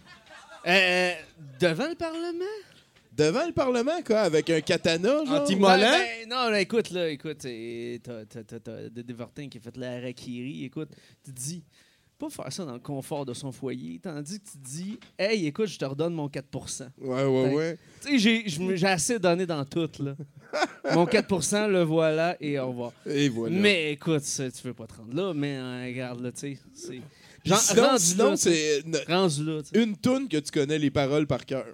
[0.65, 1.11] Euh,
[1.59, 2.45] devant le Parlement?
[3.15, 5.41] Devant le Parlement, quoi, avec un katana, genre?
[5.41, 5.77] Anti-mollant?
[5.77, 9.61] Ben, ben, non, là, écoute, là, écoute, t'as- t'as t'as- t'as de Devortin qui a
[9.61, 10.65] fait la harakiri.
[10.65, 10.89] Écoute,
[11.23, 11.63] tu te dis,
[12.17, 15.45] pas faire ça dans le confort de son foyer, tandis que tu te dis, hey,
[15.47, 17.77] écoute, je te redonne mon 4% Ouais, ouais, ouais.
[18.01, 20.15] Tu sais, j'ai- assez donné dans tout, là.
[20.93, 22.91] mon 4% le voilà et au revoir.
[23.05, 23.55] Et voilà.
[23.57, 26.57] Mais écoute, ça, tu veux pas te rendre là, mais euh, regarde, là, tu sais,
[26.73, 27.01] c'est.
[27.43, 31.27] Puis Genre, sinon, rendu sinon, là, c'est une, une toune que tu connais les paroles
[31.27, 31.65] par cœur.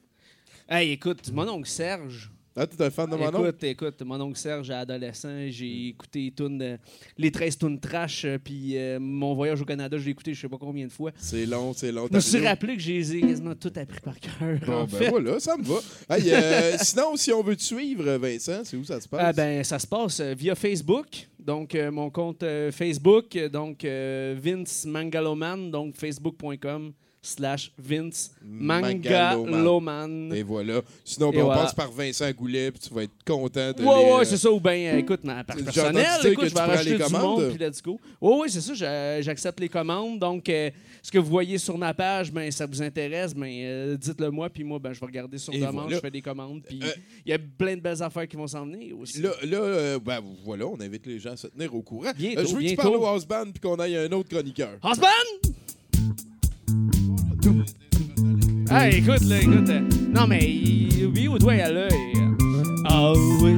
[0.74, 2.32] Hey, écoute, mon oncle Serge.
[2.56, 3.40] Ah, t'es un fan de mon oncle?
[3.40, 6.78] Écoute, écoute, mon oncle Serge, adolescent, j'ai écouté les, tunes, euh,
[7.18, 10.40] les 13 tunes trash, euh, puis euh, mon voyage au Canada, je l'ai écouté je
[10.40, 11.12] sais pas combien de fois.
[11.18, 12.08] C'est long, c'est long.
[12.10, 14.32] Je me suis rappelé que j'ai quasiment tout appris par cœur.
[14.66, 15.10] Bon, en ben fait.
[15.10, 15.80] voilà, ça me va.
[16.10, 19.22] Hey, euh, sinon, si on veut te suivre, Vincent, c'est où ça se passe?
[19.22, 21.28] Ah ben, ça se passe via Facebook.
[21.38, 30.34] Donc, mon compte Facebook, donc Vince Mangaloman, donc facebook.com slash Vince Mangaloman.
[30.34, 30.82] Et voilà.
[31.06, 31.62] Sinon, Et ben, on voilà.
[31.64, 34.52] passe par Vincent Goulet, puis tu vas être content de Ouais, les, ouais, c'est ça.
[34.52, 37.82] Ou bien, écoute, ma part personnelle, écoute, que je vais racheter du monde, puis let's
[37.82, 38.00] go.
[38.20, 40.18] Ouais, ouais, c'est ça, j'a- j'accepte les commandes.
[40.20, 40.72] Donc, euh,
[41.04, 44.50] ce que vous voyez sur ma page, ben, ça vous intéresse, ben, euh, dites-le moi,
[44.50, 45.96] puis moi, ben, je vais regarder sur Et demande, voilà.
[45.98, 46.92] je fais des commandes, puis Euh,
[47.26, 49.22] il y a plein de belles affaires qui vont s'en venir aussi.
[49.22, 52.12] Là, là euh, ben, voilà, on invite les gens à se tenir au courant.
[52.18, 54.78] Bientôt, je veux que tu parles au house band puis qu'on aille un autre chroniqueur.
[54.84, 55.51] Husband!
[58.72, 59.70] Ah, écoute, là, écoute.
[59.70, 59.82] euh,
[60.14, 62.14] non, mais il- oui, au doigt à l'œil.
[62.86, 63.12] Ah
[63.42, 63.58] oui,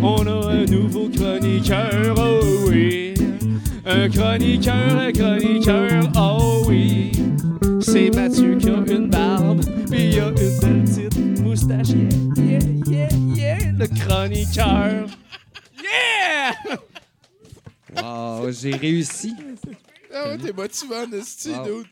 [0.00, 3.14] on a un nouveau chroniqueur, oh oui.
[3.84, 7.12] Un chroniqueur, un chroniqueur, oh oui.
[7.80, 11.88] C'est Mathieu qui a une barbe, puis il a une belle petite moustache.
[12.36, 15.06] Yeah, yeah, yeah, yeah, le chroniqueur.
[15.82, 16.52] Yeah!
[18.02, 19.34] Wow, j'ai réussi.
[20.14, 21.82] Ah ouais, t'es motivant, Nasty, Wow.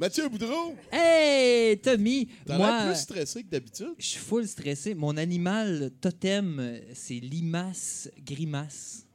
[0.00, 2.26] Mathieu Boudreau, Hey, Tommy!
[2.46, 3.92] t'as Moi, l'air plus stressé que d'habitude.
[3.98, 4.94] je suis full stressé.
[4.94, 9.06] Mon animal totem, euh, c'est limace grimace.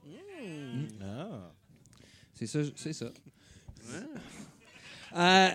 [1.02, 1.52] Ah.
[2.36, 3.08] C'est ça, c'est ça.
[5.16, 5.50] Euh,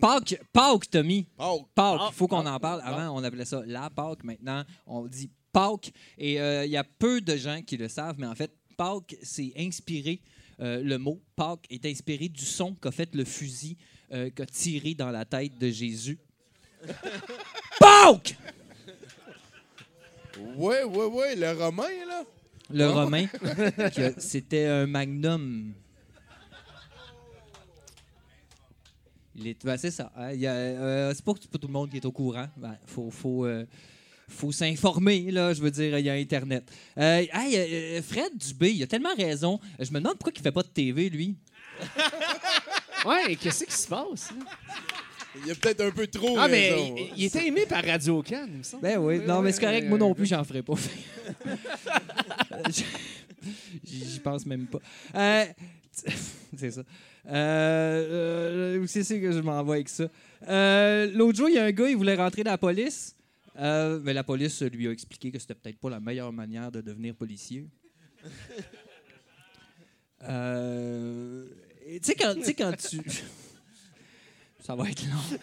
[0.00, 1.24] Pâques, Pâques, Tommy.
[1.36, 2.80] Pâques, Ah, il faut qu'on ah, en parle.
[2.82, 2.88] ah.
[2.96, 4.24] Avant, on appelait ça la Pâques.
[4.24, 5.92] Maintenant, on dit Pâques.
[6.18, 9.16] Et euh, il y a peu de gens qui le savent, mais en fait, Pâques,
[9.22, 10.20] c'est inspiré.
[10.60, 13.76] euh, le mot Pâques est inspiré du son qu'a fait le fusil
[14.12, 16.18] euh, qu'a tiré dans la tête de Jésus.
[17.78, 18.36] Pâques!
[20.56, 22.24] ouais, ouais, ouais, le romain, là.
[22.70, 22.92] Le Oh.
[22.94, 23.26] romain,
[24.18, 25.74] c'était un magnum.
[29.34, 30.12] Il est, ben, c'est ça.
[30.16, 32.48] hein, il euh, c'est pas tout le monde qui est au courant.
[32.56, 33.64] Ben, faut, faut, euh,
[34.28, 35.52] faut s'informer, là.
[35.54, 36.64] Je veux dire, il y a Internet.
[36.98, 39.58] Euh, hey, euh, Fred Dubé, il a tellement raison.
[39.78, 41.36] Je me demande pourquoi il fait pas de TV, lui.
[43.06, 44.30] Ouais, qu'est-ce qui se passe?
[44.30, 44.36] là?
[45.40, 46.94] Il y a peut-être un peu trop Ah, mais raison.
[46.98, 48.82] il, il était aimé par Radio Can, il me semble.
[48.82, 49.88] Ben oui, non, mais c'est correct.
[49.88, 50.74] Moi non plus, j'en ferai pas.
[53.84, 54.78] J'y pense même pas.
[55.14, 55.44] Euh,
[56.56, 56.82] c'est ça.
[57.26, 58.06] Euh,
[58.76, 60.04] euh, où c'est c'est que je m'en vais avec ça?
[60.48, 63.16] Euh, L'autre jour, il y a un gars, il voulait rentrer dans la police.
[63.58, 66.80] Euh, mais la police lui a expliqué que c'était peut-être pas la meilleure manière de
[66.80, 67.66] devenir policier.
[70.24, 71.46] Euh,
[71.86, 73.00] Tu sais, quand, tu sais, quand tu.
[74.60, 75.38] Ça va être long.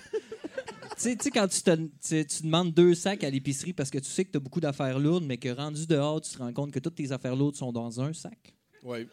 [0.97, 4.09] tu sais, quand tu, te- tu, tu demandes deux sacs à l'épicerie parce que tu
[4.09, 6.71] sais que tu as beaucoup d'affaires lourdes, mais que rendu dehors, tu te rends compte
[6.71, 8.55] que toutes tes affaires lourdes sont dans un sac?
[8.83, 9.07] Ouais.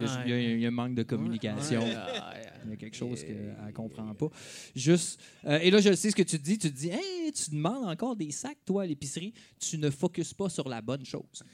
[0.00, 1.80] Il y a- il y un manque de communication.
[2.64, 4.28] Il y a quelque chose qu'elle ne comprend pas.
[4.74, 5.20] Juste.
[5.44, 6.58] euh, et là, je sais ce que tu te dis.
[6.58, 9.32] Tu te dis, hey, tu demandes encore des sacs, toi, à l'épicerie.
[9.60, 11.44] Tu ne focuses pas sur la bonne chose.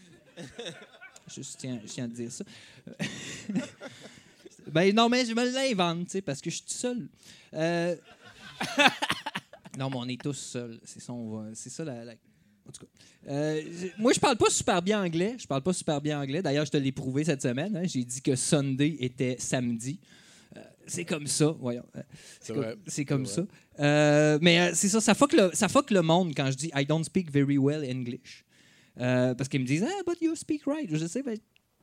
[1.35, 2.45] Je tiens, je tiens à te dire ça.
[4.71, 7.09] ben non, mais je me l'invente, parce que je suis tout seul.
[7.55, 7.97] Euh,
[9.79, 10.79] non, mais on est tous seuls.
[10.85, 12.05] C'est ça, on va- c'est ça la.
[12.05, 12.13] la-
[12.69, 12.91] En tout cas.
[13.29, 13.63] Euh,
[13.99, 15.35] moi, je parle pas super bien anglais.
[15.39, 16.43] Je parle pas super bien anglais.
[16.43, 17.77] D'ailleurs, je te l'ai prouvé cette semaine.
[17.77, 17.83] hein.
[17.85, 19.99] J'ai dit que Sunday était samedi.
[20.57, 21.85] Euh, c'est comme ça, voyons.
[21.97, 22.03] Euh,
[22.87, 23.43] C'est comme, ça.
[23.79, 26.71] Euh, mais euh, c'est ça, ça fuck, le, ça fuck le monde quand je dis
[26.75, 28.45] I don't speak very well English.
[29.01, 30.89] Euh, parce qu'ils me disent Ah, but you speak right.
[30.93, 31.39] Je sais, mais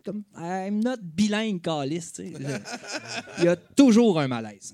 [0.05, 2.13] comme, I'm not bilingue, calice.
[2.13, 2.32] sais.
[3.39, 4.74] Il y a toujours un malaise.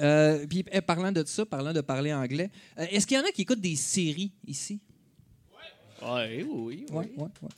[0.00, 3.24] Euh, puis, eh, parlant de ça, parlant de parler anglais, euh, est-ce qu'il y en
[3.24, 4.80] a qui écoutent des séries ici?
[6.00, 6.86] Ouais, oui, oui.
[6.90, 7.48] Ouais, ouais, ouais.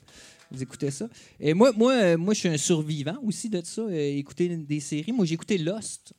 [0.51, 1.09] Vous écoutez ça?
[1.39, 5.13] Et moi, moi, moi, je suis un survivant aussi de ça, euh, écouter des séries.
[5.13, 6.13] Moi, j'ai écouté Lost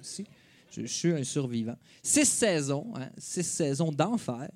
[0.00, 0.24] aussi.
[0.70, 1.76] Je, je suis un survivant.
[2.02, 4.48] Six saisons, hein, six saisons d'enfer,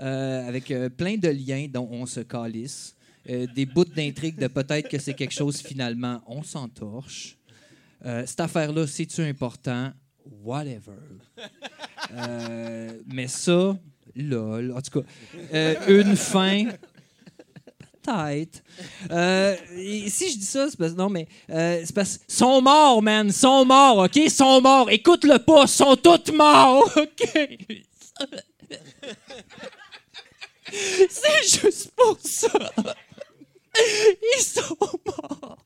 [0.00, 2.94] euh, avec euh, plein de liens dont on se calisse,
[3.28, 7.36] euh, des bouts d'intrigue de peut-être que c'est quelque chose finalement, on s'entorche.
[8.04, 9.90] Cette affaire-là, c'est-tu important?
[10.44, 10.92] Whatever.
[13.06, 13.76] Mais ça,
[14.14, 14.72] lol.
[14.72, 16.66] En tout cas, une fin.
[18.08, 18.62] Peut-être.
[19.10, 19.56] Euh,
[20.08, 23.30] si je dis ça, c'est parce non, mais euh, c'est parce sont morts, man.
[23.30, 24.30] Sont morts, OK?
[24.30, 24.90] Sont morts.
[24.90, 25.62] Écoute-le pas.
[25.62, 27.48] Ils sont tous morts, OK?
[30.72, 32.48] C'est juste pour ça.
[33.76, 35.58] Ils sont morts.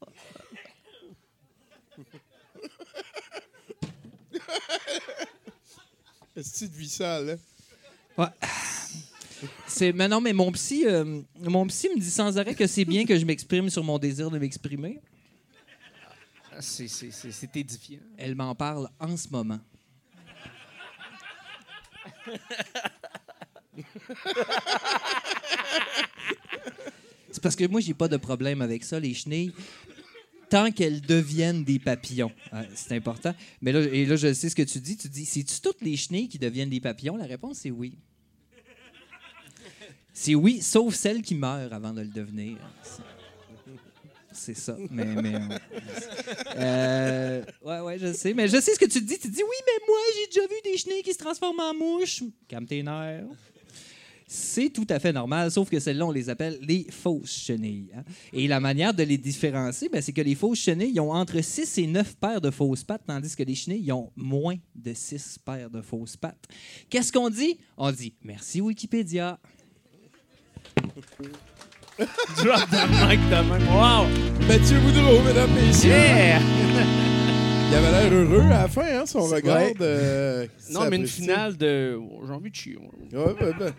[6.37, 7.39] Est-ce que tu vis sale, hein?
[8.19, 8.49] Ouais.
[9.67, 12.85] C'est, mais non, mais mon psy, euh, mon psy me dit sans arrêt que c'est
[12.85, 15.01] bien que je m'exprime sur mon désir de m'exprimer.
[16.61, 18.01] C'est, c'est, c'est, c'est édifiant.
[18.17, 19.59] Elle m'en parle en ce moment.
[27.31, 29.53] C'est parce que moi, j'ai pas de problème avec ça, les chenilles.
[30.51, 32.31] Tant qu'elles deviennent des papillons.
[32.75, 33.35] C'est important.
[33.63, 34.99] Mais là, et là, je sais ce que tu dis.
[34.99, 37.17] Tu dis, c'est-tu toutes les chenilles qui deviennent des papillons?
[37.17, 37.97] La réponse, c'est oui.
[40.13, 42.59] C'est oui, sauf celles qui meurent avant de le devenir.
[44.31, 44.77] C'est ça.
[44.91, 45.35] Mais, mais
[46.57, 48.35] euh, ouais, ouais, je sais.
[48.35, 49.19] Mais je sais ce que tu dis.
[49.19, 52.25] Tu dis, oui, mais moi, j'ai déjà vu des chenilles qui se transforment en mouches.
[52.47, 53.25] Calme tes nerfs.
[54.35, 57.91] C'est tout à fait normal, sauf que celles-là, on les appelle les fausses chenilles.
[57.95, 58.03] hein.
[58.33, 61.39] Et la manière de les différencier, ben, c'est que les fausses chenilles ils ont entre
[61.43, 64.95] 6 et 9 paires de fausses pattes, tandis que les chenilles ils ont moins de
[64.95, 66.45] 6 paires de fausses pattes.
[66.89, 67.59] Qu'est-ce qu'on dit?
[67.77, 69.39] On dit merci Wikipédia.
[71.99, 73.69] Drop the mic de même.
[73.69, 74.07] Wow!
[74.49, 75.91] Mathieu Boudreau, mesdames, messieurs.
[75.91, 76.41] Yeah!
[77.69, 79.57] Il avait l'air heureux à la fin, hein, regard.
[79.63, 79.75] ouais.
[79.75, 81.99] de- Non, mais une finale de.
[82.01, 82.77] oh, J'ai envie de chier.
[82.77, 83.73] Ouais, ben, ben.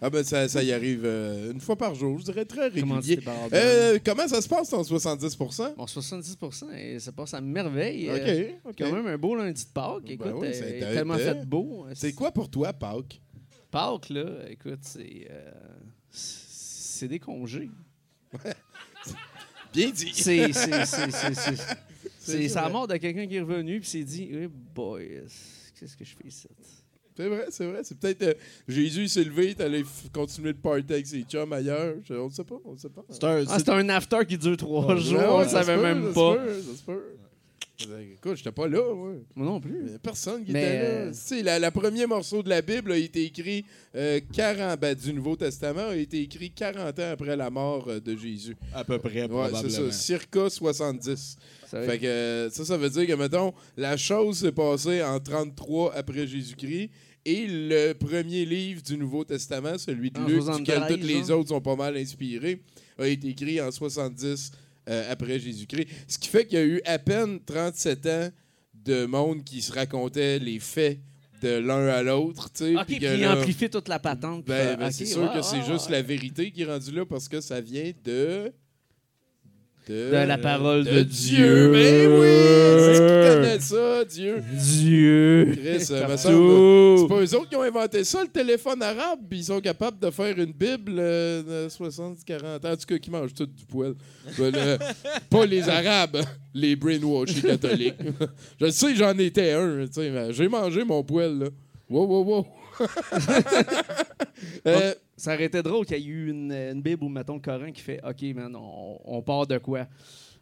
[0.00, 2.96] Ah ben ça, ça y arrive euh, une fois par jour, je dirais très Comment
[2.96, 3.16] régulier.
[3.20, 3.50] bordel?
[3.54, 5.36] Euh, comment ça se passe ton 70
[5.76, 6.36] Bon, 70
[6.76, 8.08] et ça passe à merveille.
[8.10, 8.74] OK, Euh, OK.
[8.78, 10.04] Quand même un beau lundi de Pâques.
[10.04, 11.86] Ben Écoute, oui, euh, tellement fait beau.
[11.94, 13.20] C'est quoi pour toi, Pâques?
[13.70, 15.28] Pâques, là, écoute, c'est.
[16.10, 17.70] c'est des congés.
[19.72, 20.12] Bien dit.
[20.14, 20.52] C'est.
[20.52, 22.48] C'est.
[22.54, 25.22] La mort de quelqu'un qui est revenu puis s'est dit, hey boy,
[25.78, 26.48] qu'est-ce que je fais ici?
[27.18, 27.80] C'est vrai, c'est vrai.
[27.82, 28.34] C'est peut-être euh,
[28.68, 31.96] Jésus s'est levé, il est allé continuer de party avec ses chums ailleurs.
[32.04, 33.04] Je- on ne sait pas, on ne sait pas.
[33.10, 35.76] C'est un, Ah, c'est un after qui dure trois Ouais, jours, ouais, on se savait
[35.76, 36.36] même ça se pas.
[36.36, 37.02] peut, ça se peut.
[38.12, 39.12] Écoute, j'étais pas là, moi.
[39.36, 39.82] Moi non plus.
[39.86, 40.84] Il y a personne qui Mais, était là.
[40.88, 43.64] euh, Tu sais, la, la premier morceau de la Bible a été écrit
[43.94, 48.00] euh, 40, ben, du Nouveau Testament a été écrit 40 ans après la mort euh,
[48.00, 48.56] de Jésus.
[48.74, 49.62] à peu près, Ouais, probablement.
[49.62, 51.36] c'est ça, circa 70.
[51.68, 55.20] Ça Fait que euh, ça, ça veut dire que, mettons, la chose s'est passée en
[55.20, 56.90] 33 après Jésus-Christ
[57.24, 61.30] et le premier livre du Nouveau Testament, celui de En Luc, 73, duquel tous les
[61.30, 62.62] autres sont pas mal inspirés,
[62.98, 64.52] a été écrit en 70
[64.88, 65.88] euh, après Jésus-Christ.
[66.06, 68.28] Ce qui fait qu'il y a eu à peine 37 ans
[68.74, 70.98] de monde qui se racontait les faits
[71.42, 72.50] de l'un à l'autre.
[72.52, 74.44] tu sais, Ok, puis là- amplifie toute la patente.
[74.46, 77.04] ben, ben, c'est sûr ouais, que c'est ouais, juste la vérité qui est rendue là
[77.06, 78.52] parce que ça vient de.
[79.88, 81.36] De, De la parole de Dieu.
[81.36, 81.72] Dieu.
[81.72, 82.26] Ben oui,
[82.80, 84.42] c'est qui connaît ça, Dieu?
[84.52, 85.52] Dieu.
[85.52, 86.16] Chris, me Partout.
[86.18, 89.60] semble, c'est pas eux autres qui ont inventé ça, le téléphone arabe, puis ils sont
[89.60, 92.70] capables de faire une Bible euh, de 60, 40 ans.
[92.72, 93.94] En tout cas, qui mangent tout du poil.
[94.38, 94.78] Ben, le-
[95.30, 96.18] pas les Arabes,
[96.54, 97.94] les brainwashés catholiques.
[98.60, 101.46] Je sais, j'en étais un, tu sais, mais j'ai mangé mon poil, là.
[101.90, 102.46] Wow, wow, wow.
[104.66, 107.40] Euh, Ça aurait été drôle qu'il y ait eu une, une Bible ou, mettons, le
[107.40, 109.86] Coran qui fait OK, man, on, on part de quoi?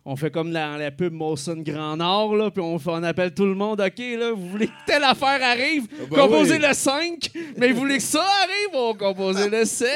[0.09, 3.57] On fait comme dans la pub Molson Grand Nord, là, puis on, appelle tout le
[3.57, 5.89] monde OK, là, vous voulez que telle affaire arrive?
[6.09, 6.65] Ben Composez oui.
[6.69, 8.69] le 5, mais vous voulez que ça arrive?
[8.75, 9.89] On composer le 7.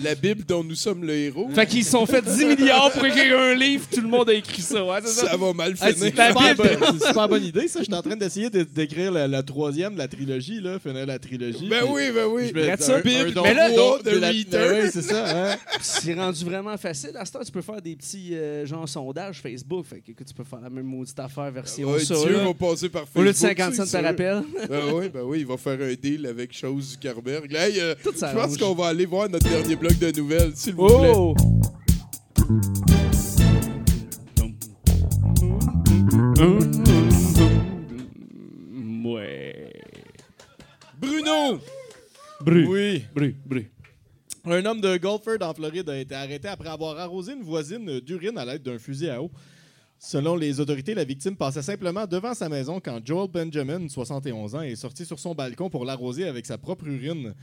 [0.00, 1.48] la Bible dont nous sommes le héros.
[1.52, 4.34] Fait qu'ils se sont fait 10 milliards pour écrire un livre, tout le monde a
[4.34, 4.84] écrit ça.
[4.84, 5.30] Ouais, c'est ça.
[5.30, 5.92] Ça va mal finir.
[5.96, 7.80] c'est une super bonne- c'est une super bonne idée, ça.
[7.80, 11.04] Je suis en train d'essayer de- d'écrire la, la troisième de la trilogie, là, finir
[11.04, 11.68] la trilogie.
[11.68, 12.52] Ben oui, ben oui.
[12.54, 12.94] Je ça.
[12.96, 14.30] un- Bible, mais là, don- de la-.
[14.52, 15.24] Ben oui, c'est ça.
[15.52, 15.56] Hein?
[15.80, 17.10] C'est rendu vraiment facile.
[17.16, 19.86] À ce temps, tu peux faire des petits euh, genre sondages Facebook.
[19.86, 22.14] Fait que écoute, tu peux faire la même maudite affaire version Ouais, ça.
[22.14, 22.44] Dieu là.
[22.44, 23.20] va passer par Facebook.
[23.20, 24.42] Au lieu de 50 cents par appel.
[24.68, 27.50] Ben oui, ben oui, il va faire un deal avec Chose Zuckerberg.
[27.50, 30.52] Là, hey, euh, Tout je pense qu'on va aller voir notre dernier bloc de nouvelles,
[30.54, 31.12] s'il vous plaît.
[31.14, 31.34] Oh!
[39.04, 39.72] Ouais.
[41.00, 41.60] Bruno!
[42.40, 42.66] Bru.
[42.66, 43.04] Oui.
[43.14, 43.34] Bru.
[43.46, 43.66] Bru.
[44.50, 48.38] Un homme de Gulford, en Floride, a été arrêté après avoir arrosé une voisine d'urine
[48.38, 49.30] à l'aide d'un fusil à eau.
[49.98, 54.62] Selon les autorités, la victime passait simplement devant sa maison quand Joel Benjamin, 71 ans,
[54.62, 57.34] est sorti sur son balcon pour l'arroser avec sa propre urine.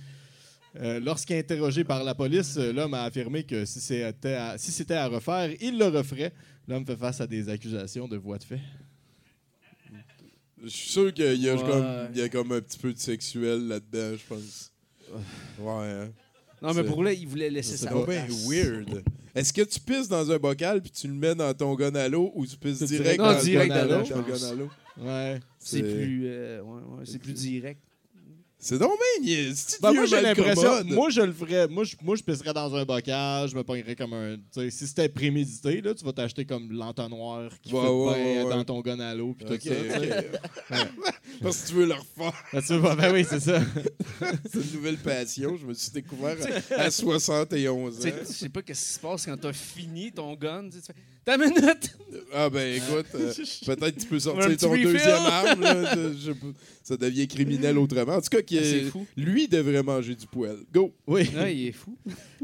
[0.77, 5.07] Euh, Lorsqu'interrogé par la police, l'homme a affirmé que si c'était à, si c'était à
[5.07, 6.33] refaire, il le referait.
[6.67, 8.59] L'homme fait face à des accusations de voie de fait.
[10.63, 12.09] Je suis sûr qu'il y, Ouais.
[12.15, 14.71] y a comme un petit peu de sexuel là-dedans, je pense.
[15.59, 16.09] Ouais, hein.
[16.61, 19.03] Non, mais pour là, il voulait laisser pas bien weird.
[19.35, 22.07] Est-ce que tu pisses dans un bocal puis tu le mets dans ton gun à
[22.07, 23.85] l'eau ou tu pisses direct direct dans Non, le direct gun à
[24.39, 24.69] dans le l'eau?
[24.97, 25.39] Ouais.
[25.59, 27.81] C'est plus, euh, ouais, ouais, c'est plus direct.
[28.57, 29.77] C'est donc bien niaise.
[29.81, 30.83] Ben, moi, j'ai l'impression.
[30.85, 31.67] Moi, je le ferais.
[31.67, 33.47] Moi, je, moi, je pisserais dans un bocal.
[33.49, 34.37] Je me pognerais comme un.
[34.37, 38.13] tu sais, Si c'était prémédité, là, tu vas t'acheter comme l'entonnoir qui Ouais, fait ouais,
[38.15, 38.49] bien ouais, ouais.
[38.55, 39.35] dans ton gun à l'eau.
[39.37, 39.75] Puis Ok, tout ça.
[39.75, 40.29] tu sais.
[40.71, 40.79] ok.
[41.43, 42.33] Parce que tu veux le refaire.
[42.53, 43.61] Ben, tu ben oui, c'est ça.
[44.51, 45.57] C'est une nouvelle passion.
[45.57, 46.37] Je me suis découvert
[46.77, 48.15] à, à 71 Tu sais, ans.
[48.21, 50.69] Je sais pas ce qui se passe quand t'as fini ton gun.
[50.69, 50.93] Tu tu fais
[51.25, 51.97] Ta minute!
[52.31, 53.33] Ah ben écoute, euh,
[53.65, 54.83] peut-être que tu peux sortir ton refill.
[54.85, 55.61] deuxième arme.
[55.61, 56.31] là, je
[56.83, 58.13] ça devient criminel autrement.
[58.17, 59.07] En tout cas, qui Ah, est- fou.
[59.17, 60.57] lui devrait manger du poil.
[60.71, 60.93] Go!
[61.07, 61.27] Oui.
[61.35, 61.97] Ah, il est fou.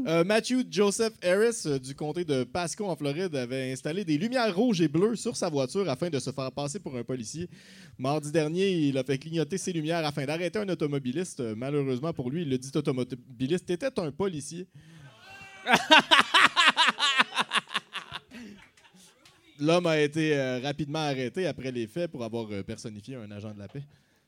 [0.06, 4.52] Euh, Matthew Joseph Harris euh, du comté de Pasco en Floride avait installé des lumières
[4.54, 7.48] rouges et bleues sur sa voiture afin de se faire passer pour un policier.
[7.98, 11.40] Mardi dernier, il a fait clignoter ses lumières afin d'arrêter un automobiliste.
[11.56, 14.66] Malheureusement pour lui, le dit automobiliste était un policier.
[19.60, 23.52] L'homme a été euh, rapidement arrêté après les faits pour avoir euh, personnifié un agent
[23.54, 23.82] de la paix.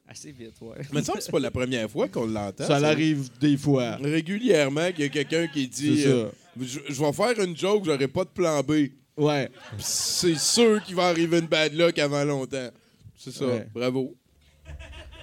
[0.07, 0.77] Assez vite, ouais.
[0.93, 2.67] Mais que c'est pas la première fois qu'on l'entend.
[2.67, 3.97] Ça l'arrive des fois.
[3.97, 6.09] Régulièrement qu'il y a quelqu'un qui dit ça.
[6.09, 6.29] euh,
[6.61, 8.89] je, je vais faire une joke, j'aurai pas de plan B.
[9.17, 9.49] Ouais.
[9.79, 12.69] C'est sûr qu'il va arriver une bad luck avant longtemps.
[13.17, 13.47] C'est ça.
[13.47, 13.67] Ouais.
[13.73, 14.15] Bravo.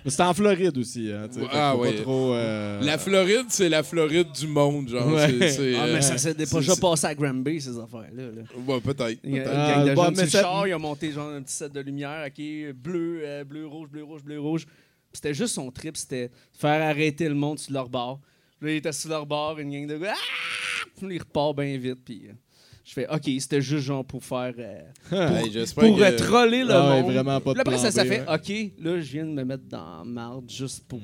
[0.04, 1.12] Mais C'est en Floride aussi.
[1.12, 5.08] Hein, ah trop, euh, La Floride, c'est la Floride du monde, genre.
[5.08, 5.22] Ouais.
[5.22, 5.26] Ah,
[5.86, 8.24] euh, mais ça s'est c'est- déjà c'est- passé à Granby, ces affaires-là.
[8.24, 8.42] Là.
[8.68, 9.20] Ouais, peut-être.
[9.24, 9.50] Il y a une.
[9.50, 11.42] Ah, gang de bon, jeunes mais sur ça- le char, ils ont monté genre un
[11.42, 14.66] petit set de lumière, OK, bleu, euh, bleu, rouge, bleu, rouge, bleu, rouge.
[14.66, 14.74] Puis
[15.14, 18.20] C'était juste son trip, c'était faire arrêter le monde sur leur bord.
[18.62, 20.88] Là, il était sur leur bord, une gang de gars, ah!
[20.98, 22.34] Puis il repart bien vite, puis euh,
[22.92, 24.54] je fais, OK, c'était juste genre pour faire...
[24.60, 24.82] euh,
[25.42, 27.12] Hey, pour que- euh, troller le Ah ouais, monde.
[27.14, 28.36] vraiment pas de Puis après, ça, ça fait, ouais.
[28.36, 31.00] OK, là, je viens de me mettre dans marde juste pour...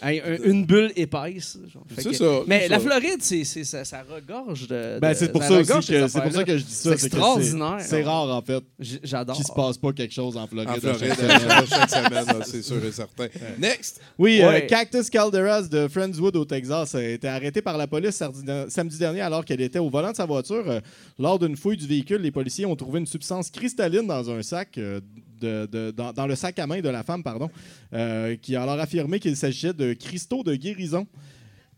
[0.00, 1.58] Hey, un- une bulle épaisse.
[1.72, 1.82] genre.
[1.88, 2.84] Fait C'est que- ça, Mais la ça.
[2.84, 4.98] Floride, c'est, ça, ça regorge de.
[5.00, 6.44] Ben, c'est pour ça aussi que c'est pour ça affaires-là.
[6.44, 6.96] que je dis ça.
[6.96, 7.76] C'est extraordinaire.
[7.80, 9.34] C'est rare en fait J'adore.
[9.36, 10.70] qu'il se passe pas quelque chose en Floride.
[10.70, 11.66] En Floride, chaque semaine.
[11.68, 13.26] chaque semaine, c'est sûr et certain.
[13.58, 14.00] Next!
[14.18, 14.60] Oui, euh.
[14.68, 18.22] Cactus Calderas de Friendswood au Texas a été arrêtée par la police
[18.68, 20.64] samedi dernier alors qu'elle était au volant de sa voiture.
[20.68, 20.80] Euh,
[21.18, 24.78] Lors d'une fouille du véhicule, les policiers ont trouvé une substance cristalline dans un sac,
[24.78, 25.00] euh,
[25.40, 27.50] de- de- dans, dans le sac à main de la femme, pardon,
[27.94, 31.06] euh, qui a alors affirmé qu'il s'agissait de cristaux de guérison.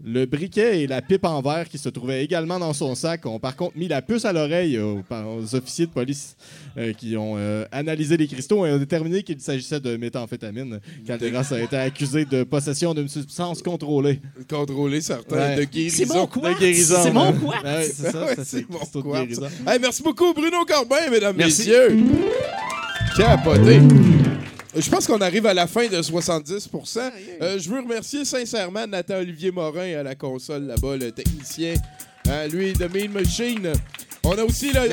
[0.02, 3.38] Le briquet et la pipe en verre qui se trouvaient également dans son sac ont
[3.38, 5.02] par contre mis la puce à l'oreille aux,
[5.54, 6.38] officiers de police
[6.78, 10.80] euh, qui ont euh, analysé les cristaux et ont déterminé qu'il s'agissait de méthamphétamine.
[11.06, 14.22] Calderas a été accusé de possession d'une substance contrôlée.
[14.48, 15.56] Contrôler certains Ouais.
[15.56, 15.96] de guérison.
[15.98, 16.54] C'est mon quoi?
[16.54, 16.96] De guérison.
[17.02, 17.56] C'est mon quoi?
[17.62, 19.26] Ouais, c'est ça, Ouais, c'est c'est mon cristaux de quartz.
[19.28, 19.48] guérison.
[19.66, 21.68] Hey, merci beaucoup, Bruno Corbin, mesdames, Merci.
[21.68, 21.98] messieurs.
[23.20, 23.80] Capoté.
[24.74, 27.00] Je pense qu'on arrive à la fin de 70%
[27.42, 31.74] Euh, Je veux remercier sincèrement Nathan Olivier Morin à la console là-bas, le technicien.
[32.30, 33.72] Hein, lui, de Mean Machine.
[34.24, 34.88] On a aussi le, euh,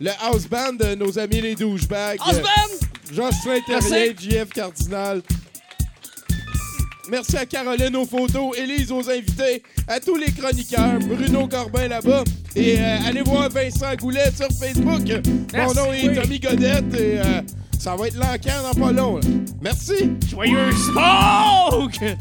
[0.00, 2.18] le, le house band de nos amis les douchebags.
[2.18, 3.14] House band!
[3.14, 5.22] Jocelyn Terrien, JF Cardinal.
[7.08, 12.24] Merci à Caroline aux photos, Élise aux invités, à tous les chroniqueurs, Bruno Corbin là-bas.
[12.56, 15.02] Et euh, allez voir Vincent Goulet sur Facebook.
[15.06, 16.14] Mon Merci, nom est oui.
[16.14, 17.40] Tommy Godette et euh,
[17.78, 19.16] ça va être l'encan dans pas long.
[19.16, 19.22] là.
[19.62, 20.12] Merci.
[20.28, 22.16] Joyeux smoke!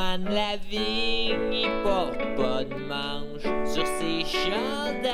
[0.00, 5.12] Antoine Lavigne, il porte pas de manche sur ses chandails.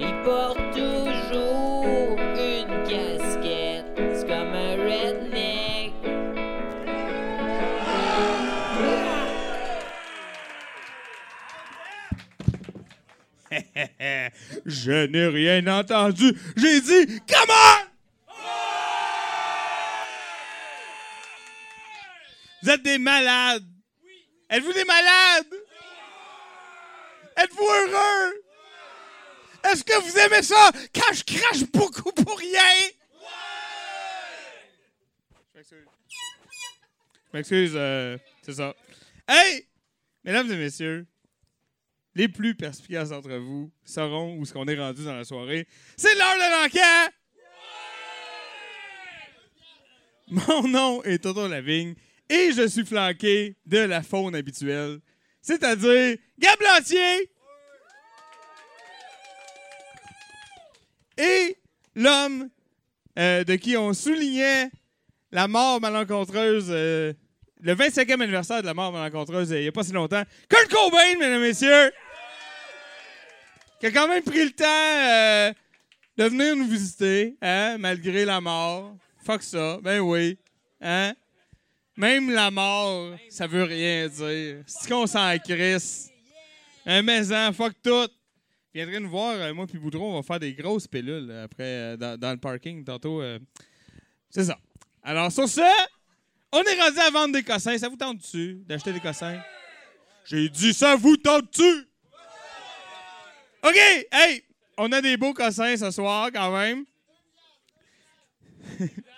[0.00, 5.92] Il porte toujours une casquette, c'est comme un redneck.
[14.66, 16.36] Je n'ai rien entendu.
[16.56, 17.92] J'ai dit, come on!
[22.62, 23.66] Vous êtes des malades.
[24.50, 25.54] Êtes-vous des malades?
[27.36, 28.34] Êtes-vous heureux?
[29.64, 30.70] Est-ce que vous aimez ça?
[30.94, 32.60] Quand je crache beaucoup pour rien?
[35.52, 35.86] Je m'excuse.
[37.32, 38.74] Je m'excuse, euh, c'est ça.
[39.26, 39.66] Hey!
[40.24, 41.06] Mesdames et messieurs,
[42.14, 45.66] les plus perspicaces d'entre vous sauront où ce qu'on est rendu dans la soirée.
[45.96, 47.14] C'est l'heure de l'enquête!
[50.28, 51.94] Mon nom est Toto Lavigne
[52.28, 55.00] et je suis flanqué de la faune habituelle,
[55.40, 57.30] c'est-à-dire Gab Lantier
[61.18, 61.56] et
[61.94, 62.48] l'homme
[63.18, 64.70] euh, de qui on soulignait
[65.30, 67.12] la mort malencontreuse, euh,
[67.60, 70.22] le 25e anniversaire de la mort malencontreuse euh, il n'y a pas si longtemps.
[70.48, 71.92] Kurt Cobain, mesdames et messieurs!
[73.80, 75.54] Qui a quand même pris le temps
[76.16, 78.96] de venir nous visiter, hein, malgré la mort.
[79.24, 80.38] Fuck ça, ben oui.
[80.80, 81.14] Hein?
[81.96, 84.62] Même la mort, ça veut rien dire.
[84.66, 86.10] C'est qu'on s'en crisse.
[86.86, 88.08] Un maison, fuck tout.
[88.74, 91.62] Viendrez nous voir, euh, moi puis Boudreau, on va faire des grosses pilules euh, après
[91.62, 93.22] euh, dans, dans le parking tantôt.
[94.30, 94.58] C'est ça.
[95.02, 95.60] Alors sur ce,
[96.52, 97.76] on est rendu à vendre des cossins.
[97.76, 99.38] Ça vous tente-tu d'acheter des cossins?
[100.24, 101.86] J'ai dit ça vous tente-tu?
[103.64, 103.76] OK,
[104.10, 104.42] hey,
[104.78, 106.84] on a des beaux cossins ce soir quand même.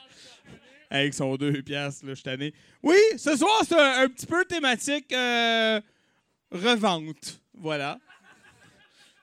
[0.95, 2.55] Avec son deux piastres, là, je tanné.
[2.81, 5.81] Oui, ce soir, c'est un, petit peu thématique euh,
[6.53, 7.41] revente.
[7.53, 7.99] Voilà.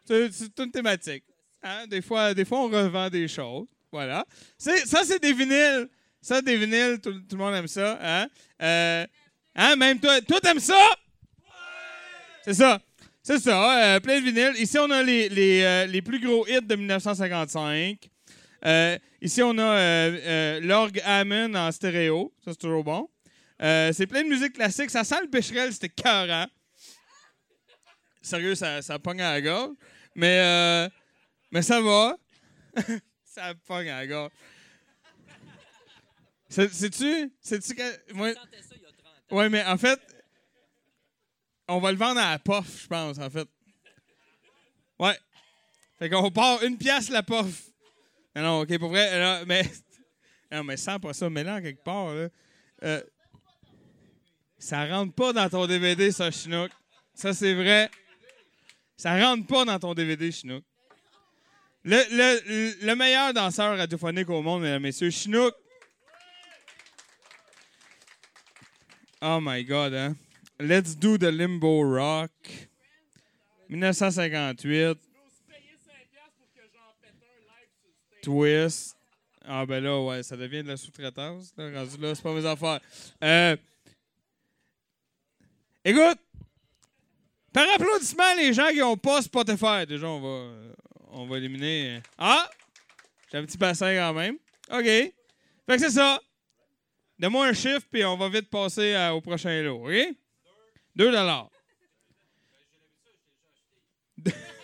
[0.03, 1.24] C'est une thématique.
[1.63, 1.88] Hein?
[1.88, 3.67] Des, fois, des fois, on revend des choses.
[3.89, 4.26] Voilà.
[4.57, 5.87] Ça, c'est des vinyles.
[6.21, 7.97] Ça, des vinyles, tout, le monde aime ça.
[8.01, 8.28] Hein?
[8.62, 9.08] Euh,
[9.55, 9.75] hein?
[9.78, 10.89] Même toi, toi, t'aimes ça?
[12.43, 12.82] C'est ça.
[13.24, 14.62] C'est ça, euh, plein de vinyles.
[14.62, 18.09] Ici, on a les, les, les plus gros hits de 1955.
[18.66, 22.33] Euh, ici, on a euh, euh, l'orgue Hammond en stéréo.
[22.43, 23.09] Ça, c'est toujours bon.
[23.59, 24.89] C'est plein de musique classique.
[24.89, 26.47] Ça sent le bécherel, c'était cœurant.
[28.21, 29.75] Sérieux, ça, ça pogne à la gorge.
[30.16, 30.89] Mais,
[31.51, 32.17] mais ça va.
[33.24, 34.32] ça pogne à la gorge.
[36.50, 37.32] Sais-tu?
[37.39, 38.13] Sais-tu que.
[38.13, 38.33] Moi...
[39.29, 40.00] Ouais, mais en fait,
[41.67, 43.47] on va le vendre à la POF, je pense, en fait.
[45.00, 45.17] Ouais.
[45.97, 47.71] Fait qu'on part une pièce la POF.
[48.36, 49.63] Non, non, OK, pour vrai, mais...
[50.51, 52.28] Non, mais sans pas ça, mais là, quelque part, là,
[52.83, 53.01] euh,
[54.58, 56.71] ça rentre pas dans ton DVD, ça, Chinook.
[57.13, 57.89] Ça, c'est vrai.
[58.95, 60.63] Ça rentre pas dans ton DVD, Chinook.
[61.83, 65.55] Le, le, le meilleur danseur radiophonique au monde, mesdames et messieurs, Chinook.
[69.21, 70.16] Oh my God, hein?
[70.59, 72.32] Let's do the limbo rock.
[73.70, 74.97] 1958.
[78.22, 78.96] Twist.
[79.43, 81.54] Ah ben là, ouais, ça devient de la sous-traitance.
[81.58, 81.80] là.
[81.80, 82.80] Rendu là, c'est pas mes affaires.
[83.24, 83.58] Euh,
[85.84, 86.20] écoute,
[87.52, 90.54] par applaudissement, les gens qui n'ont pas Spotify, déjà, on va,
[91.10, 92.02] on va éliminer.
[92.18, 92.50] Ah!
[93.32, 94.36] J'ai un petit bassin quand même.
[94.72, 94.84] OK.
[94.86, 95.14] Fait
[95.68, 96.22] que c'est ça.
[97.18, 99.88] Donne-moi un chiffre, puis on va vite passer au prochain lot.
[99.88, 100.16] OK?
[100.96, 101.50] 2 dollars.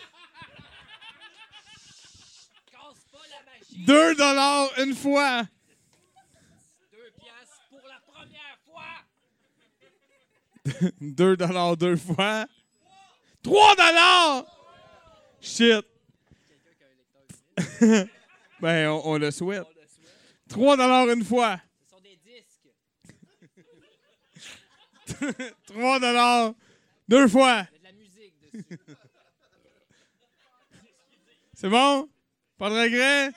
[3.85, 5.43] 2 dollars une fois.
[6.91, 9.05] Deux piastres pour la première fois.
[11.01, 12.47] 2 dollars deux fois.
[13.43, 14.45] 3 dollars!
[15.39, 15.85] Shit.
[18.59, 19.65] ben, on, on le souhaite.
[20.49, 21.59] 3 dollars une fois.
[21.83, 22.67] Ce sont des disques.
[25.67, 26.53] 3 dollars
[27.07, 27.67] deux fois.
[27.71, 28.79] Il y a de la musique dessus.
[31.53, 32.09] C'est bon?
[32.57, 33.31] Pas de regret?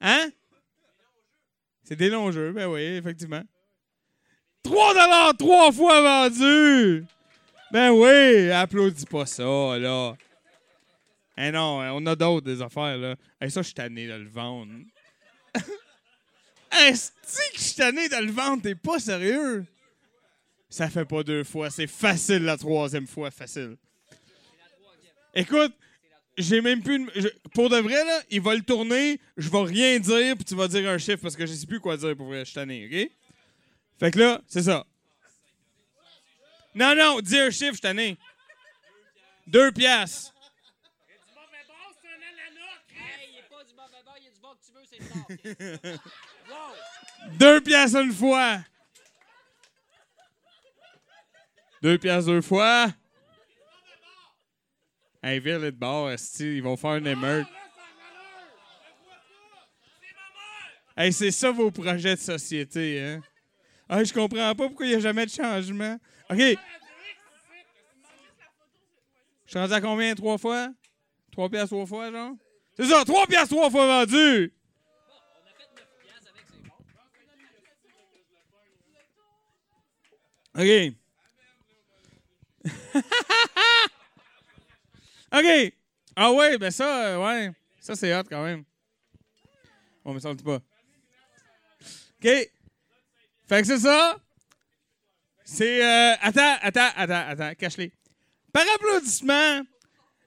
[0.00, 0.30] Hein?
[1.84, 3.42] C'est des longs jeux, ben oui, effectivement.
[4.62, 7.04] 3 dollars trois fois vendu!
[7.72, 9.44] Ben oui, applaudis pas ça,
[9.78, 10.16] là.
[11.36, 13.16] Eh non, on a d'autres des affaires, là.
[13.40, 14.72] Eh, ça, je suis tanné de le vendre.
[16.80, 18.62] Est-ce que je suis tanné de le vendre?
[18.62, 19.66] T'es pas sérieux?
[20.68, 21.70] Ça fait pas deux fois.
[21.70, 23.76] C'est facile la troisième fois, facile.
[25.34, 25.74] Écoute,
[26.36, 26.96] j'ai même plus.
[26.96, 27.10] une-
[27.54, 30.68] pour de vrai, là, il va le tourner, je vais rien dire, puis tu vas
[30.68, 32.40] dire un chiffre parce que je sais plus quoi dire pour vrai.
[32.40, 33.10] Je suis tanné, OK?
[33.98, 34.84] Fait que là, c'est ça.
[36.74, 38.16] Non, non, dis un chiffre, je suis tanné.
[39.46, 40.32] Deux piastres.
[47.38, 48.58] Deux piastres une fois.
[51.82, 52.88] Deux piastres deux fois.
[55.26, 56.08] Hey, vire le de bord,
[56.38, 57.48] ils vont faire une émeute.
[60.96, 63.20] Hey, c'est ça vos projets de société, hein?
[63.88, 65.98] Ah, je comprends pas pourquoi il n'y a jamais de changement.
[66.30, 66.38] OK.
[66.38, 66.56] Je
[69.48, 70.14] suis rendu à combien?
[70.14, 70.68] Trois fois?
[71.32, 72.34] Trois piastres trois fois, genre?
[72.76, 74.54] C'est ça, trois piastres trois fois vendu!
[80.54, 80.94] OK.
[85.36, 85.72] OK.
[86.16, 87.52] Ah ouais, ben ça, euh, ouais.
[87.80, 88.64] Ça, c'est hot quand même.
[90.04, 90.56] On me sent pas?
[90.56, 90.62] OK.
[92.22, 92.50] Fait
[93.48, 94.16] que c'est ça.
[95.44, 95.84] C'est.
[95.84, 97.54] euh, attends, attends, attends, attends.
[97.54, 97.92] Cache-les.
[98.52, 99.60] Par applaudissement,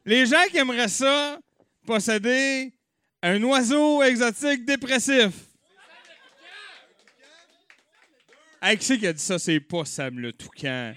[0.06, 1.40] les gens qui aimeraient ça
[1.88, 2.72] posséder
[3.23, 5.31] un oiseau exotique dépressif.
[8.61, 9.40] Hey, qui c'est qui a dit ça?
[9.40, 10.94] C'est pas Sam le Toucan.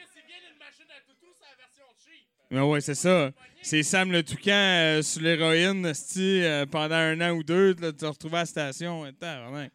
[2.50, 3.32] Mais ouais, c'est ça.
[3.64, 8.04] C'est Sam le Toucan euh, sur l'héroïne, euh, pendant un an ou deux, tu te
[8.04, 9.04] retrouves à la station.
[9.04, 9.70] euh, tabarnak.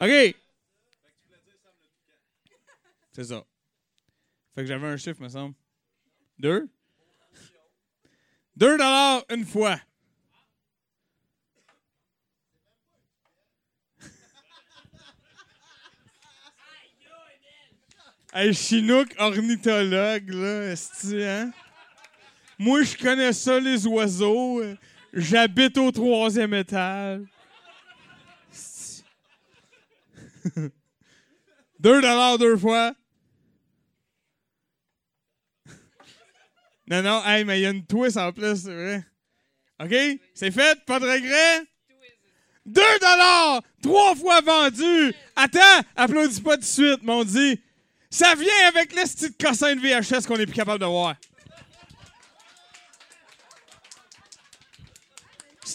[0.00, 0.36] OK.
[3.12, 3.44] C'est ça.
[4.54, 5.56] Fait que j'avais un chiffre, me semble.
[6.38, 6.68] Deux?
[8.56, 9.80] Deux dollars une fois.
[18.32, 21.52] Hey, Chinook, ornithologue, là, est hein?
[22.60, 24.62] Moi, je connais ça, les oiseaux.
[25.14, 27.22] J'habite au troisième étage.
[28.52, 29.02] Esti.
[31.80, 32.92] deux dollars deux fois.
[36.86, 39.06] Non, non, hey, mais il y a une twist en plus, c'est vrai.
[39.82, 39.94] OK?
[40.34, 40.84] C'est fait?
[40.84, 41.66] Pas de regret?
[42.66, 43.62] 2 dollars!
[43.82, 45.14] Trois fois vendu!
[45.34, 45.86] Attends!
[45.96, 47.58] Applaudis pas de suite, m'ont dit.
[48.10, 51.16] Ça vient avec le style de cossin de VHS qu'on est plus capable de voir.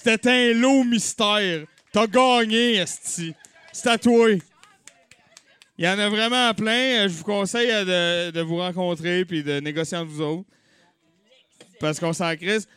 [0.06, 1.66] C'était un lot mystère.
[1.92, 3.34] T'as gagné, Esti.
[3.74, 4.30] C'est à toi.
[5.80, 7.06] Il y en a vraiment plein.
[7.06, 10.50] Euh, Je vous conseille euh, de, vous rencontrer puis de négocier entre vous autres.
[11.80, 12.68] Parce qu'on s'en crise.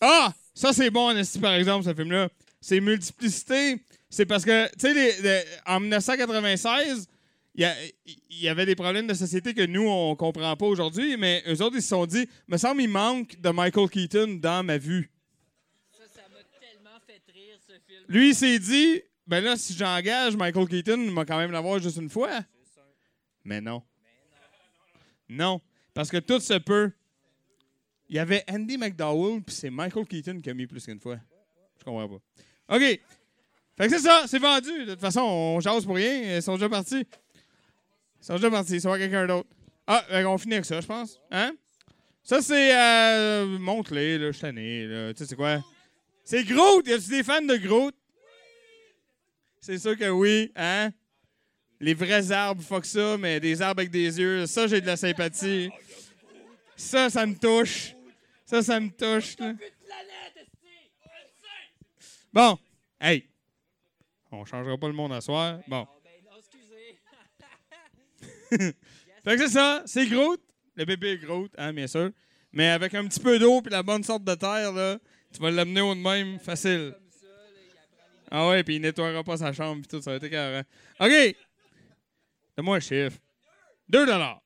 [0.00, 0.32] Ah!
[0.52, 2.28] Ça, c'est bon, Esti, par exemple, ce film-là.
[2.60, 3.80] c'est multiplicité.
[4.10, 7.06] C'est parce que, tu sais, en 1996,
[7.54, 7.74] il y, a-
[8.04, 11.62] il y avait des problèmes de société que nous, on comprend pas aujourd'hui, mais eux
[11.62, 15.08] autres, ils se sont dit, me semble, il manque de Michael Keaton dans ma vue.
[18.08, 21.78] Lui, il s'est dit, ben là, si j'engage Michael Keaton, il va quand même l'avoir
[21.78, 22.40] juste une fois.
[23.44, 23.82] Mais non.
[25.28, 25.60] Non.
[25.92, 26.92] Parce que tout se peut.
[28.08, 31.18] Il y avait Andy McDowell, puis c'est Michael Keaton qui a mis plus qu'une fois.
[31.78, 32.76] Je comprends pas.
[32.76, 33.00] OK.
[33.76, 34.84] Fait que c'est ça, c'est vendu.
[34.84, 36.36] De toute façon, on jase pour rien.
[36.36, 37.06] Ils sont déjà partis.
[38.20, 38.80] Ils sont déjà partis.
[38.80, 39.48] Ça va quelqu'un d'autre.
[39.86, 41.18] Ah, fait on finit avec ça, je pense.
[41.30, 41.54] Hein?
[42.22, 42.74] Ça, c'est.
[42.74, 44.32] Euh, Monte-les, là.
[44.32, 45.12] Je.
[45.12, 45.62] Tu sais, c'est quoi?
[46.24, 46.86] C'est Groot!
[46.86, 47.94] Y a-tu des fans de Groot?
[49.60, 50.90] C'est sûr que oui, hein?
[51.80, 54.96] Les vrais arbres, fuck ça, mais des arbres avec des yeux, ça, j'ai de la
[54.96, 55.70] sympathie.
[56.76, 57.94] Ça, ça me touche.
[58.46, 59.38] Ça, ça me touche.
[59.38, 59.52] là.
[62.32, 62.58] Bon,
[63.00, 63.28] hey.
[64.30, 65.60] On changera pas le monde à soir.
[65.68, 65.86] Bon.
[68.50, 68.74] fait
[69.24, 70.40] que c'est ça, c'est Groot.
[70.74, 72.10] Le bébé est Groot, hein, bien sûr.
[72.52, 74.98] Mais avec un petit peu d'eau puis la bonne sorte de terre, là,
[75.34, 76.94] tu vas l'amener au de même facile.
[78.30, 80.62] Ah ouais, puis il nettoiera pas sa chambre puis tout, ça va être écœurant.
[81.00, 81.36] OK.
[82.56, 83.18] Donne-moi un chiffre.
[83.88, 84.40] 2 dollars.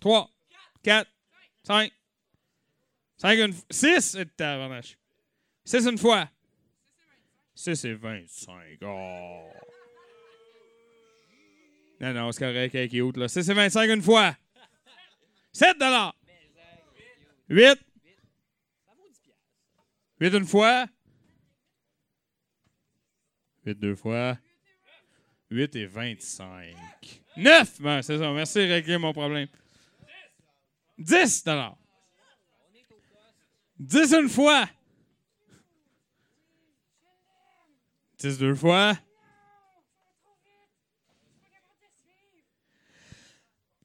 [0.00, 0.30] 3,
[0.82, 1.10] 4,
[1.64, 1.92] 5,
[3.16, 3.64] 5 une fois.
[3.70, 4.98] 6 et tabarnache.
[5.64, 6.28] 6 une fois.
[7.54, 8.78] 6 et 25.
[8.82, 9.50] Oh.
[12.00, 13.28] Non, non, c'est correct avec autres, là.
[13.28, 14.36] 6 et 25 une fois.
[15.52, 16.14] 7 dollars.
[17.48, 17.87] 8.
[20.20, 20.86] 8 une fois.
[23.64, 24.38] 8 deux fois.
[25.50, 26.74] 8 et 25.
[27.36, 27.80] 9!
[27.80, 28.32] Ben, c'est ça.
[28.32, 29.48] Merci de régler mon problème.
[30.98, 31.76] 10 dollars.
[33.78, 34.68] 10 une fois.
[38.18, 38.94] 10 deux fois.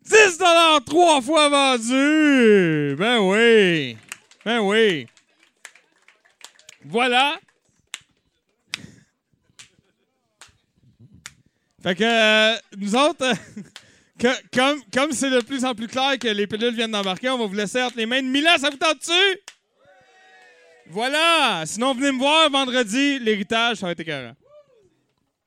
[0.02, 2.96] 10 dollars trois fois vendu.
[2.98, 3.98] Ben oui.
[4.44, 5.08] Ben oui.
[6.86, 7.36] Voilà.
[11.82, 13.34] Fait que euh, nous autres, euh,
[14.20, 17.38] que- comme comme c'est de plus en plus clair que les pilules viennent d'embarquer, on
[17.38, 18.52] va vous laisser entre les mains de Milan.
[18.58, 19.40] Ça vous tente dessus?
[20.90, 21.64] Voilà.
[21.66, 23.20] Sinon, venez me voir vendredi.
[23.20, 24.34] L'héritage, ça va être écœurant.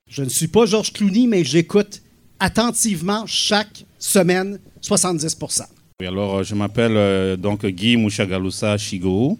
[0.07, 2.01] Je ne suis pas Georges Clooney, mais j'écoute
[2.39, 5.37] attentivement chaque semaine 70
[5.99, 9.37] Oui, alors, euh, je m'appelle euh, donc Guy Mouchagaloussa Chigo.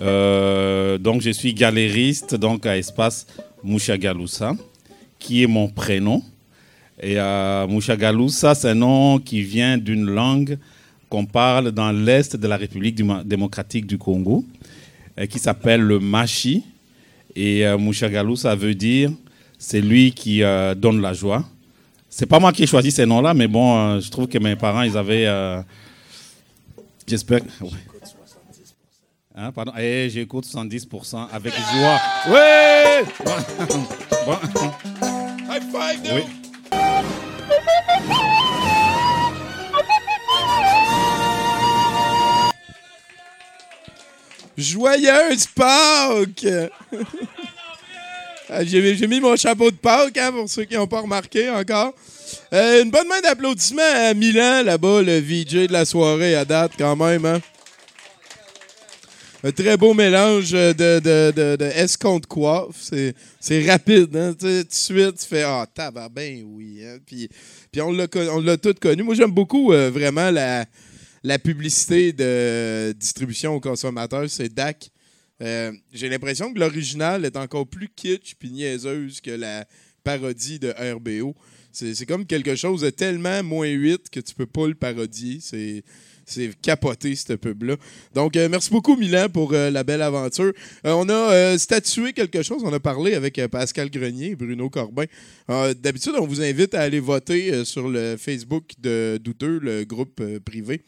[0.00, 3.26] Euh, donc, je suis galériste donc à Espace
[3.62, 4.54] Mouchagaloussa,
[5.18, 6.22] qui est mon prénom.
[7.02, 10.58] Et euh, Mouchagaloussa, c'est un nom qui vient d'une langue
[11.10, 14.44] qu'on parle dans l'est de la République démocratique du Congo,
[15.18, 16.62] euh, qui s'appelle le Machi.
[17.34, 19.10] Et euh, Mouchagaloussa veut dire
[19.58, 21.44] c'est lui qui euh, donne la joie.
[22.08, 24.82] C'est pas moi qui ai choisi ces noms-là, mais bon, je trouve que mes parents,
[24.82, 25.28] ils avaient.
[27.06, 27.40] J'espère.
[29.34, 29.72] Hein, pardon.
[29.78, 32.00] Eh, j'écoute 70% avec joie.
[32.28, 33.04] Ouais!
[33.24, 33.32] Bon.
[34.26, 34.38] Bon.
[35.48, 36.00] High five!
[36.14, 36.22] Oui.
[44.56, 46.46] Joyeuse Pâques!
[48.52, 51.48] Ah, J'ai j'ai mis mon chapeau de Pâques, hein, pour ceux qui n'ont pas remarqué
[51.50, 51.92] encore.
[52.52, 56.72] Euh, une bonne main d'applaudissements à Milan, là-bas, le VJ de la soirée à date,
[56.76, 57.24] quand même.
[57.24, 57.38] Hein.
[59.42, 62.90] Un très beau mélange de, de, de, de escompte coiffe.
[63.40, 64.14] C'est, rapide.
[64.14, 64.34] Hein?
[64.38, 66.84] Tout de suite, tu fais Ah, tabac, ben oui.
[66.84, 66.98] Hein?
[67.06, 67.26] Puis,
[67.72, 68.06] puis on, l'a,
[68.58, 69.02] tout connu.
[69.02, 70.66] Moi, j'aime beaucoup euh, vraiment la,
[71.22, 74.28] la publicité de distribution aux consommateurs.
[74.28, 74.90] C'est DAC.
[75.40, 79.64] Euh, j'ai l'impression que l'original est encore plus kitsch puis niaiseuse que la
[80.04, 81.34] parodie de RBO.
[81.72, 85.38] C'est, c'est comme quelque chose de tellement moins 8 que tu peux pas le parodier.
[85.40, 85.82] C'est,
[86.30, 87.76] c'est capoté, cette pub-là.
[88.14, 90.52] Donc, euh, merci beaucoup, Milan, pour euh, la belle aventure.
[90.86, 92.62] Euh, on a statué quelque chose.
[92.64, 95.04] On a parlé avec Pascal Grenier et Bruno Corbin.
[95.48, 100.82] D'habitude, on vous invite à aller voter sur le Facebook de Douteux, le groupe privé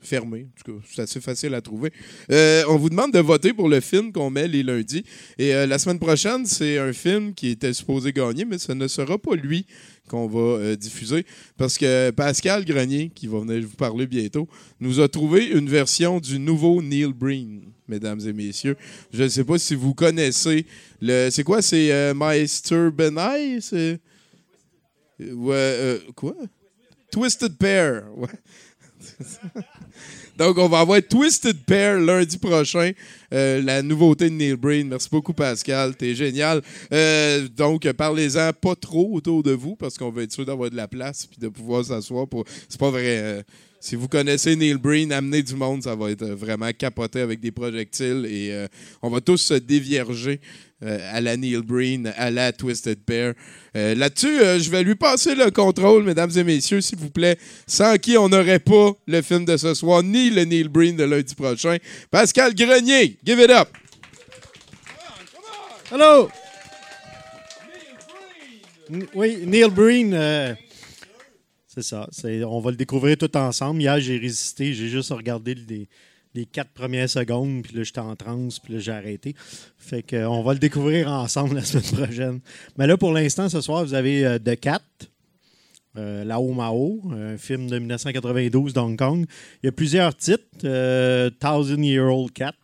[0.00, 0.46] fermé.
[0.46, 1.90] En tout cas, c'est assez facile à trouver.
[2.28, 5.04] On vous demande de voter pour le film qu'on met les lundis.
[5.38, 9.18] Et la semaine prochaine, c'est un film qui était supposé gagner, mais ce ne sera
[9.18, 9.66] pas lui
[10.08, 11.24] qu'on va euh, diffuser.
[11.56, 14.48] Parce que Pascal Grenier, qui va venir vous parler bientôt,
[14.80, 18.76] nous a trouvé une version du nouveau Neil Breen, mesdames et messieurs.
[19.12, 20.66] Je ne sais pas si vous connaissez.
[21.00, 21.62] le C'est quoi?
[21.62, 23.60] C'est euh, Meister Benai?
[23.60, 24.00] C'est...
[25.20, 26.34] Ouais, euh, quoi?
[27.10, 28.04] Twisted Pair.
[28.16, 28.28] Ouais.
[30.36, 32.92] Donc, on va avoir Twisted Pair lundi prochain.
[33.32, 34.88] Euh, la nouveauté de Neil Breen.
[34.88, 35.94] Merci beaucoup, Pascal.
[35.96, 36.60] T'es génial.
[36.92, 40.76] Euh, donc, parlez-en pas trop autour de vous parce qu'on va être sûr d'avoir de
[40.76, 42.26] la place puis de pouvoir s'asseoir.
[42.26, 42.44] Pour...
[42.68, 43.02] C'est pas vrai.
[43.04, 43.42] euh,
[43.86, 47.38] si vous connaissez Neil Breen, amenez du monde, ça va être euh, vraiment capoté avec
[47.40, 48.66] des projectiles et euh,
[49.02, 50.40] on va tous se dévierger
[50.82, 53.34] euh, à la Neil Breen, à la Twisted Pair.
[53.76, 57.36] Euh, Là-dessus, je vais lui passer le contrôle, mesdames et messieurs, s'il vous plaît,
[57.66, 61.04] sans qui on n'aurait pas le film de ce soir, ni le Neil Breen de
[61.04, 61.76] lundi prochain.
[62.10, 63.68] Pascal Grenier, give it up!
[65.92, 66.30] Hello!
[68.90, 70.14] N- Oui, Neil Breen,
[71.74, 72.08] c'est ça.
[72.46, 73.80] on va le découvrir tout ensemble.
[73.80, 74.74] Hier, j'ai résisté.
[74.74, 75.56] J'ai juste regardé
[76.34, 79.34] les, quatre premières secondes, puis là, j'étais en transe, puis là, j'ai arrêté.
[79.76, 82.40] Fait que, euh, on va le découvrir ensemble la semaine prochaine.
[82.76, 84.82] Mais là, pour l'instant, ce soir, vous avez euh, The Cat,
[85.96, 89.26] euh, Lao Mao, un film de 1992 d'Hong Kong.
[89.62, 90.42] Il y a plusieurs titres.
[90.64, 92.54] euh, Thousand Year Old Cat.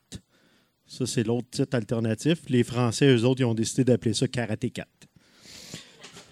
[0.86, 2.40] Ça, c'est l'autre titre alternatif.
[2.48, 4.88] Les Français, eux autres, ils ont décidé d'appeler ça Karaté Cat.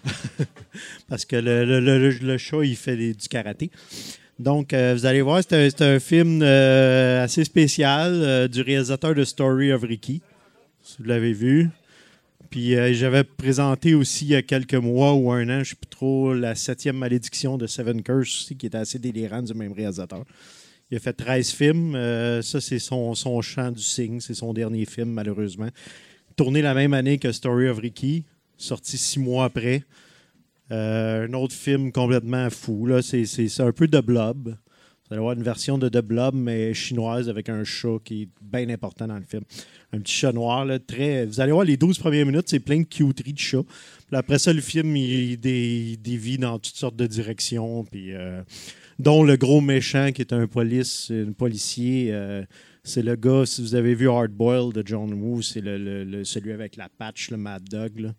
[1.07, 3.71] Parce que le, le- le- le chat, il fait du karaté.
[4.37, 9.13] Donc, euh, vous allez voir, c'est un, un film euh, assez spécial euh, du réalisateur
[9.13, 10.21] de Story of Ricky.
[10.81, 11.69] Si vous l'avez vu.
[12.49, 15.75] Puis j'avais présenté aussi il y a quelques mois ou un an, je ne sais
[15.75, 19.71] plus trop, la septième malédiction de Seven Curse aussi, qui était assez délirant du même
[19.71, 20.23] réalisateur.
[20.89, 21.91] Il a fait 13 films.
[22.41, 24.19] Ça, c'est son, son chant du cygne.
[24.19, 25.67] C'est son dernier film, malheureusement.
[26.35, 28.23] Tourné la même année que Story of Ricky,
[28.57, 29.83] sorti six mois après.
[30.71, 32.85] Euh, un autre film complètement fou.
[32.85, 33.01] Là.
[33.01, 34.49] C'est, un peu de Blob.
[35.09, 38.29] Vous allez voir une version de The Blob, mais chinoise, avec un chat qui est
[38.41, 39.43] bien important dans le film.
[39.91, 40.65] Un petit chat noir.
[40.65, 41.25] Là, très...
[41.25, 43.63] Vous allez voir les 12 premières minutes, c'est plein de cuteries de chats.
[44.11, 47.83] Après ça, le film, il, dé- il dévie dans toutes sortes de directions.
[47.85, 48.43] Puis, euh,
[48.99, 52.09] dont le gros méchant qui est un, police, un policier.
[52.11, 52.43] euh,
[52.83, 56.51] c'est le gars, si vous avez vu Hard Boiled de John Woo, c'est le, celui
[56.51, 58.11] avec la patch, le Mad Dog.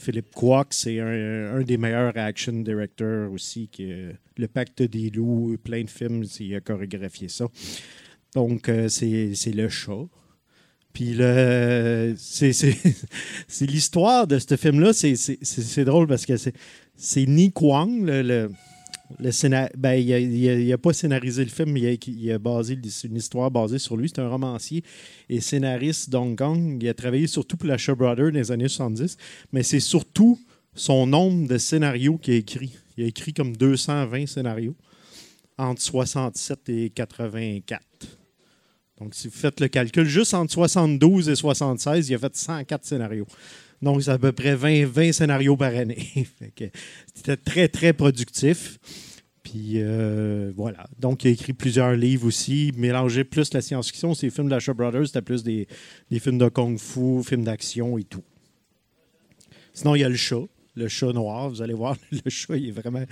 [0.00, 3.68] Philippe Kwok, c'est un, des meilleurs action directors aussi.
[3.78, 7.46] Le Pacte des loups, plein de films, il a chorégraphié ça.
[8.34, 10.06] Donc, euh, c'est le chat.
[10.94, 11.16] Puis
[12.16, 14.92] c'est, l'histoire de ce film-là.
[14.94, 18.50] C'est, drôle parce que c'est, Ni Kwang, le,
[19.18, 23.16] le scénar- ben, il n'a pas scénarisé le film, mais il a, a basé, une
[23.16, 24.08] histoire basée sur lui.
[24.08, 24.84] C'est un romancier
[25.28, 26.78] et scénariste d'Hong Kong.
[26.80, 29.16] Il a travaillé surtout pour la Shaw Brothers dans les années 70,
[29.52, 30.38] mais c'est surtout
[30.74, 32.72] son nombre de scénarios qu'il a écrit.
[32.96, 34.76] Il a écrit comme 220 scénarios
[35.58, 37.82] entre 67 et 84.
[39.00, 42.84] Donc, si vous faites le calcul, juste entre 72 et 76, il a fait 104
[42.84, 43.26] scénarios.
[43.82, 46.26] Donc, c'est à peu près 20, 20 scénarios par année.
[47.14, 48.78] C'était très, très productif.
[49.42, 50.86] Puis euh, voilà.
[50.98, 54.14] Donc, il a écrit plusieurs livres aussi, mélangé plus la science-fiction.
[54.14, 55.66] Ces films de la Shaw Brothers, c'était plus des,
[56.10, 58.22] des films de kung-fu, films d'action et tout.
[59.72, 60.44] Sinon, il y a le chat,
[60.74, 61.48] le chat noir.
[61.48, 63.04] Vous allez voir, le chat, il est vraiment,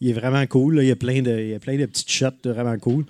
[0.00, 0.80] il est vraiment cool.
[0.82, 3.04] Il, y a plein de, il y a plein de petites shots vraiment cool.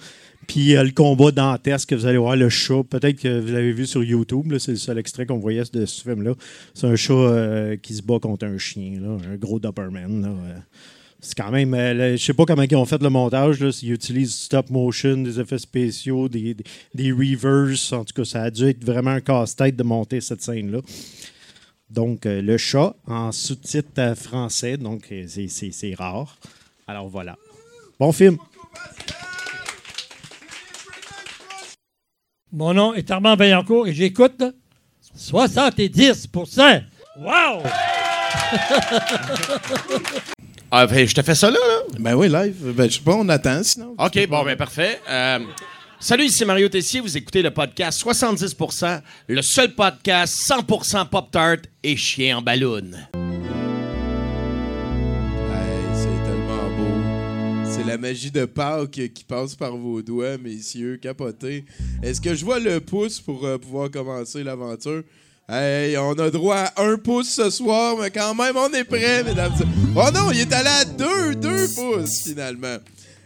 [0.47, 2.83] Puis euh, le combat dantesque, vous allez voir le chat.
[2.89, 4.57] Peut-être que vous l'avez vu sur YouTube.
[4.59, 6.35] C'est le seul extrait qu'on voyait de ce film-là.
[6.75, 10.23] C'est un chat euh, qui se bat contre un chien, un gros Doberman.
[10.23, 10.59] là, euh.
[11.19, 11.75] C'est quand même.
[11.75, 13.59] je sais pas comment ils ont fait le montage.
[13.61, 16.55] Là, Ils utilisent stop motion, des effets spéciaux, des,
[16.95, 17.13] des.
[17.13, 20.81] En tout cas, ça a dû être vraiment un casse-tête de monter cette scène-là.
[21.91, 24.77] Donc, le chat en sous-titre français.
[24.77, 26.39] Donc, c'est rare.
[26.87, 27.37] Alors, voilà.
[27.99, 28.37] Bon film.
[32.57, 34.43] Mon nom est Armand Vaillancourt et j'écoute
[35.15, 36.85] 70%
[37.19, 37.63] Wow!
[40.69, 41.83] Ah, ben, je te fais ça là, là?
[42.01, 42.73] Ben oui, live.
[42.75, 43.95] Ben, je sais pas, on attend sinon.
[43.97, 45.01] OK, bon, ben parfait.
[45.09, 45.39] Euh,
[46.01, 47.01] salut, ici Mario Tessier.
[47.01, 52.91] Vous écoutez le podcast 70% le seul podcast 100% Pop-Tart et chien en ballon.
[57.71, 61.65] C'est la magie de Pâques qui passe par vos doigts, messieurs, capotés.
[62.03, 65.03] Est-ce que je vois le pouce pour euh, pouvoir commencer l'aventure?
[65.49, 69.23] Hey, on a droit à un pouce ce soir, mais quand même, on est prêt,
[69.23, 69.53] mesdames.
[69.95, 72.79] Oh non, il est allé à deux, deux pouces, finalement.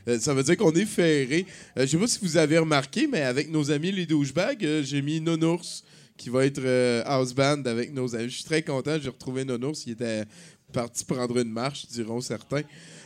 [0.08, 1.46] Euh, ça veut dire qu'on est ferré.
[1.76, 4.82] Euh, je sais pas si vous avez remarqué, mais avec nos amis les douchebags, euh,
[4.82, 5.84] j'ai mis Nonours
[6.16, 6.60] qui va être
[7.06, 8.28] house band avec nos amis.
[8.28, 9.84] Je suis très content, j'ai retrouvé Nonours.
[9.86, 10.24] Il était
[10.70, 12.62] parti prendre une marche, diront certains.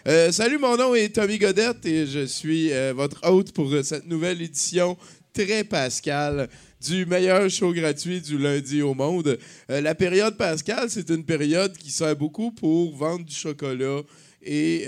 [0.07, 3.83] Euh, salut, mon nom est Tommy Godette et je suis euh, votre hôte pour euh,
[3.83, 4.99] cette nouvelle édition
[5.33, 6.51] très Pascal
[6.87, 9.39] du meilleur show gratuit du lundi au monde.
[9.71, 14.03] La période Pascal, c'est une période qui sert beaucoup pour vendre du chocolat
[14.43, 14.87] et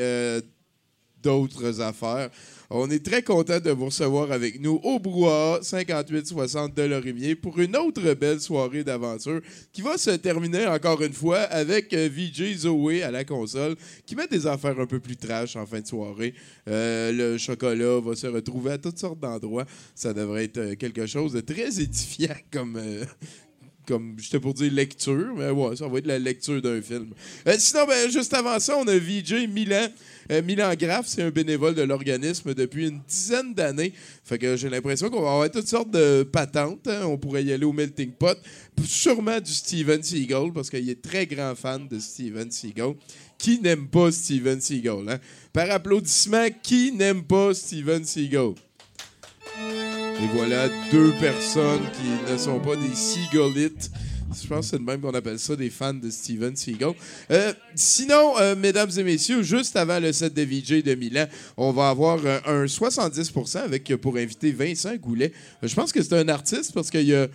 [1.23, 2.29] d'autres affaires.
[2.69, 7.61] On est très content de vous recevoir avec nous au Brouhaha 5860 de Lorimier pour
[7.61, 9.41] une autre belle soirée d'aventure
[9.73, 14.17] qui va se terminer encore une fois avec euh, VJ Zoé à la console qui
[14.17, 16.35] met des affaires un peu plus trash en fin de soirée.
[16.69, 19.67] Euh, le chocolat va se retrouver à toutes sortes d'endroits.
[19.95, 22.81] Ça devrait être euh, quelque chose de très édifiant comme,
[23.87, 27.11] comme j'étais pour dire lecture, mais ouais, ça va être la lecture d'un film.
[27.59, 29.87] Sinon, ben, juste avant ça, on a VJ Milan.
[30.31, 33.93] Euh, Milan Graff, c'est un bénévole de l'organisme depuis une dizaine d'années.
[34.25, 36.87] Fait que j'ai l'impression qu'on va avoir toutes sortes de patentes.
[36.89, 37.03] hein.
[37.07, 38.37] On pourrait y aller au melting pot.
[38.85, 42.95] Sûrement du Steven Seagal, parce qu'il est très grand fan de Steven Seagal.
[43.39, 45.09] Qui n'aime pas Steven Seagal?
[45.09, 45.19] hein?
[45.53, 48.55] Par applaudissement, qui n'aime pas Steven Seagal?
[49.59, 53.91] Et voilà deux personnes qui ne sont pas des Seagalites.
[54.35, 56.93] Je pense que c'est de même qu'on appelle ça des fans de Steven Seagal.
[57.31, 61.27] Euh, sinon, euh, mesdames et messieurs, juste avant le set de VJ de Milan,
[61.57, 65.33] on va avoir euh, un 70% avec pour inviter Vincent Goulet.
[65.63, 67.29] Je pense que c'est un artiste parce qu'il a-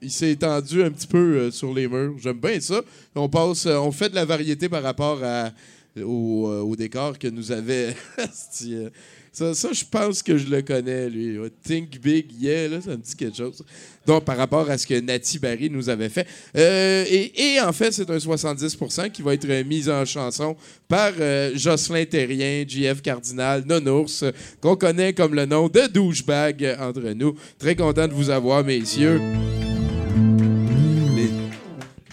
[0.00, 2.14] il, s'est étendu un petit peu sur les murs.
[2.22, 2.80] J'aime bien ça.
[3.14, 5.20] On passe, on fait de la variété par rapport
[6.00, 7.96] au, au décor que nous avait.
[9.32, 11.38] Ça, ça, je pense que je le connais, lui.
[11.66, 13.64] Think Big, yeah, là, ça me dit quelque chose.
[14.04, 16.26] Donc, par rapport à ce que Nati Barry nous avait fait.
[16.54, 20.54] Euh, et, en fait, c'est un 70% qui va être mis en chanson
[20.86, 24.22] par euh, Jocelyn Terrien, JF Cardinal, Nonours,
[24.60, 27.34] qu'on connaît comme le nom de douchebag euh, entre nous.
[27.58, 29.18] Très content de vous avoir, messieurs.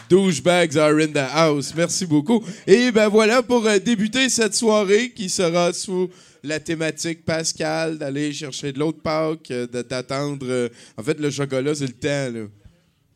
[0.10, 1.72] Douchebags are in the house.
[1.76, 2.44] Merci beaucoup.
[2.66, 6.10] Et ben voilà pour euh, débuter cette soirée qui sera sous
[6.44, 10.48] la thématique Pascal, d'aller chercher de l'autre Pâques, euh, de t'attendre.
[10.50, 12.50] euh, en fait, le chocolat, c'est le temps.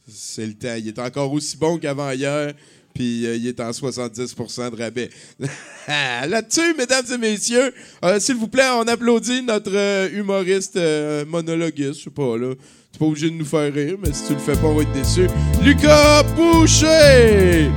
[0.07, 0.75] C'est le temps.
[0.77, 2.53] Il est encore aussi bon qu'avant hier,
[2.93, 5.09] puis euh, il est en 70% de rabais.
[5.87, 10.79] Là-dessus, mesdames et messieurs, euh, s'il vous plaît, on applaudit notre euh, humoriste
[11.27, 11.99] monologuiste.
[11.99, 12.53] Je sais pas, là.
[12.91, 14.83] Tu pas obligé de nous faire rire, mais si tu le fais pas, on va
[14.83, 15.27] être déçu.
[15.63, 17.71] Lucas Boucher!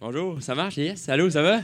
[0.00, 0.76] Bonjour, ça marche?
[0.76, 1.08] Yes.
[1.08, 1.62] Allô, ça va?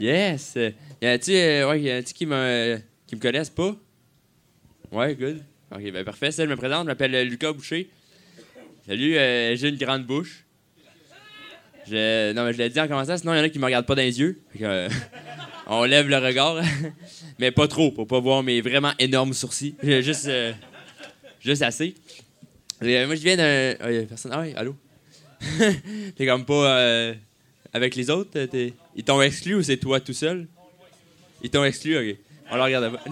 [0.00, 0.58] Yes.
[1.00, 2.78] Y a-tu euh, y a-tu qui, me,
[3.16, 3.74] qui me connaissent pas?
[4.92, 5.42] Ouais, good.
[5.74, 6.30] Ok, ben parfait.
[6.30, 7.88] Ça, je me présente, je m'appelle euh, Lucas Boucher.
[8.86, 10.44] Salut, euh, j'ai une grande bouche.
[11.88, 13.64] Je, non, mais je l'ai dit en commençant, sinon il y en a qui me
[13.64, 14.40] regardent pas dans les yeux.
[14.60, 14.88] Euh,
[15.66, 16.62] on lève le regard.
[17.38, 19.76] mais pas trop, pour pas voir mes vraiment énormes sourcils.
[19.82, 20.30] Juste,
[21.40, 21.94] juste assez.
[22.80, 23.76] Moi, je viens d'un.
[23.80, 24.32] Ah, y a personne.
[24.34, 24.76] Ah oui, allô?
[26.16, 27.14] T'es comme pas
[27.72, 28.38] avec les autres?
[28.94, 30.46] Ils t'ont exclu ou c'est toi tout seul?
[31.42, 32.16] Ils t'ont exclu, ok.
[32.50, 33.02] On le regarde pas.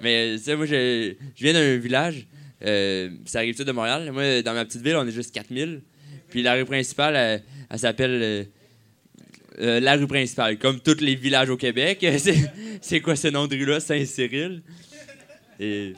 [0.00, 2.26] Mais tu sais, moi, je, viens d'un village.
[2.64, 4.10] Euh, ça arrive tout de Montréal?
[4.12, 5.82] Moi, dans ma petite ville, on est juste 4000.
[6.28, 8.44] Puis la rue principale, elle, elle s'appelle euh,
[9.60, 10.58] euh, la rue principale.
[10.58, 12.04] Comme tous les villages au Québec.
[12.80, 13.80] C'est- quoi ce nom de rue-là?
[13.80, 14.62] Saint-Cyril.
[15.60, 15.94] Et,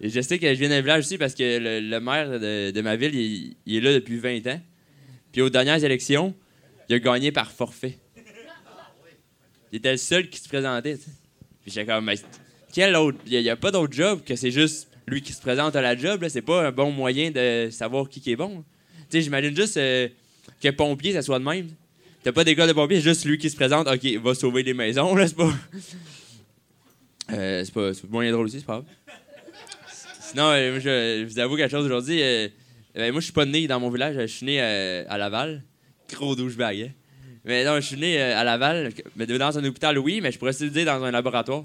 [0.00, 3.14] je sais que je viens d'un village aussi parce que le, maire de, ma ville,
[3.14, 4.60] il, il est là depuis 20 ans.
[5.32, 6.34] Puis aux dernières élections,
[6.88, 7.98] il a gagné par forfait.
[9.74, 10.94] Il était le seul qui se présentait.
[10.94, 12.14] Puis j'étais comme, mais
[12.72, 13.18] quel autre?
[13.26, 15.96] Il n'y a, pas d'autre job que c'est juste lui qui se présente à la
[15.96, 16.22] job.
[16.22, 16.28] là.
[16.28, 18.62] C'est pas un bon moyen de savoir qui, qui est bon.
[19.10, 20.06] Tu sais, j'imagine juste euh,
[20.62, 21.70] que pompier, ça soit de même.
[22.22, 23.88] T'as pas d'école de pompier, c'est juste lui qui se présente.
[23.88, 25.52] OK, il va sauver les maisons, là, c'est pas.
[27.32, 28.84] Euh, c'est pas, c'est moyen drôle aussi, c'est pas grave.
[30.20, 32.18] Sinon, euh, je, vous avoue quelque chose aujourd'hui.
[32.94, 35.62] ben, moi, je suis pas né dans mon village, je suis né à Laval.
[36.12, 36.90] Gros douchebag, hein?
[37.44, 40.38] Mais non, je suis né euh, à Laval, mais dans un hôpital, oui, mais je
[40.38, 41.64] pourrais aussi le dire dans un laboratoire.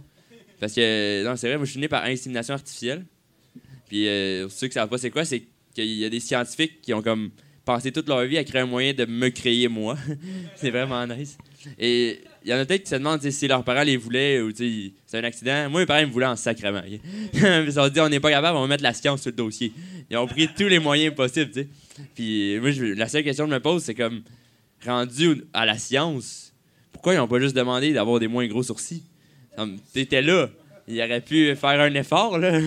[0.59, 3.05] Parce que, non, c'est vrai, moi, je suis né par insémination artificielle.
[3.87, 5.43] Puis, euh, pour ceux qui savent pas c'est quoi, c'est
[5.73, 7.31] qu'il y a des scientifiques qui ont comme
[7.63, 9.95] passé toute leur vie à créer un moyen de me créer moi.
[10.55, 11.37] c'est vraiment nice.
[11.77, 14.53] Et il y en a peut-être qui se demandent si leurs parents les voulaient ou
[14.53, 15.69] sais, c'est un accident.
[15.69, 16.81] Moi, mes parents me voulaient en sacrement.
[17.33, 19.35] Ils se sont dit, on n'est pas capable, on va mettre la science sur le
[19.37, 19.71] dossier.
[20.09, 21.67] Ils ont pris tous les moyens possibles, tu sais.
[22.15, 24.23] Puis moi, je- la seule question que je me pose, c'est comme,
[24.85, 26.53] rendu à la science,
[26.91, 29.03] pourquoi ils n'ont pas juste demandé d'avoir des moins gros sourcils?
[29.93, 30.49] T'étais là.
[30.87, 32.59] Il aurait pu faire un effort, là.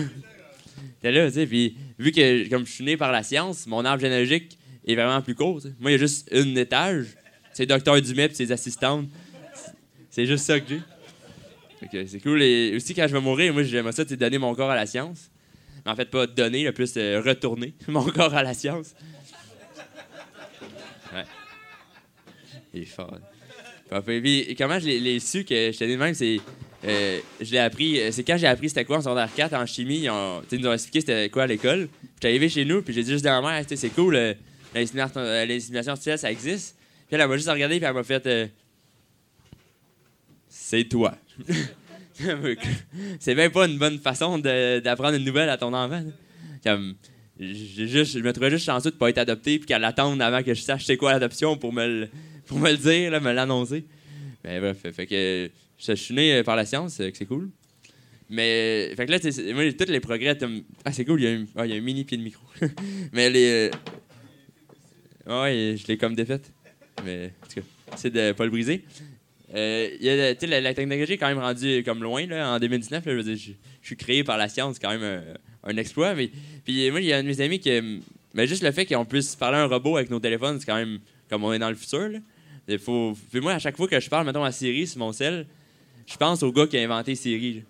[1.01, 1.45] T'es là, tu sais.
[1.45, 5.21] Puis, vu que, comme je suis né par la science, mon arbre généalogique est vraiment
[5.21, 5.59] plus court.
[5.79, 7.07] Moi, il y a juste un étage.
[7.53, 8.01] C'est Dr.
[8.01, 9.07] Dumais et ses assistantes.
[10.09, 10.81] C'est juste ça que j'ai.
[11.91, 12.41] Que c'est cool.
[12.41, 15.29] Et aussi, quand je vais mourir, moi, j'aimerais ça, donner mon corps à la science.
[15.85, 18.95] Mais en fait, pas donner, le plus euh, retourner mon corps à la science.
[21.13, 21.23] Ouais.
[22.73, 23.17] Il est fort.
[23.89, 26.39] Comment je l'ai- su que j'étais né de même, c'est
[26.85, 27.99] euh, je l'ai appris.
[27.99, 29.99] euh, C'est quand j'ai appris c'était quoi en secondaire 4 en chimie.
[30.03, 31.87] Ils, ont, ils nous ont expliqué c'était quoi à l'école.
[32.15, 34.33] J'étais arrivé chez nous, puis j'ai dit juste à ma mère, c'est cool, euh,
[34.75, 36.75] euh, l'insémination artificielle, ça existe.
[37.07, 38.51] Puis elle, m'a juste regardé, puis elle m'a fait
[40.49, 41.15] C'est toi.
[43.19, 46.03] c'est même pas une bonne façon d'apprendre une nouvelle à ton enfant.
[46.63, 46.95] Comme,
[47.39, 50.53] juste, je me trouvais juste chanceux de pas être adopté, puis qu'elle attende avant que
[50.53, 52.09] je sache c'est quoi l'adoption pour me le,
[52.47, 53.85] pour me le dire, là, me l'annoncer.
[54.43, 57.49] Mais bref, fait, que je, suis né euh, par la science, euh, c'est cool.
[58.29, 60.37] Mais, fait que là, moi, tous les progrès,
[60.85, 62.23] ah, c'est cool, il y, a un, ah, il y a un mini pied de
[62.23, 62.43] micro.
[63.13, 63.71] Mais les.
[65.27, 66.51] euh, ouais, je l'ai comme défaite.
[67.05, 68.83] Mais, en tout cas, c'est de pas le briser.
[69.55, 73.05] Euh, la, technologie est quand même rendue comme loin, là, en 2019.
[73.05, 73.51] là, je
[73.83, 75.23] suis créé par la science, c'est quand même
[75.63, 76.15] un, exploit.
[76.15, 76.31] Mais,
[76.65, 78.01] puis moi, il y a un de mes amis qui.
[78.33, 80.75] Mais juste le fait qu'on puisse parler à un robot avec nos téléphones, c'est quand
[80.75, 80.99] même
[81.29, 82.09] comme on est dans le futur.
[82.67, 85.11] Il faut, puis moi, à chaque fois que je parle, mettons, à Siri sur mon
[85.11, 85.45] cell,
[86.05, 87.63] je pense au gars qui a inventé Siri.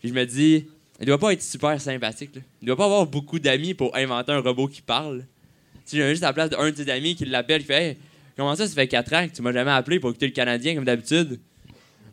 [0.00, 0.66] Puis je me dis,
[1.00, 2.34] il doit pas être super sympathique.
[2.34, 2.42] Là.
[2.62, 5.24] Il doit pas avoir beaucoup d'amis pour inventer un robot qui parle.
[5.86, 7.96] Tu sais, juste à la place d'un de ses amis qui l'appelle, qui fait Hey,
[8.36, 10.74] Comment ça, ça fait 4 ans que tu m'as jamais appelé pour écouter le Canadien
[10.74, 11.40] comme d'habitude?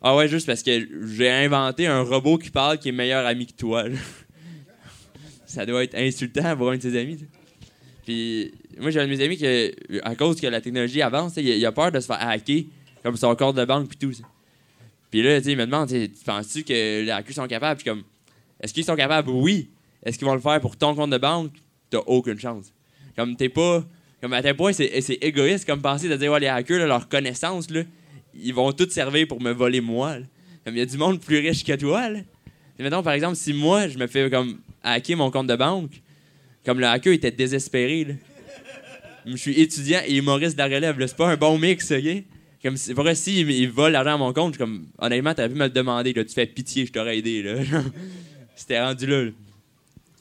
[0.00, 3.46] Ah ouais, juste parce que j'ai inventé un robot qui parle qui est meilleur ami
[3.46, 3.84] que toi.
[5.46, 7.18] ça doit être insultant pour un de ses amis.
[8.06, 9.46] Puis moi, j'ai un de mes amis qui,
[10.02, 12.64] à cause que la technologie avance, il a, peur de se faire hacker,
[13.02, 14.12] comme son compte de banque puis tout.
[14.12, 14.22] sais.
[15.10, 15.90] Puis là, il me demande,
[16.24, 17.80] penses-tu que les hackers sont capables?
[17.80, 18.02] Puis comme,
[18.60, 19.30] est-ce qu'ils sont capables?
[19.30, 19.68] Oui.
[20.02, 21.52] Est-ce qu'ils vont le faire pour ton compte de banque?
[21.90, 22.72] T'as aucune chance.
[23.16, 23.84] Comme t'es pas.
[24.20, 27.68] Comme à tel point, c'est égoïste comme penser de dire, les hackers, là, leur connaissance,
[28.34, 30.16] ils vont tous servir pour me voler moi.
[30.64, 32.08] Comme il y a du monde plus riche que toi.
[32.08, 32.20] Là.
[32.78, 35.92] Et mettons, par exemple, si moi, je me fais comme hacker mon compte de banque,
[36.64, 38.16] comme le hacker était désespéré.
[39.26, 40.96] Je suis étudiant et humoriste de la relève.
[41.06, 42.24] C'est pas un bon mix, ok?
[42.62, 45.64] Comme c'est vrai, si il, vole l'argent à mon compte, comme honnêtement, t'aurais pu me
[45.64, 46.14] le demander.
[46.14, 47.42] Tu fais pitié, je t'aurais aidé.
[47.42, 47.56] Là.
[48.56, 49.30] C'était rendu là.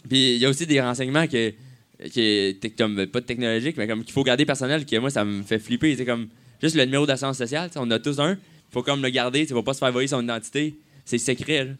[0.10, 1.54] Puis il y a aussi des renseignements que,
[2.00, 5.60] tec- comme, pas technologiques, mais comme qu'il faut garder personnel, que moi, ça me fait
[5.60, 5.96] flipper.
[5.96, 6.28] C'est comme
[6.62, 8.34] juste le numéro d'assurance sociale, on a tous un.
[8.34, 10.76] Il faut comme le garder, faut pas se faire voler son identité.
[11.06, 11.66] C'est secret.
[11.66, 11.72] là.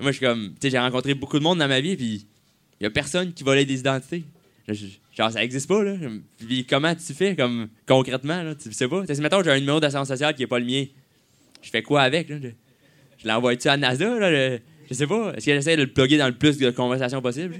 [0.00, 2.26] Moi, je suis comme, tu sais, j'ai rencontré beaucoup de monde dans ma vie, puis
[2.80, 4.24] il y a personne qui volait des identités.
[5.16, 5.94] Genre, ça existe pas, là.
[6.38, 8.54] Puis comment tu fais, comme, concrètement, là?
[8.54, 9.06] Tu sais pas?
[9.06, 10.84] Tu sais, mettons, j'ai un numéro d'assurance sociale qui est pas le mien.
[11.62, 12.36] Je fais quoi avec, là?
[13.18, 14.58] Je, l'envoie-tu à NASA, là?
[14.90, 15.32] Je, sais pas.
[15.34, 17.56] Est-ce que j'essaie de le plugger dans le plus de conversations possible?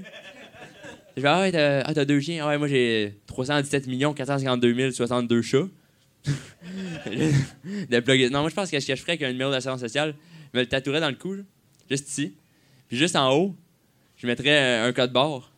[1.17, 2.43] Je vais, ah t'as ah, deux chiens.
[2.45, 5.67] Ah ouais, moi j'ai 317 452 062 chats.
[6.27, 8.29] de plugger.
[8.29, 10.13] Non, moi je pense que ce que je ferais avec un numéro d'assurance sociale,
[10.53, 11.37] je me le tatouerais dans le cou,
[11.89, 12.35] juste ici.
[12.87, 13.55] Puis juste en haut,
[14.15, 15.51] je mettrais un, code barre.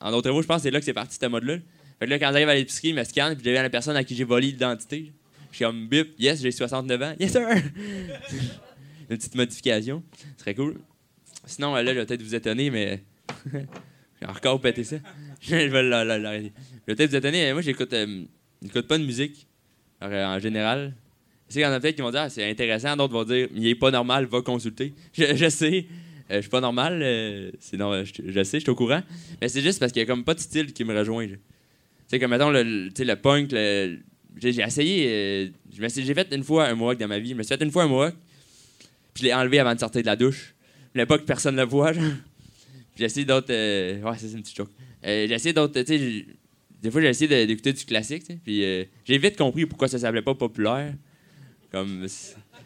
[0.00, 1.58] En d'autres mots, je pense que c'est là que c'est parti, ce mode-là.
[1.98, 3.96] Fait que là, quand j'arrive à l'épicerie, il me scanne, puis je deviens la personne
[3.96, 5.12] à qui j'ai volé l'identité.
[5.50, 7.14] Je suis comme bip, yes, j'ai 69 ans.
[7.18, 7.48] Yes, sir!
[9.08, 10.02] Une petite modification.
[10.36, 10.78] Ce serait cool.
[11.46, 13.02] Sinon, là, je vais peut-être vous étonner, mais.
[13.52, 14.96] j'ai encore pété ça.
[15.40, 16.52] je vais la- la- l'arrêter.
[16.86, 18.24] Je vais peut-être vous étonner, mais moi, j'écoute euh,
[18.88, 19.46] pas de musique,
[20.00, 20.94] Alors, euh, en général.
[21.48, 23.48] Sais qu'il y en a peut-être qui vont dire, ah, c'est intéressant, d'autres vont dire,
[23.54, 24.92] il est pas normal, va consulter.
[25.14, 25.86] Je, sais,
[26.30, 29.02] je suis pas normal, euh, c'est non, je, je sais, je suis au courant.
[29.40, 31.26] Mais c'est juste parce qu'il y a comme pas de style qui me rejoint.
[31.28, 31.38] Tu
[32.08, 35.48] sais, comme mettons, le, le- le punk, j'ai essayé, euh,
[35.94, 37.30] j'ai fait une fois un mohawk dans ma vie.
[37.30, 38.14] Je me suis fait une fois un mohawk,
[39.14, 40.54] puis je l'ai enlevé avant de sortir de la douche.
[40.86, 42.02] Je voulais pas que personne le voie, genre.
[42.04, 43.48] Puis j'ai essayé d'autres.
[43.50, 44.70] euh, ouais, c'est une petite joke.
[45.04, 45.80] Euh, j'ai essayé d'autres.
[45.80, 48.24] Des fois, j'ai essayé d'écouter du classique.
[48.44, 50.94] Puis euh, j'ai vite compris pourquoi ça s'appelait pas populaire.
[51.70, 52.06] Comme.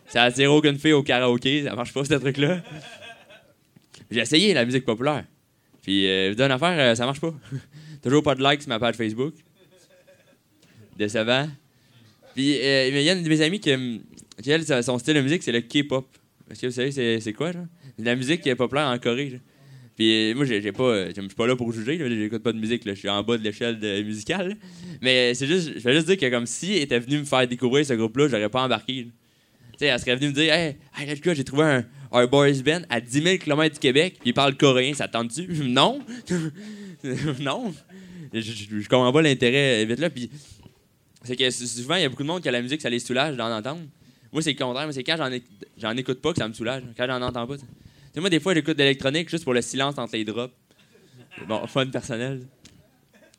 [0.06, 2.62] Ça attire aucune fille au karaoké, ça marche pas, ce truc-là.
[4.10, 5.24] J'ai essayé la musique populaire.
[5.82, 7.34] Puis, euh, d'une affaire, euh, ça marche pas.
[8.02, 9.34] Toujours pas de likes sur ma page Facebook.
[10.96, 11.48] Décevant.
[12.34, 14.00] Puis, euh, il y a une de mes amies qui, hum,
[14.46, 16.06] elle, son style de musique, c'est le K-pop.
[16.50, 17.58] Est-ce que vous savez, c'est, quoi, de
[17.98, 19.40] la musique est populaire en Corée.
[19.96, 22.52] Puis, euh, moi, j'ai, pas, euh, je suis pas là pour juger, là, j'écoute pas
[22.52, 24.48] de musique, là, je suis en bas de l'échelle musicale.
[24.48, 24.54] là.
[25.02, 27.46] Mais c'est juste, je vais juste dire que comme si elle était venue me faire
[27.46, 29.04] découvrir ce groupe-là, j'aurais pas embarqué.
[29.04, 29.10] là.
[29.72, 32.52] Tu sais, elle serait venue me dire, hey, hey là, j'ai trouvé un, un boys
[32.64, 35.46] band à 10 000 km du Québec, puis il parle coréen, ça te tente-tu?
[35.64, 36.00] non!
[37.40, 37.74] non!
[38.32, 40.10] Je, je- comprends pas l'intérêt euh, vite là.
[40.10, 40.30] Puis
[41.24, 42.88] c'est que sou- souvent, il y a beaucoup de monde qui a la musique, ça
[42.90, 43.80] les soulage d'en entendre.
[44.32, 44.84] Moi, c'est le contraire.
[44.84, 45.42] Moi, c'est quand j'en, éc-
[45.76, 46.82] j'en écoute pas que ça me soulage.
[46.96, 47.56] Quand j'en entends pas.
[47.56, 50.54] tu moi, des fois, j'écoute de l'électronique juste pour le silence entre les drops.
[51.48, 52.42] Bon, fun personnel.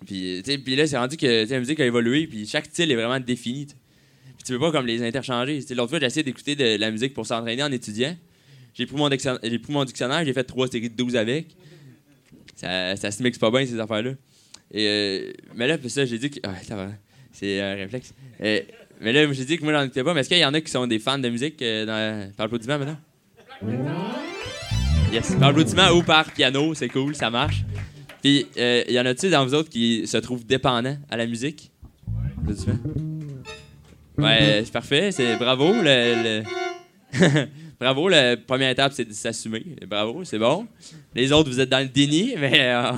[0.09, 3.19] Sais, puis là, c'est rendu que la musique a évolué, puis chaque style est vraiment
[3.19, 3.67] défini.
[3.67, 3.77] tu sais.
[4.35, 5.59] Puis tu peux pas comme les interchanger.
[5.69, 8.17] L'autre fois, j'ai essayé d'écouter de la musique pour s'entraîner en étudiant.
[8.73, 11.47] J'ai pris mon, dictionnaire, j'ai fait trois séries de 12 avec.
[12.55, 14.11] Ça, ça se mixe pas bien, ces affaires-là.
[14.75, 16.39] Euh, mais là, ça, j'ai dit que.
[16.43, 16.89] Ah, ça va.
[17.33, 18.13] C'est un réflexe.
[18.41, 18.59] Euh,
[19.01, 20.13] mais là, j'ai dit que moi, j'en écoutais pas.
[20.13, 22.45] Mais est-ce qu'il y en a qui sont des fans de musique euh, dans, par
[22.45, 22.97] applaudissement maintenant?
[25.11, 27.63] Yes, par applaudissement ou par piano, c'est cool, ça marche.
[28.21, 31.71] Puis, euh, y en a-tu dans vous autres qui se trouvent dépendants à la musique?
[34.17, 35.73] Ouais, c'est parfait, c'est bravo.
[35.73, 36.43] Le-
[37.81, 39.65] bravo, la première étape, c'est de s'assumer.
[39.87, 40.67] Bravo, c'est bon.
[41.15, 42.71] Les autres, vous êtes dans le déni, mais.
[42.71, 42.91] euh,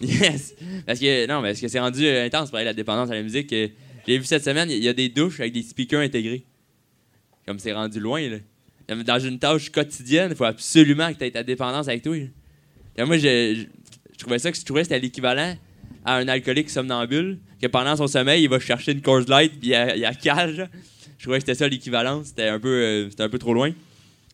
[0.00, 0.54] yes!
[0.86, 3.22] Parce que, non, mais parce que c'est rendu euh, intense pour la dépendance à la
[3.22, 3.50] musique.
[3.50, 6.42] J'ai vu cette semaine, il y a des douches avec des speakers intégrés.
[7.46, 8.38] Comme c'est rendu loin, là.
[9.04, 12.16] Dans une tâche quotidienne, il faut absolument que tu aies ta dépendance avec toi.
[12.98, 13.66] moi, je,
[14.18, 15.56] trouvais ça que je trouvais c'était l'équivalent
[16.04, 19.70] à un alcoolique somnambule, que pendant son sommeil, il va chercher une Coors Light puis
[19.70, 20.66] il, il a cage.
[21.22, 22.24] Je trouvais que c'était ça l'équivalent.
[22.24, 23.70] C'était un, peu, euh, c'était un peu trop loin.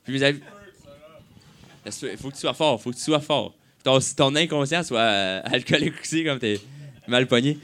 [0.05, 0.41] Puis amis.
[1.85, 3.55] Il faut que tu sois fort, faut que tu sois fort.
[3.85, 6.59] Ton, ton inconscient soit euh, alcoolique aussi, comme t'es
[7.07, 7.59] mal pogné.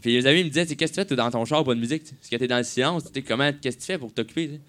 [0.00, 1.74] Puis les amis me disaient, Tu qu'est-ce que tu fais toi, dans ton char, pas
[1.74, 2.04] de musique?
[2.04, 2.14] tu?
[2.14, 4.46] Parce que t'es dans le silence, tu comment, qu'est-ce que tu fais pour t'occuper?
[4.46, 4.50] tu?
[4.50, 4.60] Puis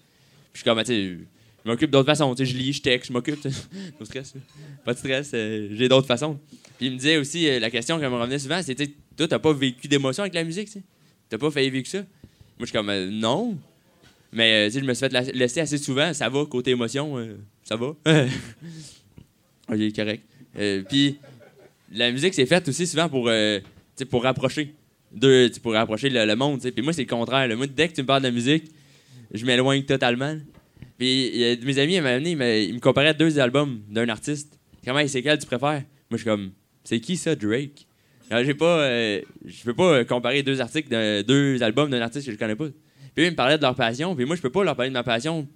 [0.54, 1.18] je suis comme, tu sais,
[1.64, 2.34] je m'occupe d'autres façons.
[2.34, 3.40] Tu je lis, je texte, je m'occupe.
[3.40, 3.48] tu.
[4.00, 4.34] No stress.
[4.84, 6.36] Pas de stress, euh, j'ai d'autres façons.
[6.78, 9.28] Puis il me disait aussi, euh, la question qui me revenait souvent, tu sais, toi,
[9.28, 10.82] t'as pas vécu d'émotion avec la musique, tu?
[11.28, 11.98] T'as pas failli vivre ça?
[11.98, 12.06] Moi,
[12.62, 13.56] je suis comme, non.
[14.32, 16.12] Mais, euh, je me suis fait la- laisser assez souvent.
[16.12, 17.86] Ça va, côté émotion, euh, ça va.
[19.68, 20.22] ok, correct.
[20.58, 21.18] Euh, Puis,
[21.92, 23.30] la musique, c'est faite aussi souvent pour,
[24.10, 24.74] pour rapprocher.
[25.62, 26.60] Pour rapprocher le, monde.
[26.60, 27.56] Puis moi, c'est le contraire.
[27.56, 28.64] Moi, dès que tu me parles de musique,
[29.32, 30.36] je m'éloigne totalement.
[30.98, 32.02] Puis, mes amis, ils
[32.36, 34.58] me, ils me comparaient deux albums d'un artiste.
[34.84, 35.82] Comment c'est quel tu préfères?
[36.10, 36.50] Moi, je suis comme,
[36.84, 37.86] c'est qui ça, Drake?
[38.30, 42.38] J'ai pas, je peux pas comparer deux articles, de, deux albums d'un artiste que je
[42.38, 42.68] connais pas.
[43.14, 44.94] Puis ils me parlaient de leur passion, puis moi, je peux pas leur parler de
[44.94, 45.46] ma passion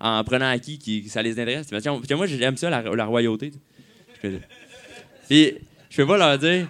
[0.00, 1.68] en prenant acquis qui ça les intéresse.
[1.70, 3.52] Parce moi, j'aime ça, la, royauté.
[4.20, 5.54] Puis,
[5.90, 6.68] je peux pas leur dire.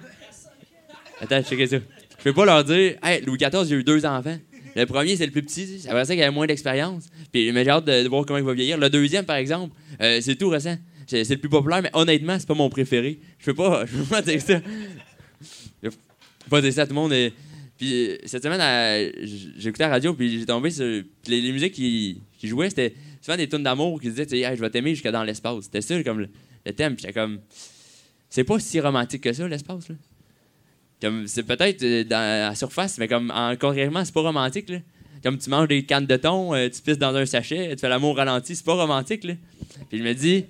[1.20, 1.76] Attends, checkez ça.
[2.18, 2.96] Je peux pas leur dire,
[3.26, 4.36] Louis XIV, j'ai eu deux enfants.
[4.74, 7.06] Le premier, c'est le plus petit, c'est vrai qu'il avait moins d'expérience.
[7.32, 8.76] Puis, j'ai hâte de, voir comment il va vieillir.
[8.76, 10.76] Le deuxième, par exemple, euh, c'est tout récent.
[11.06, 13.20] C'est c'est le plus populaire, mais honnêtement, c'est pas mon préféré.
[13.38, 14.60] Je peux pas, je peux pas dire ça.
[15.82, 17.12] Je peux pas dire ça à tout le monde.
[17.76, 19.10] Puis euh, cette semaine, euh,
[19.56, 20.84] j'écoutais la radio, puis j'ai tombé sur.
[20.84, 24.70] les, les musiques qui, jouaient, c'était souvent des tunes d'amour qui disaient, Hey, je vais
[24.70, 25.64] t'aimer jusqu'à dans l'espace.
[25.64, 26.94] C'était ça comme le, thème.
[26.94, 27.40] Puis j'étais comme.
[28.28, 29.94] C'est pas si romantique que ça, l'espace, là.
[31.00, 34.78] Comme, c'est peut-être euh, dans la surface, mais comme, en, concrètement, c'est pas romantique, là.
[35.22, 37.88] Comme tu manges des cannes de thon, euh, tu pisses dans un sachet, tu fais
[37.88, 39.34] l'amour ralenti, c'est pas romantique, là.
[39.88, 40.44] Puis je me dis,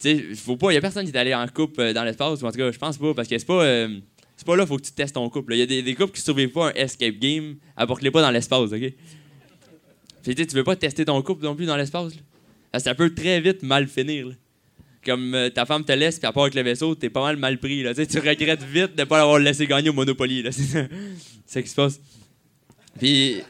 [0.00, 2.42] tu sais, faut pas, y a personne qui est allé en couple euh, dans l'espace,
[2.42, 3.98] ou en tout cas, je pense pas, parce que c'est pas, euh,
[4.38, 5.54] c'est pas là, faut que tu testes ton couple.
[5.54, 8.70] Il y a des, couples qui survivent pas un escape game, apporte-les pas dans l'espace,
[8.72, 8.92] ok?
[10.22, 12.12] Puis tu veux pas tester ton couple non plus dans l'espace,
[12.78, 14.28] ça peut très vite mal finir.
[15.04, 17.36] Comme euh, ta femme te laisse, puis à part avec le vaisseau, t'es pas mal
[17.36, 17.84] mal pris.
[18.08, 20.44] Tu regrettes vite de pas l'avoir laissé gagner au Monopoly.
[20.52, 20.86] C'est
[21.46, 22.00] ça, qui se passe.
[22.98, 23.42] Puis.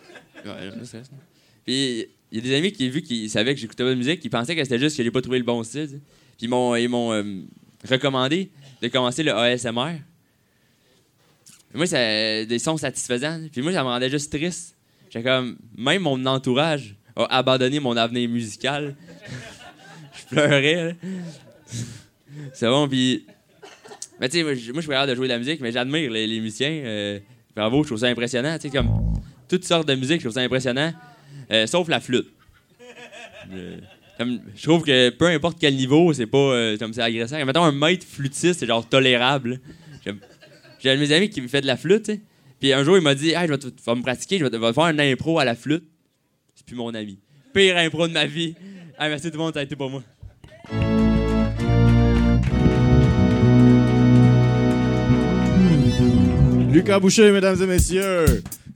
[1.67, 4.31] Il y a des amis qui, vu qu'ils savaient que j'écoutais pas de musique, ils
[4.31, 6.01] pensaient que c'était juste que j'ai pas trouvé le bon style.
[6.37, 7.23] Puis, ils m'ont, ils m'ont euh,
[7.89, 8.51] recommandé
[8.81, 9.99] de commencer le ASMR.
[11.75, 13.41] Moi, c'est des sons satisfaisants.
[13.53, 14.75] Puis, moi, ça me rendait juste triste.
[15.11, 18.95] J'étais comme, même mon entourage a abandonné mon avenir musical.
[20.17, 20.97] je pleurais.
[22.53, 23.27] C'est bon, puis.
[24.21, 26.71] Mais tu sais, moi, je suis de jouer de la musique, mais j'admire les, musiciens.
[26.71, 27.19] euh,
[27.55, 28.57] bravo, je trouve ça impressionnant.
[28.59, 29.15] Tu sais, comme
[29.49, 30.93] toutes sortes de musique, je trouve ça impressionnant.
[31.53, 32.29] euh, sauf la flûte.
[33.53, 33.77] Euh,
[34.57, 37.43] je trouve que peu importe quel niveau, c'est pas euh, comme c'est agressant.
[37.45, 39.61] Mettons un maître flûtiste, c'est genre tolérable.
[40.05, 40.19] J'aime-
[40.79, 42.11] J'ai un de mes amis qui me fait de la flûte.
[42.61, 45.39] Puis un jour, il m'a dit je vais, me pratiquer, je vais faire un impro
[45.39, 45.85] à la flûte.
[46.55, 47.19] C'est plus mon ami.
[47.53, 48.55] Pire impro de ma vie.
[48.99, 50.03] Merci tout le monde, ça a été pour moi.
[56.71, 58.43] Lucas Boucher, mesdames et messieurs.